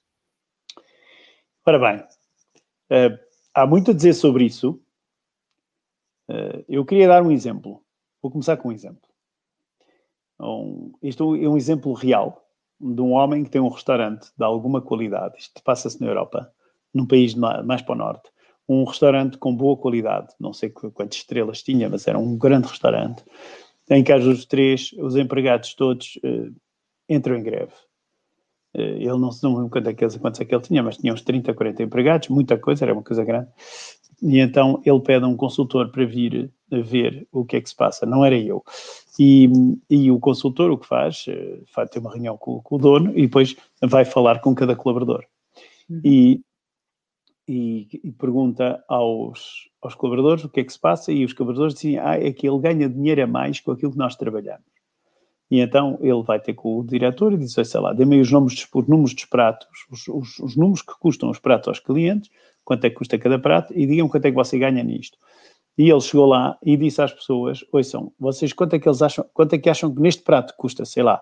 Ora 1.65 1.79
bem, 1.79 1.97
uh, 2.01 3.19
há 3.53 3.65
muito 3.65 3.91
a 3.91 3.93
dizer 3.93 4.13
sobre 4.13 4.45
isso. 4.45 4.81
eu 6.67 6.85
queria 6.85 7.07
dar 7.07 7.23
um 7.23 7.31
exemplo. 7.31 7.83
Vou 8.21 8.31
começar 8.31 8.57
com 8.57 8.69
um 8.69 8.71
exemplo. 8.71 9.07
Um, 10.39 10.93
isto 11.03 11.35
é 11.35 11.49
um 11.49 11.57
exemplo 11.57 11.93
real 11.93 12.45
de 12.79 13.01
um 13.01 13.11
homem 13.11 13.43
que 13.43 13.49
tem 13.49 13.59
um 13.59 13.67
restaurante 13.67 14.31
de 14.37 14.43
alguma 14.43 14.81
qualidade. 14.81 15.37
Isto 15.37 15.61
passa-se 15.63 15.99
na 15.99 16.07
Europa, 16.07 16.51
num 16.93 17.05
país 17.05 17.35
mais 17.35 17.81
para 17.81 17.93
o 17.93 17.97
norte 17.97 18.31
um 18.69 18.83
restaurante 18.83 19.37
com 19.39 19.53
boa 19.53 19.75
qualidade, 19.75 20.27
não 20.39 20.53
sei 20.53 20.69
quantas 20.69 21.17
estrelas 21.17 21.63
tinha, 21.63 21.89
mas 21.89 22.07
era 22.07 22.19
um 22.19 22.37
grande 22.37 22.67
restaurante, 22.67 23.23
em 23.89 24.03
que 24.03 24.13
os 24.13 24.45
três, 24.45 24.93
os 24.99 25.15
empregados 25.15 25.73
todos 25.73 26.19
uh, 26.23 26.53
entram 27.09 27.35
em 27.35 27.41
greve. 27.41 27.73
Uh, 28.75 29.01
ele 29.01 29.17
não 29.17 29.31
se 29.31 29.43
lembra 29.43 29.67
quanto 29.69 29.89
é 29.89 29.93
que 29.95 30.19
quantos 30.19 30.39
é 30.39 30.45
que 30.45 30.53
ele 30.53 30.61
tinha, 30.61 30.83
mas 30.83 30.97
tinha 30.97 31.11
uns 31.11 31.23
30, 31.23 31.51
40 31.51 31.81
empregados, 31.81 32.29
muita 32.29 32.59
coisa, 32.59 32.85
era 32.85 32.93
uma 32.93 33.01
coisa 33.01 33.25
grande. 33.25 33.49
E 34.21 34.39
então 34.39 34.79
ele 34.85 34.99
pede 34.99 35.25
a 35.25 35.27
um 35.27 35.35
consultor 35.35 35.89
para 35.91 36.05
vir 36.05 36.51
ver 36.69 37.27
o 37.31 37.43
que 37.43 37.55
é 37.55 37.61
que 37.61 37.69
se 37.69 37.75
passa, 37.75 38.05
não 38.05 38.23
era 38.23 38.37
eu. 38.37 38.63
E, 39.17 39.49
e 39.89 40.11
o 40.11 40.19
consultor 40.19 40.69
o 40.69 40.77
que 40.77 40.85
faz, 40.85 41.25
uh, 41.27 41.63
faz 41.73 41.89
ter 41.89 41.97
uma 41.97 42.11
reunião 42.11 42.37
com, 42.37 42.61
com, 42.61 42.75
o 42.75 42.77
dono 42.77 43.17
e 43.17 43.23
depois 43.23 43.55
vai 43.81 44.05
falar 44.05 44.41
com 44.41 44.53
cada 44.53 44.75
colaborador. 44.75 45.25
Uhum. 45.89 46.01
E 46.05 46.41
e, 47.51 47.87
e, 48.03 48.11
pergunta 48.11 48.83
aos, 48.87 49.67
aos 49.81 49.95
colaboradores 49.95 50.43
o 50.43 50.49
que 50.49 50.59
é 50.59 50.63
que 50.63 50.71
se 50.71 50.79
passa 50.79 51.11
e 51.11 51.25
os 51.25 51.33
colaboradores 51.33 51.73
dizem, 51.73 51.97
ah, 51.97 52.15
é 52.15 52.31
que 52.31 52.47
ele 52.47 52.59
ganha 52.59 52.87
dinheiro 52.87 53.23
a 53.23 53.25
mais 53.25 53.59
com 53.59 53.71
aquilo 53.71 53.91
que 53.91 53.97
nós 53.97 54.15
trabalhamos. 54.15 54.67
E 55.49 55.59
então 55.59 55.97
ele 55.99 56.21
vai 56.21 56.39
ter 56.39 56.53
com 56.53 56.77
o 56.77 56.85
diretor 56.85 57.33
e 57.33 57.37
diz, 57.37 57.53
sei 57.53 57.81
lá, 57.81 57.91
dê-me 57.91 58.21
os 58.21 58.31
números, 58.31 58.67
os 58.71 58.87
números 58.87 59.15
dos 59.15 59.25
pratos, 59.25 59.67
os, 59.91 60.07
os, 60.07 60.39
os, 60.39 60.55
números 60.55 60.83
que 60.83 60.93
custam 60.99 61.27
os 61.31 61.39
pratos 61.39 61.69
aos 61.69 61.79
clientes, 61.79 62.29
quanto 62.63 62.85
é 62.85 62.89
que 62.91 62.97
custa 62.97 63.17
cada 63.17 63.39
prato 63.39 63.73
e 63.75 63.87
digam 63.87 64.07
quanto 64.07 64.25
é 64.25 64.29
que 64.29 64.35
você 64.35 64.59
ganha 64.59 64.83
nisto. 64.83 65.17
E 65.75 65.89
ele 65.89 66.01
chegou 66.01 66.27
lá 66.27 66.55
e 66.63 66.77
disse 66.77 67.01
às 67.01 67.11
pessoas, 67.11 67.65
ouçam, 67.73 68.13
vocês 68.19 68.53
quanto 68.53 68.75
é 68.75 68.79
que 68.79 68.87
eles 68.87 69.01
acham, 69.01 69.25
quanto 69.33 69.55
é 69.55 69.57
que 69.57 69.71
acham 69.71 69.91
que 69.91 69.99
neste 69.99 70.21
prato 70.21 70.53
custa, 70.55 70.85
sei 70.85 71.01
lá, 71.01 71.19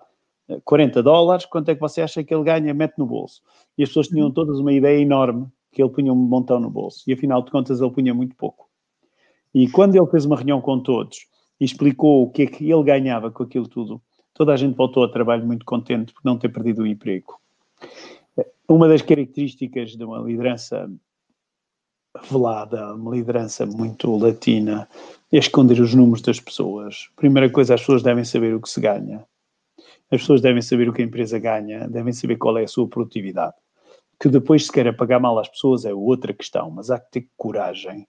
40 0.62 1.02
dólares, 1.02 1.46
quanto 1.46 1.70
é 1.70 1.74
que 1.74 1.80
você 1.80 2.02
acha 2.02 2.22
que 2.22 2.34
ele 2.34 2.44
ganha, 2.44 2.74
mete 2.74 2.98
no 2.98 3.06
bolso. 3.06 3.40
E 3.78 3.82
as 3.82 3.88
pessoas 3.88 4.08
tinham 4.08 4.30
todas 4.30 4.58
uma 4.58 4.74
ideia 4.74 5.00
enorme 5.00 5.46
que 5.72 5.82
ele 5.82 5.90
punha 5.90 6.12
um 6.12 6.16
montão 6.16 6.58
no 6.60 6.70
bolso. 6.70 7.02
E 7.06 7.12
afinal 7.12 7.42
de 7.42 7.50
contas 7.50 7.80
ele 7.80 7.90
punha 7.90 8.14
muito 8.14 8.34
pouco. 8.36 8.68
E 9.54 9.68
quando 9.68 9.96
ele 9.96 10.06
fez 10.06 10.24
uma 10.24 10.36
reunião 10.36 10.60
com 10.60 10.80
todos 10.80 11.26
e 11.60 11.64
explicou 11.64 12.22
o 12.22 12.30
que 12.30 12.42
é 12.42 12.46
que 12.46 12.70
ele 12.70 12.82
ganhava 12.82 13.30
com 13.30 13.42
aquilo 13.42 13.68
tudo, 13.68 14.00
toda 14.34 14.52
a 14.52 14.56
gente 14.56 14.76
voltou 14.76 15.02
ao 15.02 15.10
trabalho 15.10 15.46
muito 15.46 15.64
contente 15.64 16.12
por 16.12 16.20
não 16.24 16.38
ter 16.38 16.48
perdido 16.48 16.82
o 16.82 16.86
emprego. 16.86 17.38
Uma 18.68 18.86
das 18.86 19.02
características 19.02 19.96
de 19.96 20.04
uma 20.04 20.18
liderança 20.18 20.90
velada, 22.30 22.94
uma 22.94 23.14
liderança 23.14 23.64
muito 23.64 24.16
latina, 24.16 24.88
é 25.32 25.38
esconder 25.38 25.80
os 25.80 25.94
números 25.94 26.22
das 26.22 26.38
pessoas. 26.40 27.08
Primeira 27.16 27.50
coisa, 27.50 27.74
as 27.74 27.80
pessoas 27.80 28.02
devem 28.02 28.24
saber 28.24 28.54
o 28.54 28.60
que 28.60 28.68
se 28.68 28.80
ganha. 28.80 29.24
As 30.10 30.20
pessoas 30.20 30.40
devem 30.40 30.62
saber 30.62 30.88
o 30.88 30.92
que 30.92 31.02
a 31.02 31.04
empresa 31.04 31.38
ganha, 31.38 31.88
devem 31.88 32.12
saber 32.12 32.36
qual 32.36 32.56
é 32.58 32.64
a 32.64 32.68
sua 32.68 32.88
produtividade. 32.88 33.54
Que 34.20 34.28
depois 34.28 34.66
se 34.66 34.72
queira 34.72 34.92
pagar 34.92 35.20
mal 35.20 35.38
às 35.38 35.48
pessoas 35.48 35.84
é 35.84 35.94
outra 35.94 36.32
questão, 36.32 36.70
mas 36.70 36.90
há 36.90 36.98
que 36.98 37.10
ter 37.10 37.28
coragem 37.36 38.06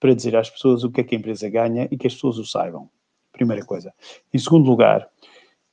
para 0.00 0.14
dizer 0.14 0.34
às 0.36 0.50
pessoas 0.50 0.82
o 0.82 0.90
que 0.90 1.00
é 1.00 1.04
que 1.04 1.14
a 1.14 1.18
empresa 1.18 1.48
ganha 1.48 1.86
e 1.90 1.96
que 1.96 2.06
as 2.06 2.14
pessoas 2.14 2.38
o 2.38 2.44
saibam. 2.44 2.90
Primeira 3.30 3.64
coisa. 3.64 3.94
Em 4.34 4.38
segundo 4.38 4.68
lugar, 4.68 5.08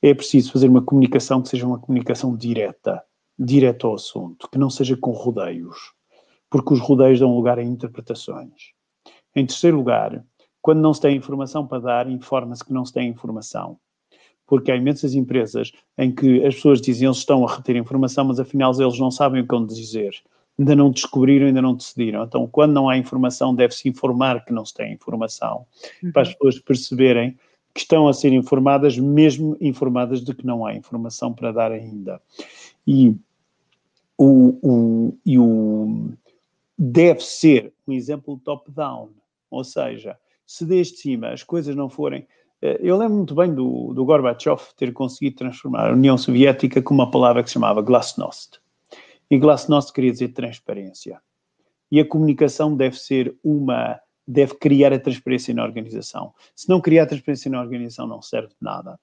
é 0.00 0.14
preciso 0.14 0.52
fazer 0.52 0.68
uma 0.68 0.82
comunicação 0.82 1.42
que 1.42 1.48
seja 1.48 1.66
uma 1.66 1.78
comunicação 1.78 2.36
direta. 2.36 3.04
direto 3.38 3.86
ao 3.86 3.94
assunto, 3.94 4.48
que 4.50 4.58
não 4.58 4.68
seja 4.68 4.96
com 4.96 5.12
rodeios, 5.12 5.94
porque 6.50 6.74
os 6.74 6.80
rodeios 6.80 7.20
dão 7.20 7.34
lugar 7.34 7.58
a 7.58 7.62
interpretações. 7.62 8.72
Em 9.34 9.46
terceiro 9.46 9.78
lugar, 9.78 10.24
quando 10.60 10.80
não 10.80 10.92
se 10.92 11.00
tem 11.00 11.16
informação 11.16 11.66
para 11.66 11.80
dar, 11.80 12.10
informa-se 12.10 12.64
que 12.64 12.72
não 12.72 12.84
se 12.84 12.92
tem 12.92 13.08
informação. 13.08 13.78
Porque 14.50 14.72
há 14.72 14.76
imensas 14.76 15.14
empresas 15.14 15.70
em 15.96 16.12
que 16.12 16.44
as 16.44 16.56
pessoas 16.56 16.80
dizem 16.80 17.02
que 17.02 17.06
eles 17.06 17.18
estão 17.18 17.46
a 17.46 17.54
reter 17.54 17.76
informação, 17.76 18.24
mas 18.24 18.40
afinal 18.40 18.72
eles 18.78 18.98
não 18.98 19.08
sabem 19.08 19.40
o 19.40 19.44
que 19.46 19.54
vão 19.54 19.64
dizer. 19.64 20.10
Ainda 20.58 20.74
não 20.74 20.90
descobriram, 20.90 21.46
ainda 21.46 21.62
não 21.62 21.76
decidiram. 21.76 22.24
Então, 22.24 22.48
quando 22.48 22.72
não 22.72 22.88
há 22.88 22.98
informação, 22.98 23.54
deve-se 23.54 23.88
informar 23.88 24.44
que 24.44 24.52
não 24.52 24.64
se 24.64 24.74
tem 24.74 24.92
informação, 24.92 25.64
uhum. 26.02 26.10
para 26.10 26.22
as 26.22 26.34
pessoas 26.34 26.58
perceberem 26.58 27.38
que 27.72 27.80
estão 27.80 28.08
a 28.08 28.12
ser 28.12 28.32
informadas, 28.32 28.98
mesmo 28.98 29.56
informadas 29.60 30.20
de 30.20 30.34
que 30.34 30.44
não 30.44 30.66
há 30.66 30.74
informação 30.74 31.32
para 31.32 31.52
dar 31.52 31.70
ainda. 31.70 32.20
E 32.84 33.14
o, 34.18 34.58
o, 34.62 35.18
e 35.24 35.38
o 35.38 36.10
deve 36.76 37.20
ser 37.20 37.72
um 37.86 37.92
exemplo 37.92 38.36
top-down, 38.44 39.10
ou 39.48 39.62
seja, 39.62 40.18
se 40.44 40.64
desde 40.64 40.96
cima 40.96 41.28
as 41.28 41.44
coisas 41.44 41.76
não 41.76 41.88
forem. 41.88 42.26
Eh, 42.62 42.80
eu 42.82 42.96
lembro 42.96 43.16
muito 43.16 43.34
bem 43.34 43.54
do, 43.54 43.92
do 43.94 44.04
Gorbachev 44.04 44.60
ter 44.76 44.92
conseguido 44.92 45.36
transformar 45.36 45.88
a 45.88 45.92
União 45.92 46.16
Soviética 46.18 46.82
com 46.82 46.94
uma 46.94 47.10
palavra 47.10 47.42
que 47.42 47.48
se 47.48 47.54
chamava 47.54 47.82
glasnost. 47.82 48.60
E 49.30 49.38
glasnost 49.38 49.92
queria 49.92 50.12
dizer 50.12 50.28
transparência. 50.28 51.20
E 51.90 52.00
a 52.00 52.06
comunicação 52.06 52.76
deve 52.76 52.96
ser 52.96 53.36
uma 53.42 54.00
deve 54.26 54.54
criar 54.54 54.92
a 54.92 54.98
transparência 54.98 55.52
na 55.52 55.64
organização. 55.64 56.32
Se 56.54 56.68
não 56.68 56.80
criar 56.80 57.06
transparência 57.06 57.50
na 57.50 57.60
organização, 57.60 58.06
não 58.06 58.22
serve 58.22 58.48
de 58.48 58.56
nada. 58.60 58.98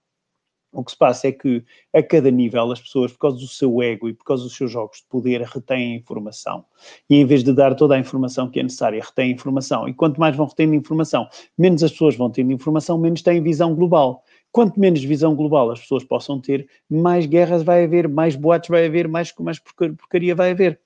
O 0.71 0.83
que 0.83 0.91
se 0.91 0.97
passa 0.97 1.27
é 1.27 1.31
que, 1.31 1.63
a 1.93 2.03
cada 2.03 2.29
nível, 2.29 2.71
as 2.71 2.81
pessoas, 2.81 3.11
por 3.11 3.19
causa 3.19 3.37
do 3.37 3.47
seu 3.47 3.81
ego 3.81 4.09
e 4.09 4.13
por 4.13 4.25
causa 4.25 4.43
dos 4.43 4.55
seus 4.55 4.69
jogos 4.69 4.97
de 4.97 5.05
poder, 5.07 5.41
retêm 5.41 5.93
a 5.93 5.95
informação. 5.97 6.65
E 7.09 7.15
em 7.15 7.25
vez 7.25 7.43
de 7.43 7.53
dar 7.53 7.73
toda 7.75 7.95
a 7.95 7.99
informação 7.99 8.49
que 8.49 8.59
é 8.59 8.63
necessária, 8.63 9.01
retêm 9.01 9.31
a 9.31 9.33
informação. 9.33 9.87
E 9.87 9.93
quanto 9.93 10.19
mais 10.19 10.35
vão 10.35 10.45
retendo 10.45 10.75
informação, 10.75 11.27
menos 11.57 11.83
as 11.83 11.91
pessoas 11.91 12.15
vão 12.15 12.29
tendo 12.29 12.51
informação, 12.51 12.97
menos 12.97 13.21
têm 13.21 13.41
visão 13.41 13.73
global. 13.73 14.23
Quanto 14.51 14.79
menos 14.79 15.03
visão 15.03 15.35
global 15.35 15.71
as 15.71 15.79
pessoas 15.79 16.03
possam 16.03 16.39
ter, 16.39 16.67
mais 16.89 17.25
guerras 17.25 17.63
vai 17.63 17.83
haver, 17.83 18.07
mais 18.07 18.35
boatos 18.35 18.69
vai 18.69 18.85
haver, 18.85 19.07
mais, 19.07 19.33
mais 19.39 19.59
porcaria 19.59 20.35
vai 20.35 20.51
haver. 20.51 20.79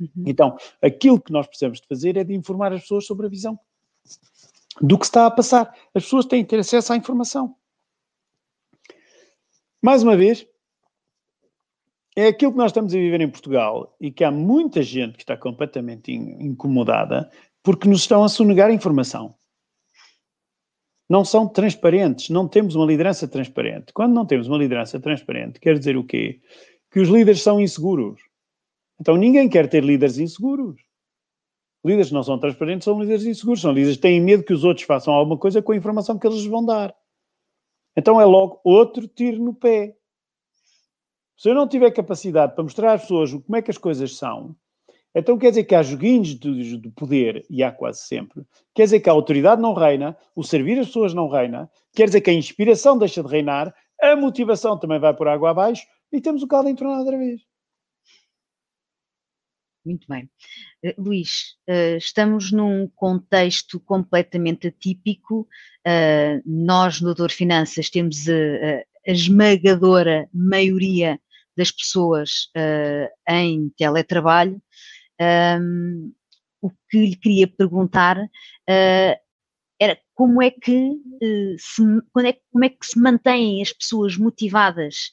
Uhum. 0.00 0.24
Então, 0.26 0.56
aquilo 0.80 1.20
que 1.20 1.32
nós 1.32 1.46
precisamos 1.46 1.80
de 1.80 1.86
fazer 1.86 2.16
é 2.16 2.24
de 2.24 2.34
informar 2.34 2.72
as 2.72 2.82
pessoas 2.82 3.06
sobre 3.06 3.26
a 3.26 3.28
visão 3.28 3.58
do 4.80 4.98
que 4.98 5.04
está 5.04 5.26
a 5.26 5.30
passar. 5.30 5.74
As 5.94 6.04
pessoas 6.04 6.24
têm 6.24 6.44
que 6.44 6.50
ter 6.50 6.60
acesso 6.60 6.92
à 6.92 6.96
informação. 6.96 7.54
Mais 9.80 10.02
uma 10.02 10.16
vez, 10.16 10.46
é 12.16 12.26
aquilo 12.26 12.50
que 12.50 12.58
nós 12.58 12.70
estamos 12.70 12.92
a 12.92 12.98
viver 12.98 13.20
em 13.20 13.30
Portugal 13.30 13.94
e 14.00 14.10
que 14.10 14.24
há 14.24 14.30
muita 14.30 14.82
gente 14.82 15.16
que 15.16 15.22
está 15.22 15.36
completamente 15.36 16.12
incomodada 16.12 17.30
porque 17.62 17.88
nos 17.88 18.00
estão 18.00 18.24
a 18.24 18.28
sonegar 18.28 18.72
informação. 18.72 19.36
Não 21.08 21.24
são 21.24 21.48
transparentes, 21.48 22.28
não 22.28 22.48
temos 22.48 22.74
uma 22.74 22.84
liderança 22.84 23.28
transparente. 23.28 23.92
Quando 23.92 24.14
não 24.14 24.26
temos 24.26 24.48
uma 24.48 24.58
liderança 24.58 24.98
transparente, 24.98 25.60
quer 25.60 25.78
dizer 25.78 25.96
o 25.96 26.04
quê? 26.04 26.40
Que 26.90 27.00
os 27.00 27.08
líderes 27.08 27.40
são 27.40 27.60
inseguros. 27.60 28.20
Então 29.00 29.16
ninguém 29.16 29.48
quer 29.48 29.68
ter 29.68 29.84
líderes 29.84 30.18
inseguros. 30.18 30.82
Líderes 31.84 32.08
que 32.08 32.14
não 32.14 32.24
são 32.24 32.38
transparentes 32.38 32.84
são 32.84 33.00
líderes 33.00 33.24
inseguros, 33.24 33.60
são 33.60 33.72
líderes 33.72 33.96
que 33.96 34.02
têm 34.02 34.20
medo 34.20 34.42
que 34.42 34.52
os 34.52 34.64
outros 34.64 34.84
façam 34.84 35.14
alguma 35.14 35.38
coisa 35.38 35.62
com 35.62 35.70
a 35.70 35.76
informação 35.76 36.18
que 36.18 36.26
eles 36.26 36.44
vão 36.44 36.66
dar. 36.66 36.92
Então 37.98 38.20
é 38.20 38.24
logo 38.24 38.60
outro 38.62 39.08
tiro 39.08 39.42
no 39.42 39.52
pé. 39.52 39.96
Se 41.36 41.50
eu 41.50 41.54
não 41.54 41.66
tiver 41.66 41.90
capacidade 41.90 42.54
para 42.54 42.62
mostrar 42.62 42.92
às 42.92 43.02
pessoas 43.02 43.32
como 43.32 43.56
é 43.56 43.60
que 43.60 43.72
as 43.72 43.76
coisas 43.76 44.16
são, 44.16 44.54
então 45.12 45.36
quer 45.36 45.48
dizer 45.48 45.64
que 45.64 45.74
há 45.74 45.82
joguinhos 45.82 46.28
de, 46.28 46.76
de, 46.78 46.90
poder, 46.90 47.44
e 47.50 47.60
há 47.60 47.72
quase 47.72 48.02
sempre, 48.02 48.44
quer 48.72 48.84
dizer 48.84 49.00
que 49.00 49.10
a 49.10 49.12
autoridade 49.12 49.60
não 49.60 49.74
reina, 49.74 50.16
o 50.36 50.44
servir 50.44 50.78
as 50.78 50.86
pessoas 50.86 51.12
não 51.12 51.28
reina, 51.28 51.68
quer 51.92 52.04
dizer 52.04 52.20
que 52.20 52.30
a 52.30 52.34
inspiração 52.34 52.96
deixa 52.96 53.20
de 53.20 53.28
reinar, 53.28 53.74
a 54.00 54.14
motivação 54.14 54.78
também 54.78 55.00
vai 55.00 55.12
por 55.12 55.26
água 55.26 55.50
abaixo 55.50 55.84
e 56.12 56.20
temos 56.20 56.44
o 56.44 56.46
caldo 56.46 56.68
entornado 56.68 57.00
outra 57.00 57.18
vez. 57.18 57.47
Muito 59.84 60.06
bem. 60.08 60.28
Uh, 60.84 61.02
Luís, 61.02 61.56
uh, 61.68 61.96
estamos 61.96 62.52
num 62.52 62.88
contexto 62.94 63.80
completamente 63.80 64.68
atípico. 64.68 65.48
Uh, 65.86 66.42
nós, 66.44 67.00
no 67.00 67.06
Doutor 67.08 67.30
Finanças, 67.30 67.88
temos 67.88 68.28
a, 68.28 68.32
a, 68.32 69.12
esmagadora 69.12 70.28
maioria 70.34 71.18
das 71.56 71.70
pessoas 71.70 72.50
em 73.28 73.70
teletrabalho. 73.70 74.62
Um, 75.20 76.12
o 76.60 76.70
que 76.88 76.98
lhe 76.98 77.16
queria 77.16 77.48
perguntar 77.48 78.16
era 78.68 79.98
como 80.14 80.40
é 80.40 80.50
que 80.52 80.92
se, 81.58 81.82
é, 82.24 82.36
como 82.52 82.64
é 82.64 82.68
que 82.68 82.86
se 82.86 83.00
mantêm 83.00 83.60
as 83.60 83.72
pessoas 83.72 84.16
motivadas 84.16 85.12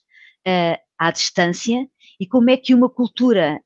à 0.99 1.09
distância 1.09 1.87
e 2.19 2.27
como 2.27 2.49
é 2.51 2.57
que 2.57 2.75
uma 2.75 2.89
cultura 2.89 3.59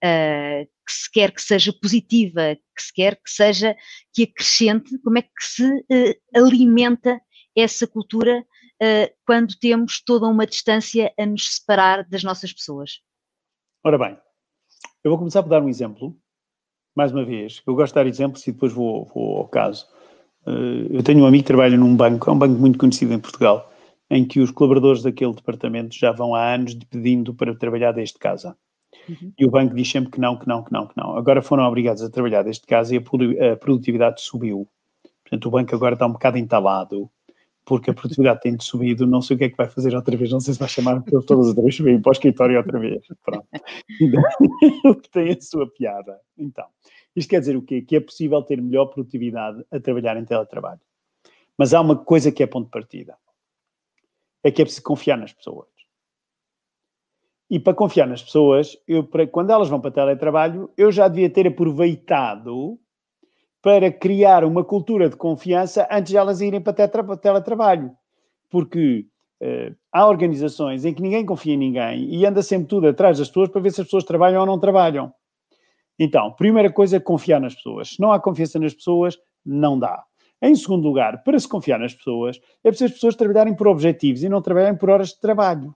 que 0.90 0.94
se 0.94 1.12
quer 1.12 1.32
que 1.32 1.42
seja 1.42 1.72
positiva, 1.72 2.56
que 2.76 2.82
se 2.82 2.92
quer 2.92 3.16
que 3.16 3.30
seja, 3.30 3.76
que 4.12 4.24
acrescente, 4.24 4.98
como 5.04 5.20
é 5.20 5.22
que 5.22 5.30
se 5.40 5.64
uh, 5.64 6.16
alimenta 6.36 7.22
essa 7.56 7.86
cultura 7.86 8.40
uh, 8.40 9.16
quando 9.24 9.54
temos 9.60 10.02
toda 10.04 10.26
uma 10.26 10.48
distância 10.48 11.14
a 11.20 11.26
nos 11.28 11.58
separar 11.58 12.10
das 12.10 12.24
nossas 12.24 12.52
pessoas? 12.52 13.02
Ora 13.84 14.00
bem, 14.00 14.18
eu 15.04 15.12
vou 15.12 15.20
começar 15.20 15.44
por 15.44 15.50
dar 15.50 15.62
um 15.62 15.70
exemplo, 15.70 16.18
mais 16.96 17.12
uma 17.12 17.24
vez. 17.24 17.62
Eu 17.68 17.76
gosto 17.76 17.94
de 17.94 17.96
dar 17.96 18.08
exemplos 18.08 18.46
e 18.48 18.52
depois 18.52 18.74
vou, 18.74 19.06
vou 19.06 19.38
ao 19.38 19.48
caso. 19.48 19.86
Uh, 20.48 20.90
eu 20.90 21.04
tenho 21.04 21.20
um 21.20 21.28
amigo 21.28 21.44
que 21.44 21.48
trabalha 21.48 21.78
num 21.78 21.96
banco, 21.96 22.28
é 22.28 22.34
um 22.34 22.40
banco 22.40 22.60
muito 22.60 22.80
conhecido 22.80 23.14
em 23.14 23.20
Portugal, 23.20 23.72
em 24.10 24.26
que 24.26 24.40
os 24.40 24.50
colaboradores 24.50 25.04
daquele 25.04 25.36
departamento 25.36 25.96
já 25.96 26.12
vão 26.12 26.34
há 26.34 26.56
anos 26.56 26.74
pedindo 26.90 27.32
para 27.36 27.56
trabalhar 27.56 27.92
desde 27.92 28.18
casa. 28.18 28.58
Uhum. 29.08 29.34
E 29.38 29.46
o 29.46 29.50
banco 29.52 29.76
diz 29.76 29.90
sempre 29.90 30.12
que 30.12 30.20
não, 30.20 30.38
que 30.38 30.48
não, 30.48 30.64
que 30.64 30.72
não, 30.72 30.88
que 30.88 30.98
não. 30.98 31.18
Agora 31.18 31.42
foram 31.42 31.64
obrigados 31.64 32.02
a 32.02 32.10
trabalhar 32.10 32.44
deste 32.44 32.66
caso 32.66 32.94
e 32.94 32.98
a 32.98 33.56
produtividade 33.58 34.22
subiu. 34.22 34.68
Portanto, 35.24 35.46
o 35.46 35.52
banco 35.52 35.76
agora 35.76 35.94
está 35.94 36.06
um 36.06 36.14
bocado 36.14 36.38
entalado, 36.38 37.10
porque 37.64 37.92
a 37.92 37.94
produtividade 37.94 38.42
tem 38.42 38.60
subido, 38.60 39.06
não 39.06 39.22
sei 39.22 39.36
o 39.36 39.38
que 39.38 39.46
é 39.46 39.50
que 39.50 39.58
vai 39.58 39.70
fazer 39.70 39.96
outra 39.96 40.18
vez, 40.18 40.32
não 40.32 40.40
sei 40.40 40.54
se 40.54 40.60
vai 40.60 40.68
chamar 40.68 41.04
todas 41.04 41.48
outra 41.48 41.62
vez, 41.62 41.78
vem 41.80 42.02
para 42.02 42.10
o 42.10 42.14
escritório 42.14 42.58
outra 42.58 42.80
vez. 42.80 43.06
Pronto. 43.24 43.48
tem 45.12 45.32
a 45.32 45.42
sua 45.42 45.72
piada. 45.72 46.20
Então, 46.38 46.66
isto 47.16 47.30
quer 47.30 47.40
dizer 47.40 47.56
o 47.56 47.62
quê? 47.62 47.82
Que 47.82 47.98
é 47.98 48.00
possível 48.00 48.42
ter 48.42 48.62
melhor 48.62 48.88
produtividade 48.88 49.64
a 49.72 49.80
trabalhar 49.80 50.18
em 50.18 50.26
teletrabalho. 50.26 50.82
Mas 51.58 51.74
há 51.74 51.82
uma 51.82 51.96
coisa 51.96 52.32
que 52.32 52.42
é 52.42 52.48
ponto 52.48 52.66
de 52.66 52.72
partida. 52.72 53.18
É 54.44 54.50
que 54.50 54.62
é 54.62 54.66
preciso 54.66 54.84
confiar 54.84 55.18
nas 55.18 55.34
pessoas. 55.34 55.68
E 57.50 57.60
para 57.60 57.74
confiar 57.74 58.08
nas 58.08 58.22
pessoas, 58.22 58.78
eu, 58.88 59.04
para, 59.04 59.26
quando 59.26 59.50
elas 59.50 59.70
vão 59.70 59.82
para 59.82 59.92
teletrabalho, 59.92 60.70
eu 60.78 60.92
já 60.92 61.08
devia 61.08 61.30
ter 61.30 61.48
aproveitado 61.48 62.78
para 63.62 63.92
criar 63.92 64.44
uma 64.44 64.64
cultura 64.64 65.10
de 65.10 65.16
confiança 65.16 65.88
antes 65.92 66.12
de 66.12 66.18
elas 66.18 66.42
irem 66.42 66.62
para 66.62 66.88
teletrabalho. 67.18 67.92
Porque 68.50 69.06
uh, 69.42 69.76
há 69.92 70.08
organizações 70.08 70.86
em 70.86 70.94
que 70.94 71.02
ninguém 71.02 71.26
confia 71.26 71.54
em 71.56 71.58
ninguém 71.58 72.14
e 72.14 72.26
anda 72.26 72.42
sempre 72.42 72.68
tudo 72.68 72.88
atrás 72.88 73.18
das 73.18 73.28
pessoas 73.28 73.50
para 73.50 73.62
ver 73.62 73.72
se 73.72 73.82
as 73.82 73.88
pessoas 73.88 74.04
trabalham 74.04 74.42
ou 74.42 74.48
não 74.48 74.60
trabalham. 74.60 75.12
Então, 75.98 76.32
primeira 76.34 76.72
coisa 76.72 76.98
é 76.98 77.00
confiar 77.00 77.42
nas 77.42 77.56
pessoas. 77.56 77.90
Se 77.90 78.00
não 78.00 78.12
há 78.12 78.20
confiança 78.20 78.60
nas 78.60 78.74
pessoas, 78.74 79.18
não 79.46 79.78
dá. 79.78 80.04
Em 80.42 80.56
segundo 80.56 80.88
lugar, 80.88 81.22
para 81.24 81.38
se 81.38 81.48
confiar 81.48 81.80
nas 81.80 81.94
pessoas, 81.94 82.40
é 82.64 82.70
preciso 82.70 82.86
as 82.86 82.94
pessoas 82.94 83.16
trabalharem 83.16 83.54
por 83.54 83.68
objetivos 83.68 84.24
e 84.24 84.30
não 84.30 84.42
trabalharem 84.42 84.78
por 84.78 84.90
horas 84.90 85.10
de 85.10 85.20
trabalho. 85.20 85.76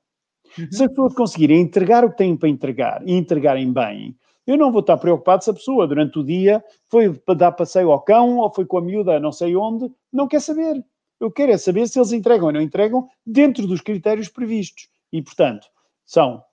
Se 0.71 0.83
as 0.83 0.89
pessoas 0.89 1.13
conseguirem 1.13 1.61
entregar 1.61 2.03
o 2.05 2.11
que 2.11 2.17
têm 2.17 2.37
para 2.37 2.49
entregar 2.49 3.01
e 3.05 3.13
entregarem 3.13 3.71
bem, 3.71 4.15
eu 4.45 4.57
não 4.57 4.71
vou 4.71 4.81
estar 4.81 4.97
preocupado 4.97 5.43
se 5.43 5.49
a 5.49 5.53
pessoa 5.53 5.87
durante 5.87 6.19
o 6.19 6.23
dia 6.23 6.63
foi 6.89 7.17
dar 7.37 7.53
passeio 7.53 7.91
ao 7.91 8.01
cão 8.01 8.37
ou 8.37 8.53
foi 8.53 8.65
com 8.65 8.77
a 8.77 8.81
miúda 8.81 9.19
não 9.19 9.31
sei 9.31 9.55
onde, 9.55 9.89
não 10.11 10.27
quer 10.27 10.41
saber. 10.41 10.83
Eu 11.19 11.31
quero 11.31 11.53
é 11.53 11.57
saber 11.57 11.87
se 11.87 11.97
eles 11.97 12.11
entregam 12.11 12.47
ou 12.47 12.53
não 12.53 12.61
entregam 12.61 13.07
dentro 13.25 13.65
dos 13.65 13.79
critérios 13.79 14.27
previstos. 14.27 14.89
E, 15.11 15.21
portanto, 15.21 15.67
são 16.05 16.43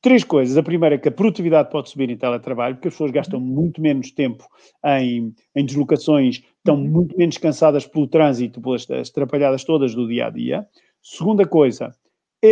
três 0.00 0.24
coisas. 0.24 0.56
A 0.56 0.62
primeira 0.62 0.94
é 0.94 0.98
que 0.98 1.08
a 1.08 1.12
produtividade 1.12 1.70
pode 1.70 1.90
subir 1.90 2.08
em 2.08 2.16
teletrabalho, 2.16 2.76
porque 2.76 2.88
as 2.88 2.94
pessoas 2.94 3.10
gastam 3.10 3.38
muito 3.38 3.80
menos 3.82 4.10
tempo 4.10 4.46
em, 4.84 5.34
em 5.54 5.64
deslocações, 5.66 6.42
estão 6.58 6.76
muito 6.76 7.16
menos 7.18 7.36
cansadas 7.36 7.86
pelo 7.86 8.06
trânsito, 8.06 8.60
pelas 8.60 8.86
atrapalhadas 8.90 9.64
todas 9.64 9.94
do 9.94 10.08
dia 10.08 10.28
a 10.28 10.30
dia. 10.30 10.66
Segunda 11.02 11.46
coisa, 11.46 11.94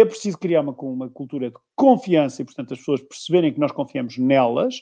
é 0.01 0.05
preciso 0.05 0.39
criar 0.39 0.61
uma, 0.61 0.73
uma 0.73 1.09
cultura 1.09 1.51
de 1.51 1.57
confiança 1.77 2.43
e, 2.43 2.45
portanto, 2.45 2.73
as 2.73 2.79
pessoas 2.79 3.03
perceberem 3.03 3.53
que 3.53 3.61
nós 3.61 3.73
confiamos 3.73 4.19
nelas. 4.19 4.81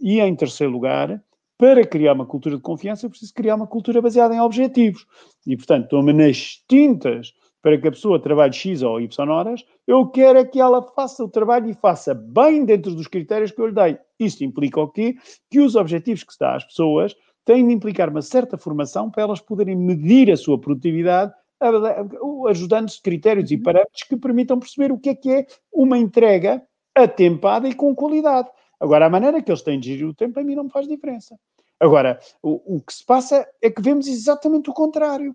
E, 0.00 0.20
em 0.20 0.34
terceiro 0.34 0.72
lugar, 0.72 1.22
para 1.58 1.86
criar 1.86 2.12
uma 2.12 2.26
cultura 2.26 2.56
de 2.56 2.62
confiança, 2.62 3.06
é 3.06 3.08
preciso 3.08 3.32
criar 3.34 3.54
uma 3.54 3.66
cultura 3.66 4.02
baseada 4.02 4.34
em 4.34 4.40
objetivos. 4.40 5.06
E, 5.46 5.56
portanto, 5.56 5.88
toma 5.88 6.12
nas 6.12 6.62
tintas 6.68 7.32
para 7.64 7.78
que 7.78 7.88
a 7.88 7.92
pessoa 7.92 8.20
trabalhe 8.20 8.52
X 8.52 8.82
ou 8.82 9.00
Y 9.00 9.30
horas, 9.30 9.64
Eu 9.86 10.06
quero 10.08 10.38
é 10.38 10.44
que 10.44 10.60
ela 10.60 10.82
faça 10.82 11.24
o 11.24 11.28
trabalho 11.30 11.70
e 11.70 11.72
faça 11.72 12.12
bem 12.12 12.62
dentro 12.66 12.94
dos 12.94 13.06
critérios 13.06 13.50
que 13.50 13.60
eu 13.60 13.68
lhe 13.68 13.72
dei. 13.72 13.98
Isto 14.20 14.44
implica 14.44 14.82
o 14.82 14.88
quê? 14.88 15.14
Que 15.50 15.60
os 15.60 15.74
objetivos 15.74 16.22
que 16.24 16.32
se 16.34 16.38
dá 16.38 16.56
às 16.56 16.64
pessoas 16.64 17.16
têm 17.42 17.66
de 17.66 17.72
implicar 17.72 18.10
uma 18.10 18.20
certa 18.20 18.58
formação 18.58 19.10
para 19.10 19.22
elas 19.22 19.40
poderem 19.40 19.76
medir 19.76 20.30
a 20.30 20.36
sua 20.36 20.60
produtividade 20.60 21.32
ajudando-se 22.48 23.00
critérios 23.00 23.50
e 23.50 23.58
parâmetros 23.58 24.02
que 24.02 24.16
permitam 24.16 24.58
perceber 24.58 24.92
o 24.92 24.98
que 24.98 25.10
é 25.10 25.14
que 25.14 25.30
é 25.30 25.46
uma 25.72 25.98
entrega 25.98 26.62
atempada 26.94 27.68
e 27.68 27.74
com 27.74 27.94
qualidade. 27.94 28.48
Agora, 28.80 29.06
a 29.06 29.10
maneira 29.10 29.42
que 29.42 29.50
eles 29.50 29.62
têm 29.62 29.80
de 29.80 29.90
gerir 29.90 30.08
o 30.08 30.14
tempo, 30.14 30.38
a 30.38 30.44
mim 30.44 30.54
não 30.54 30.64
me 30.64 30.70
faz 30.70 30.86
diferença. 30.86 31.38
Agora, 31.80 32.18
o, 32.42 32.76
o 32.76 32.80
que 32.80 32.94
se 32.94 33.04
passa 33.04 33.46
é 33.60 33.70
que 33.70 33.82
vemos 33.82 34.06
exatamente 34.06 34.70
o 34.70 34.72
contrário. 34.72 35.34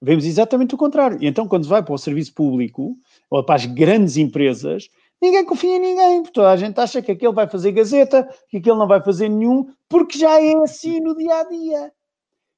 Vemos 0.00 0.24
exatamente 0.24 0.74
o 0.74 0.78
contrário. 0.78 1.18
E 1.20 1.26
então, 1.26 1.48
quando 1.48 1.66
vai 1.66 1.82
para 1.82 1.94
o 1.94 1.98
serviço 1.98 2.32
público, 2.34 2.96
ou 3.30 3.44
para 3.44 3.56
as 3.56 3.66
grandes 3.66 4.16
empresas, 4.16 4.88
ninguém 5.20 5.44
confia 5.44 5.76
em 5.76 5.80
ninguém, 5.80 6.22
porque 6.22 6.34
toda 6.34 6.50
a 6.50 6.56
gente 6.56 6.78
acha 6.78 7.02
que 7.02 7.10
aquele 7.10 7.32
vai 7.32 7.48
fazer 7.48 7.72
gazeta, 7.72 8.28
que 8.48 8.58
aquele 8.58 8.76
não 8.76 8.86
vai 8.86 9.02
fazer 9.02 9.28
nenhum, 9.28 9.66
porque 9.88 10.18
já 10.18 10.40
é 10.40 10.54
assim 10.62 11.00
no 11.00 11.16
dia 11.16 11.40
a 11.40 11.44
dia. 11.48 11.92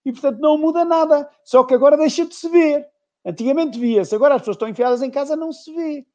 E, 0.04 0.12
portanto, 0.12 0.38
não 0.40 0.58
muda 0.58 0.84
nada. 0.84 1.28
Só 1.44 1.64
que 1.64 1.74
agora 1.74 1.96
deixa 1.96 2.24
de 2.24 2.34
se 2.34 2.48
ver. 2.48 2.86
Antigamente 3.24 3.78
via-se, 3.78 4.14
agora 4.14 4.34
as 4.34 4.40
pessoas 4.40 4.56
estão 4.56 4.68
enfiadas 4.68 5.02
em 5.02 5.10
casa, 5.10 5.36
não 5.36 5.52
se 5.52 5.72
vê. 5.74 6.06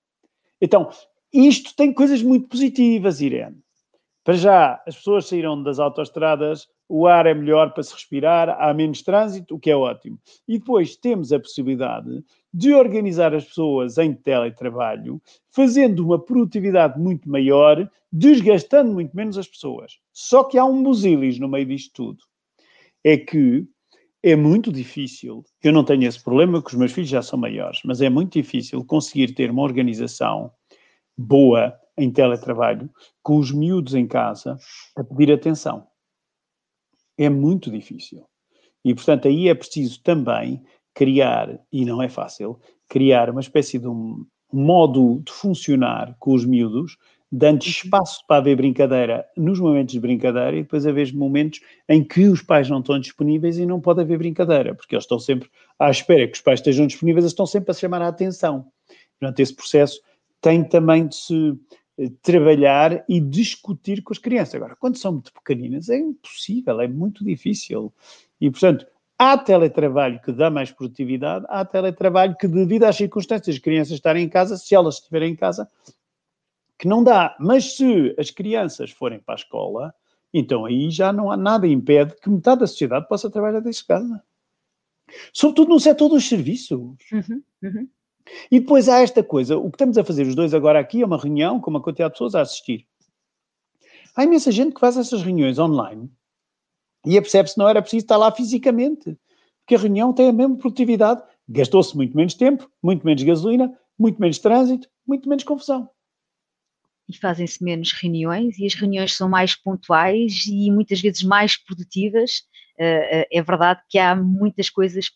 Então, 0.60 0.90
isto 1.32 1.76
tem 1.76 1.94
coisas 1.94 2.24
muito 2.24 2.48
positivas, 2.48 3.22
Irene. 3.22 3.58
Para 4.24 4.34
já, 4.34 4.84
as 4.88 4.96
pessoas 4.96 5.28
saíram 5.28 5.62
das 5.62 5.78
autoestradas, 5.78 6.68
o 6.90 7.06
ar 7.06 7.28
é 7.28 7.34
melhor 7.34 7.74
para 7.74 7.84
se 7.84 7.94
respirar, 7.94 8.50
há 8.60 8.74
menos 8.74 9.04
trânsito, 9.04 9.56
o 9.56 9.60
que 9.60 9.70
é 9.70 9.76
ótimo. 9.76 10.20
E 10.48 10.58
depois 10.58 10.96
temos 10.96 11.32
a 11.32 11.40
possibilidade 11.40 12.24
de 12.52 12.74
organizar 12.74 13.36
as 13.36 13.46
pessoas 13.46 14.00
em 14.00 14.14
teletrabalho, 14.14 15.22
fazendo 15.52 16.04
uma 16.04 16.18
produtividade 16.18 17.00
muito 17.00 17.30
maior, 17.30 17.88
desgastando 18.12 18.92
muito 18.92 19.16
menos 19.16 19.38
as 19.38 19.48
pessoas. 19.48 20.00
Só 20.12 20.44
que 20.44 20.58
há 20.58 20.66
um 20.66 20.82
busilis 20.82 21.38
no 21.38 21.48
meio 21.48 21.66
disto 21.66 21.92
tudo. 21.94 22.24
É 23.04 23.18
que 23.18 23.68
é 24.26 24.36
muito 24.36 24.72
difícil, 24.72 25.46
eu 25.62 25.72
não 25.72 25.84
tenho 25.84 26.04
esse 26.04 26.22
problema, 26.24 26.54
porque 26.54 26.76
os 26.76 26.80
meus 26.80 26.92
filhos 26.92 27.12
já 27.12 27.22
são 27.22 27.38
maiores, 27.38 27.82
mas 27.86 28.02
é 28.02 28.10
muito 28.10 28.34
difícil 28.34 28.84
conseguir 28.84 29.36
ter 29.36 29.52
uma 29.52 29.62
organização 29.62 30.52
boa 31.16 31.80
em 31.96 32.12
teletrabalho, 32.12 32.90
com 33.22 33.38
os 33.38 33.52
miúdos 33.52 33.94
em 33.94 34.08
casa 34.08 34.58
a 34.98 35.04
pedir 35.04 35.32
atenção. 35.32 35.86
É 37.16 37.30
muito 37.30 37.70
difícil. 37.70 38.26
E, 38.84 38.96
portanto, 38.96 39.28
aí 39.28 39.48
é 39.48 39.54
preciso 39.54 40.02
também 40.02 40.64
criar, 40.92 41.60
e 41.72 41.86
não 41.86 42.02
é 42.02 42.10
fácil, 42.10 42.60
criar 42.90 43.30
uma 43.30 43.42
espécie 43.42 43.78
de 43.78 43.88
um 43.88 44.26
modo 44.52 45.22
de 45.24 45.32
funcionar 45.32 46.16
com 46.18 46.34
os 46.34 46.44
miúdos, 46.46 46.98
dando 47.38 47.64
uhum. 47.64 47.70
espaço 47.70 48.26
para 48.26 48.38
haver 48.38 48.56
brincadeira 48.56 49.26
nos 49.36 49.60
momentos 49.60 49.92
de 49.94 50.00
brincadeira 50.00 50.56
e 50.56 50.64
depois 50.64 50.88
haver 50.88 51.14
momentos 51.14 51.60
em 51.90 52.02
que 52.02 52.28
os 52.28 52.42
pais 52.42 52.70
não 52.70 52.80
estão 52.80 52.98
disponíveis 52.98 53.58
e 53.58 53.66
não 53.66 53.82
pode 53.82 54.02
haver 54.02 54.18
brincadeira, 54.18 54.74
porque 54.74 54.96
eles 54.96 55.04
estão 55.04 55.20
sempre 55.20 55.50
à 55.78 55.90
espera 55.90 56.28
que 56.28 56.36
os 56.36 56.42
pais 56.42 56.60
estejam 56.60 56.88
disponíveis, 56.88 57.24
eles 57.24 57.34
estão 57.34 57.46
sempre 57.46 57.72
a 57.72 57.74
chamar 57.74 58.02
a 58.02 58.08
atenção. 58.08 58.68
Portanto, 59.20 59.40
esse 59.42 59.54
processo 59.54 60.00
tem 60.40 60.64
também 60.64 61.08
de 61.08 61.16
se 61.16 61.60
eh, 61.98 62.10
trabalhar 62.22 63.04
e 63.10 63.20
discutir 63.20 64.02
com 64.02 64.14
as 64.14 64.20
crianças. 64.20 64.56
Agora, 64.56 64.76
quando 64.80 64.98
são 64.98 65.14
muito 65.14 65.34
pequeninas, 65.34 65.90
é 65.90 65.98
impossível, 65.98 66.80
é 66.80 66.88
muito 66.88 67.24
difícil. 67.24 67.94
E, 68.40 68.50
portanto, 68.50 68.86
há 69.20 69.38
teletrabalho 69.38 70.22
que 70.22 70.32
dá 70.32 70.50
mais 70.50 70.72
produtividade, 70.72 71.46
há 71.50 71.66
teletrabalho 71.66 72.36
que, 72.40 72.48
devido 72.48 72.84
às 72.84 72.96
circunstâncias 72.96 73.56
de 73.56 73.62
crianças 73.62 73.94
estarem 73.94 74.24
em 74.24 74.30
casa, 74.30 74.56
se 74.56 74.74
elas 74.74 74.96
estiverem 74.96 75.34
em 75.34 75.36
casa, 75.36 75.68
que 76.78 76.88
não 76.88 77.04
dá. 77.04 77.36
Mas 77.40 77.76
se 77.76 78.16
as 78.18 78.30
crianças 78.30 78.92
forem 78.92 79.20
para 79.20 79.36
a 79.36 79.38
escola, 79.38 79.94
então 80.34 80.66
aí 80.66 80.90
já 80.90 81.14
não 81.14 81.32
há 81.32 81.38
nada 81.38 81.68
impede 81.68 82.16
que 82.22 82.30
metade 82.30 82.62
da 82.62 82.68
sociedade 82.68 83.08
possa 83.08 83.30
trabalhar 83.30 83.62
desde 83.62 83.86
casa. 83.86 84.24
Sobretudo 85.34 85.70
no 85.70 85.80
setor 85.80 86.10
dos 86.10 86.28
serviços. 86.28 86.80
Uhum, 87.12 87.44
uhum. 87.64 87.90
E 88.52 88.60
depois 88.60 88.90
há 88.90 89.02
esta 89.02 89.24
coisa, 89.24 89.58
o 89.58 89.70
que 89.70 89.76
estamos 89.76 89.98
a 89.98 90.04
fazer 90.04 90.26
os 90.26 90.36
dois 90.36 90.54
agora 90.54 90.80
aqui 90.80 91.02
é 91.02 91.06
uma 91.06 91.18
reunião 91.18 91.60
com 91.60 91.70
uma 91.70 91.82
quantidade 91.82 92.10
de 92.10 92.14
pessoas 92.16 92.36
a 92.36 92.42
assistir. 92.42 92.88
Há 94.16 94.24
imensa 94.24 94.52
gente 94.52 94.74
que 94.74 94.80
faz 94.80 94.98
essas 94.98 95.22
reuniões 95.22 95.60
online 95.60 96.10
e 97.06 97.22
percebe-se 97.22 97.54
que 97.54 97.60
não 97.60 97.70
era 97.70 97.82
preciso 97.82 98.04
estar 98.04 98.18
lá 98.18 98.32
fisicamente, 98.32 99.16
porque 99.60 99.76
a 99.76 99.78
reunião 99.78 100.12
tem 100.12 100.30
a 100.30 100.34
mesma 100.34 100.58
produtividade, 100.58 101.22
gastou-se 101.48 101.96
muito 101.96 102.18
menos 102.18 102.34
tempo, 102.34 102.70
muito 102.82 103.06
menos 103.06 103.22
gasolina, 103.22 103.78
muito 103.98 104.20
menos 104.20 104.40
trânsito, 104.40 104.90
muito 105.06 105.30
menos 105.30 105.44
confusão 105.44 105.90
e 107.08 107.18
fazem-se 107.18 107.64
menos 107.64 107.92
reuniões 107.94 108.58
e 108.58 108.66
as 108.66 108.74
reuniões 108.74 109.14
são 109.14 109.30
mais 109.30 109.56
pontuais 109.56 110.46
e 110.48 110.72
muitas 110.72 111.02
vezes 111.02 111.24
mais 111.24 111.56
produtivas. 111.58 112.40
Uh, 112.78 113.24
é 113.32 113.42
verdade 113.42 113.82
que 113.90 113.98
há 113.98 114.16
muitas 114.16 114.70
coisas 114.70 115.10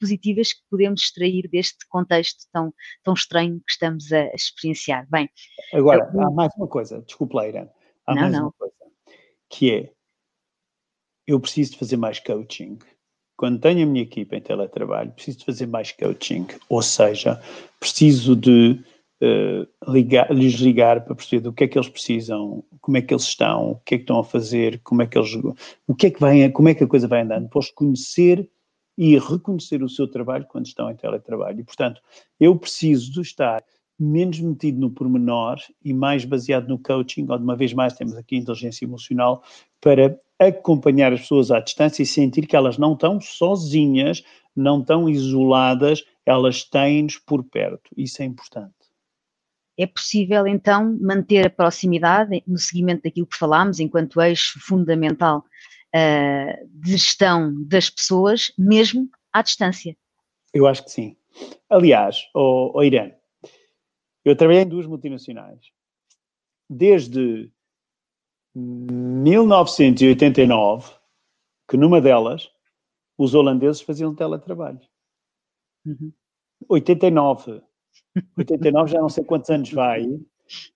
positivas 0.00 0.52
que 0.52 0.60
podemos 0.68 1.02
extrair 1.02 1.48
deste 1.48 1.86
contexto 1.88 2.46
tão, 2.52 2.74
tão 3.04 3.14
estranho 3.14 3.60
que 3.60 3.70
estamos 3.70 4.12
a 4.12 4.24
experienciar. 4.34 5.06
Bem, 5.08 5.28
agora 5.72 6.10
eu, 6.12 6.20
há 6.20 6.30
mais 6.30 6.52
uma 6.56 6.66
coisa, 6.66 7.00
desculpa, 7.02 7.42
Leira, 7.42 7.72
há 8.06 8.14
não, 8.14 8.22
mais 8.22 8.32
não. 8.32 8.42
uma 8.44 8.52
coisa 8.52 8.74
que 9.48 9.72
é 9.72 9.92
eu 11.26 11.40
preciso 11.40 11.72
de 11.72 11.78
fazer 11.78 11.96
mais 11.96 12.20
coaching. 12.20 12.78
Quando 13.36 13.60
tenho 13.60 13.82
a 13.82 13.86
minha 13.86 14.04
equipa 14.04 14.36
em 14.36 14.40
teletrabalho, 14.40 15.12
preciso 15.12 15.38
de 15.38 15.44
fazer 15.44 15.66
mais 15.66 15.92
coaching, 15.92 16.46
ou 16.68 16.80
seja, 16.80 17.42
preciso 17.78 18.34
de 18.34 18.82
uh, 19.22 19.92
ligar, 19.92 20.32
lhes 20.32 20.54
ligar 20.54 21.04
para 21.04 21.14
perceber 21.14 21.42
do 21.42 21.52
que 21.52 21.64
é 21.64 21.68
que 21.68 21.78
eles 21.78 21.88
precisam, 21.88 22.64
como 22.80 22.96
é 22.96 23.02
que 23.02 23.12
eles 23.12 23.24
estão, 23.24 23.72
o 23.72 23.76
que 23.76 23.94
é 23.94 23.98
que 23.98 24.02
estão 24.04 24.18
a 24.18 24.24
fazer, 24.24 24.80
como 24.82 25.02
é 25.02 25.06
que 25.06 25.18
eles, 25.18 25.34
o 25.86 25.94
que 25.94 26.06
é 26.06 26.10
que 26.10 26.20
vai, 26.20 26.48
como 26.50 26.68
é 26.68 26.74
que 26.74 26.84
a 26.84 26.86
coisa 26.86 27.08
vai 27.08 27.22
andando, 27.22 27.48
posso 27.48 27.72
conhecer 27.74 28.48
e 28.96 29.18
reconhecer 29.18 29.82
o 29.82 29.88
seu 29.88 30.08
trabalho 30.08 30.46
quando 30.48 30.66
estão 30.66 30.90
em 30.90 30.96
teletrabalho. 30.96 31.60
E, 31.60 31.64
portanto, 31.64 32.00
eu 32.40 32.56
preciso 32.56 33.12
de 33.12 33.20
estar 33.20 33.62
menos 33.98 34.40
metido 34.40 34.78
no 34.78 34.90
pormenor 34.90 35.56
e 35.84 35.92
mais 35.92 36.24
baseado 36.24 36.68
no 36.68 36.78
coaching, 36.78 37.26
ou 37.28 37.36
de 37.36 37.44
uma 37.44 37.56
vez 37.56 37.72
mais 37.72 37.94
temos 37.94 38.14
aqui 38.14 38.36
inteligência 38.36 38.84
emocional, 38.84 39.42
para 39.80 40.18
acompanhar 40.38 41.12
as 41.12 41.20
pessoas 41.20 41.50
à 41.50 41.60
distância 41.60 42.02
e 42.02 42.06
sentir 42.06 42.46
que 42.46 42.56
elas 42.56 42.76
não 42.76 42.92
estão 42.92 43.20
sozinhas, 43.20 44.22
não 44.54 44.80
estão 44.80 45.08
isoladas, 45.08 46.04
elas 46.26 46.64
têm-nos 46.64 47.18
por 47.18 47.42
perto. 47.44 47.90
Isso 47.96 48.22
é 48.22 48.26
importante 48.26 48.75
é 49.78 49.86
possível 49.86 50.46
então 50.46 50.96
manter 51.00 51.46
a 51.46 51.50
proximidade 51.50 52.42
no 52.46 52.58
seguimento 52.58 53.02
daquilo 53.02 53.26
que 53.26 53.36
falámos, 53.36 53.80
enquanto 53.80 54.20
eixo 54.20 54.60
fundamental 54.60 55.44
uh, 55.94 56.68
de 56.72 56.92
gestão 56.92 57.52
das 57.64 57.90
pessoas, 57.90 58.52
mesmo 58.58 59.10
à 59.32 59.42
distância? 59.42 59.96
Eu 60.54 60.66
acho 60.66 60.84
que 60.84 60.90
sim. 60.90 61.16
Aliás, 61.68 62.26
oh, 62.34 62.72
oh 62.74 62.82
Irene, 62.82 63.14
eu 64.24 64.34
trabalhei 64.34 64.62
em 64.62 64.68
duas 64.68 64.86
multinacionais. 64.86 65.60
Desde 66.68 67.52
1989, 68.54 70.94
que 71.68 71.76
numa 71.76 72.00
delas 72.00 72.50
os 73.18 73.34
holandeses 73.34 73.82
faziam 73.82 74.14
teletrabalho. 74.14 74.80
Uhum. 75.84 76.12
89. 76.68 77.62
89 78.36 78.90
já 78.90 79.00
não 79.00 79.08
sei 79.08 79.24
quantos 79.24 79.50
anos 79.50 79.72
vai, 79.72 80.06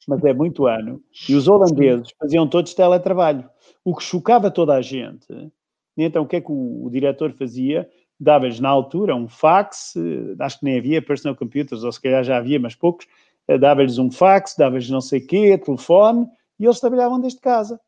mas 0.07 0.25
é 0.25 0.33
muito 0.33 0.67
ano. 0.67 1.03
E 1.29 1.35
os 1.35 1.49
holandeses 1.49 2.11
faziam 2.19 2.49
todos 2.49 2.75
teletrabalho, 2.75 3.49
o 3.85 3.95
que 3.95 4.03
chocava 4.03 4.51
toda 4.51 4.75
a 4.75 4.83
gente. 4.83 5.33
E 5.97 6.05
então 6.05 6.23
o 6.23 6.27
que 6.27 6.37
é 6.37 6.41
que 6.41 6.51
o, 6.51 6.85
o 6.85 6.91
diretor 6.91 7.33
fazia? 7.33 7.89
Dava-lhes 8.19 8.61
na 8.61 8.69
altura 8.69 9.15
um 9.15 9.29
fax, 9.29 9.95
acho 10.39 10.59
que 10.59 10.65
nem 10.65 10.79
havia 10.79 11.01
personal 11.01 11.37
computers, 11.37 11.83
ou 11.83 11.93
se 11.93 12.01
calhar 12.01 12.23
já 12.23 12.37
havia, 12.37 12.61
mas 12.61 12.75
poucos, 12.75 13.07
eh, 13.49 13.59
dava-lhes 13.59 13.99
um 13.99 14.11
fax, 14.11 14.55
dava-lhes 14.57 14.91
não 14.91 15.01
sei 15.01 15.21
quê, 15.21 15.57
telefone, 15.57 16.27
e 16.59 16.65
eles 16.67 16.81
trabalhavam 16.81 17.21
desde 17.21 17.41
casa. 17.41 17.81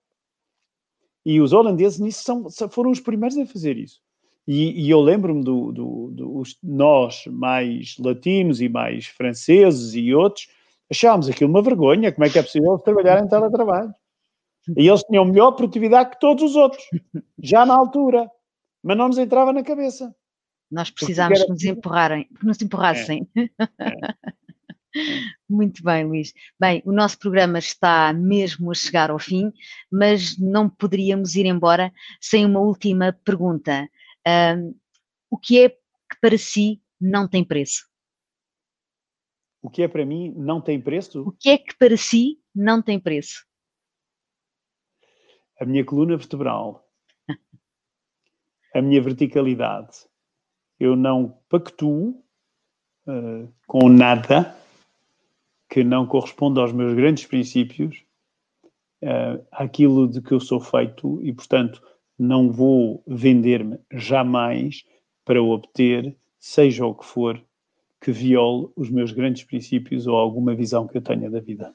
E 1.24 1.40
os 1.40 1.52
holandeses 1.52 2.00
nisso 2.00 2.24
são, 2.24 2.70
foram 2.70 2.90
os 2.90 2.98
primeiros 2.98 3.36
a 3.36 3.46
fazer 3.46 3.76
isso. 3.76 4.00
E, 4.46 4.86
e 4.86 4.90
eu 4.90 5.00
lembro-me 5.00 5.42
dos 5.44 5.74
do, 5.74 6.10
do, 6.10 6.42
nós, 6.62 7.24
mais 7.26 7.96
latinos 7.98 8.60
e 8.60 8.68
mais 8.68 9.06
franceses 9.06 9.94
e 9.94 10.12
outros, 10.12 10.48
achávamos 10.90 11.28
aquilo 11.28 11.50
uma 11.50 11.62
vergonha. 11.62 12.12
Como 12.12 12.24
é 12.24 12.30
que 12.30 12.38
é 12.38 12.42
possível 12.42 12.78
trabalhar 12.78 13.22
em 13.22 13.28
teletrabalho? 13.28 13.94
E 14.76 14.86
eles 14.86 15.02
tinham 15.02 15.24
melhor 15.24 15.52
produtividade 15.52 16.10
que 16.10 16.20
todos 16.20 16.42
os 16.42 16.56
outros, 16.56 16.84
já 17.42 17.66
na 17.66 17.74
altura, 17.74 18.30
mas 18.82 18.96
não 18.96 19.08
nos 19.08 19.18
entrava 19.18 19.52
na 19.52 19.62
cabeça. 19.62 20.14
Nós 20.70 20.90
precisámos 20.90 21.38
era... 21.38 21.46
que 21.46 21.52
nos 21.52 21.64
empurrarem, 21.64 22.24
que 22.24 22.46
nos 22.46 22.60
empurrassem. 22.62 23.28
É. 23.36 23.42
É. 23.42 23.94
Muito 25.48 25.82
bem, 25.82 26.04
Luís. 26.04 26.32
Bem, 26.58 26.82
o 26.84 26.92
nosso 26.92 27.18
programa 27.18 27.58
está 27.58 28.12
mesmo 28.12 28.70
a 28.70 28.74
chegar 28.74 29.10
ao 29.10 29.18
fim, 29.18 29.52
mas 29.90 30.38
não 30.38 30.68
poderíamos 30.68 31.34
ir 31.34 31.46
embora 31.46 31.92
sem 32.20 32.44
uma 32.44 32.60
última 32.60 33.12
pergunta. 33.24 33.88
Um, 34.26 34.74
o 35.30 35.38
que 35.38 35.60
é 35.60 35.68
que 35.70 36.20
para 36.20 36.38
si 36.38 36.82
não 37.00 37.26
tem 37.28 37.44
preço? 37.44 37.90
O 39.62 39.70
que 39.70 39.82
é 39.82 39.88
para 39.88 40.04
mim 40.04 40.32
não 40.36 40.60
tem 40.60 40.80
preço? 40.80 41.22
O 41.22 41.32
que 41.32 41.48
é 41.48 41.58
que 41.58 41.76
para 41.76 41.96
si 41.96 42.40
não 42.54 42.82
tem 42.82 42.98
preço? 42.98 43.46
A 45.60 45.64
minha 45.64 45.84
coluna 45.84 46.16
vertebral. 46.16 46.88
a 48.74 48.82
minha 48.82 49.00
verticalidade. 49.00 50.06
Eu 50.78 50.96
não 50.96 51.38
pactuo 51.48 52.24
uh, 53.06 53.52
com 53.66 53.88
nada 53.88 54.56
que 55.70 55.84
não 55.84 56.06
corresponda 56.06 56.60
aos 56.60 56.72
meus 56.72 56.92
grandes 56.94 57.24
princípios, 57.24 58.04
uh, 59.02 59.46
àquilo 59.50 60.08
de 60.08 60.20
que 60.20 60.32
eu 60.32 60.40
sou 60.40 60.60
feito 60.60 61.22
e, 61.22 61.32
portanto, 61.32 61.82
não 62.18 62.50
vou 62.50 63.02
vender-me 63.06 63.78
jamais 63.92 64.84
para 65.24 65.42
obter, 65.42 66.16
seja 66.38 66.84
o 66.86 66.94
que 66.94 67.04
for, 67.04 67.42
que 68.00 68.10
viole 68.10 68.68
os 68.76 68.90
meus 68.90 69.12
grandes 69.12 69.44
princípios 69.44 70.06
ou 70.06 70.16
alguma 70.16 70.54
visão 70.54 70.86
que 70.86 70.98
eu 70.98 71.02
tenha 71.02 71.30
da 71.30 71.40
vida. 71.40 71.74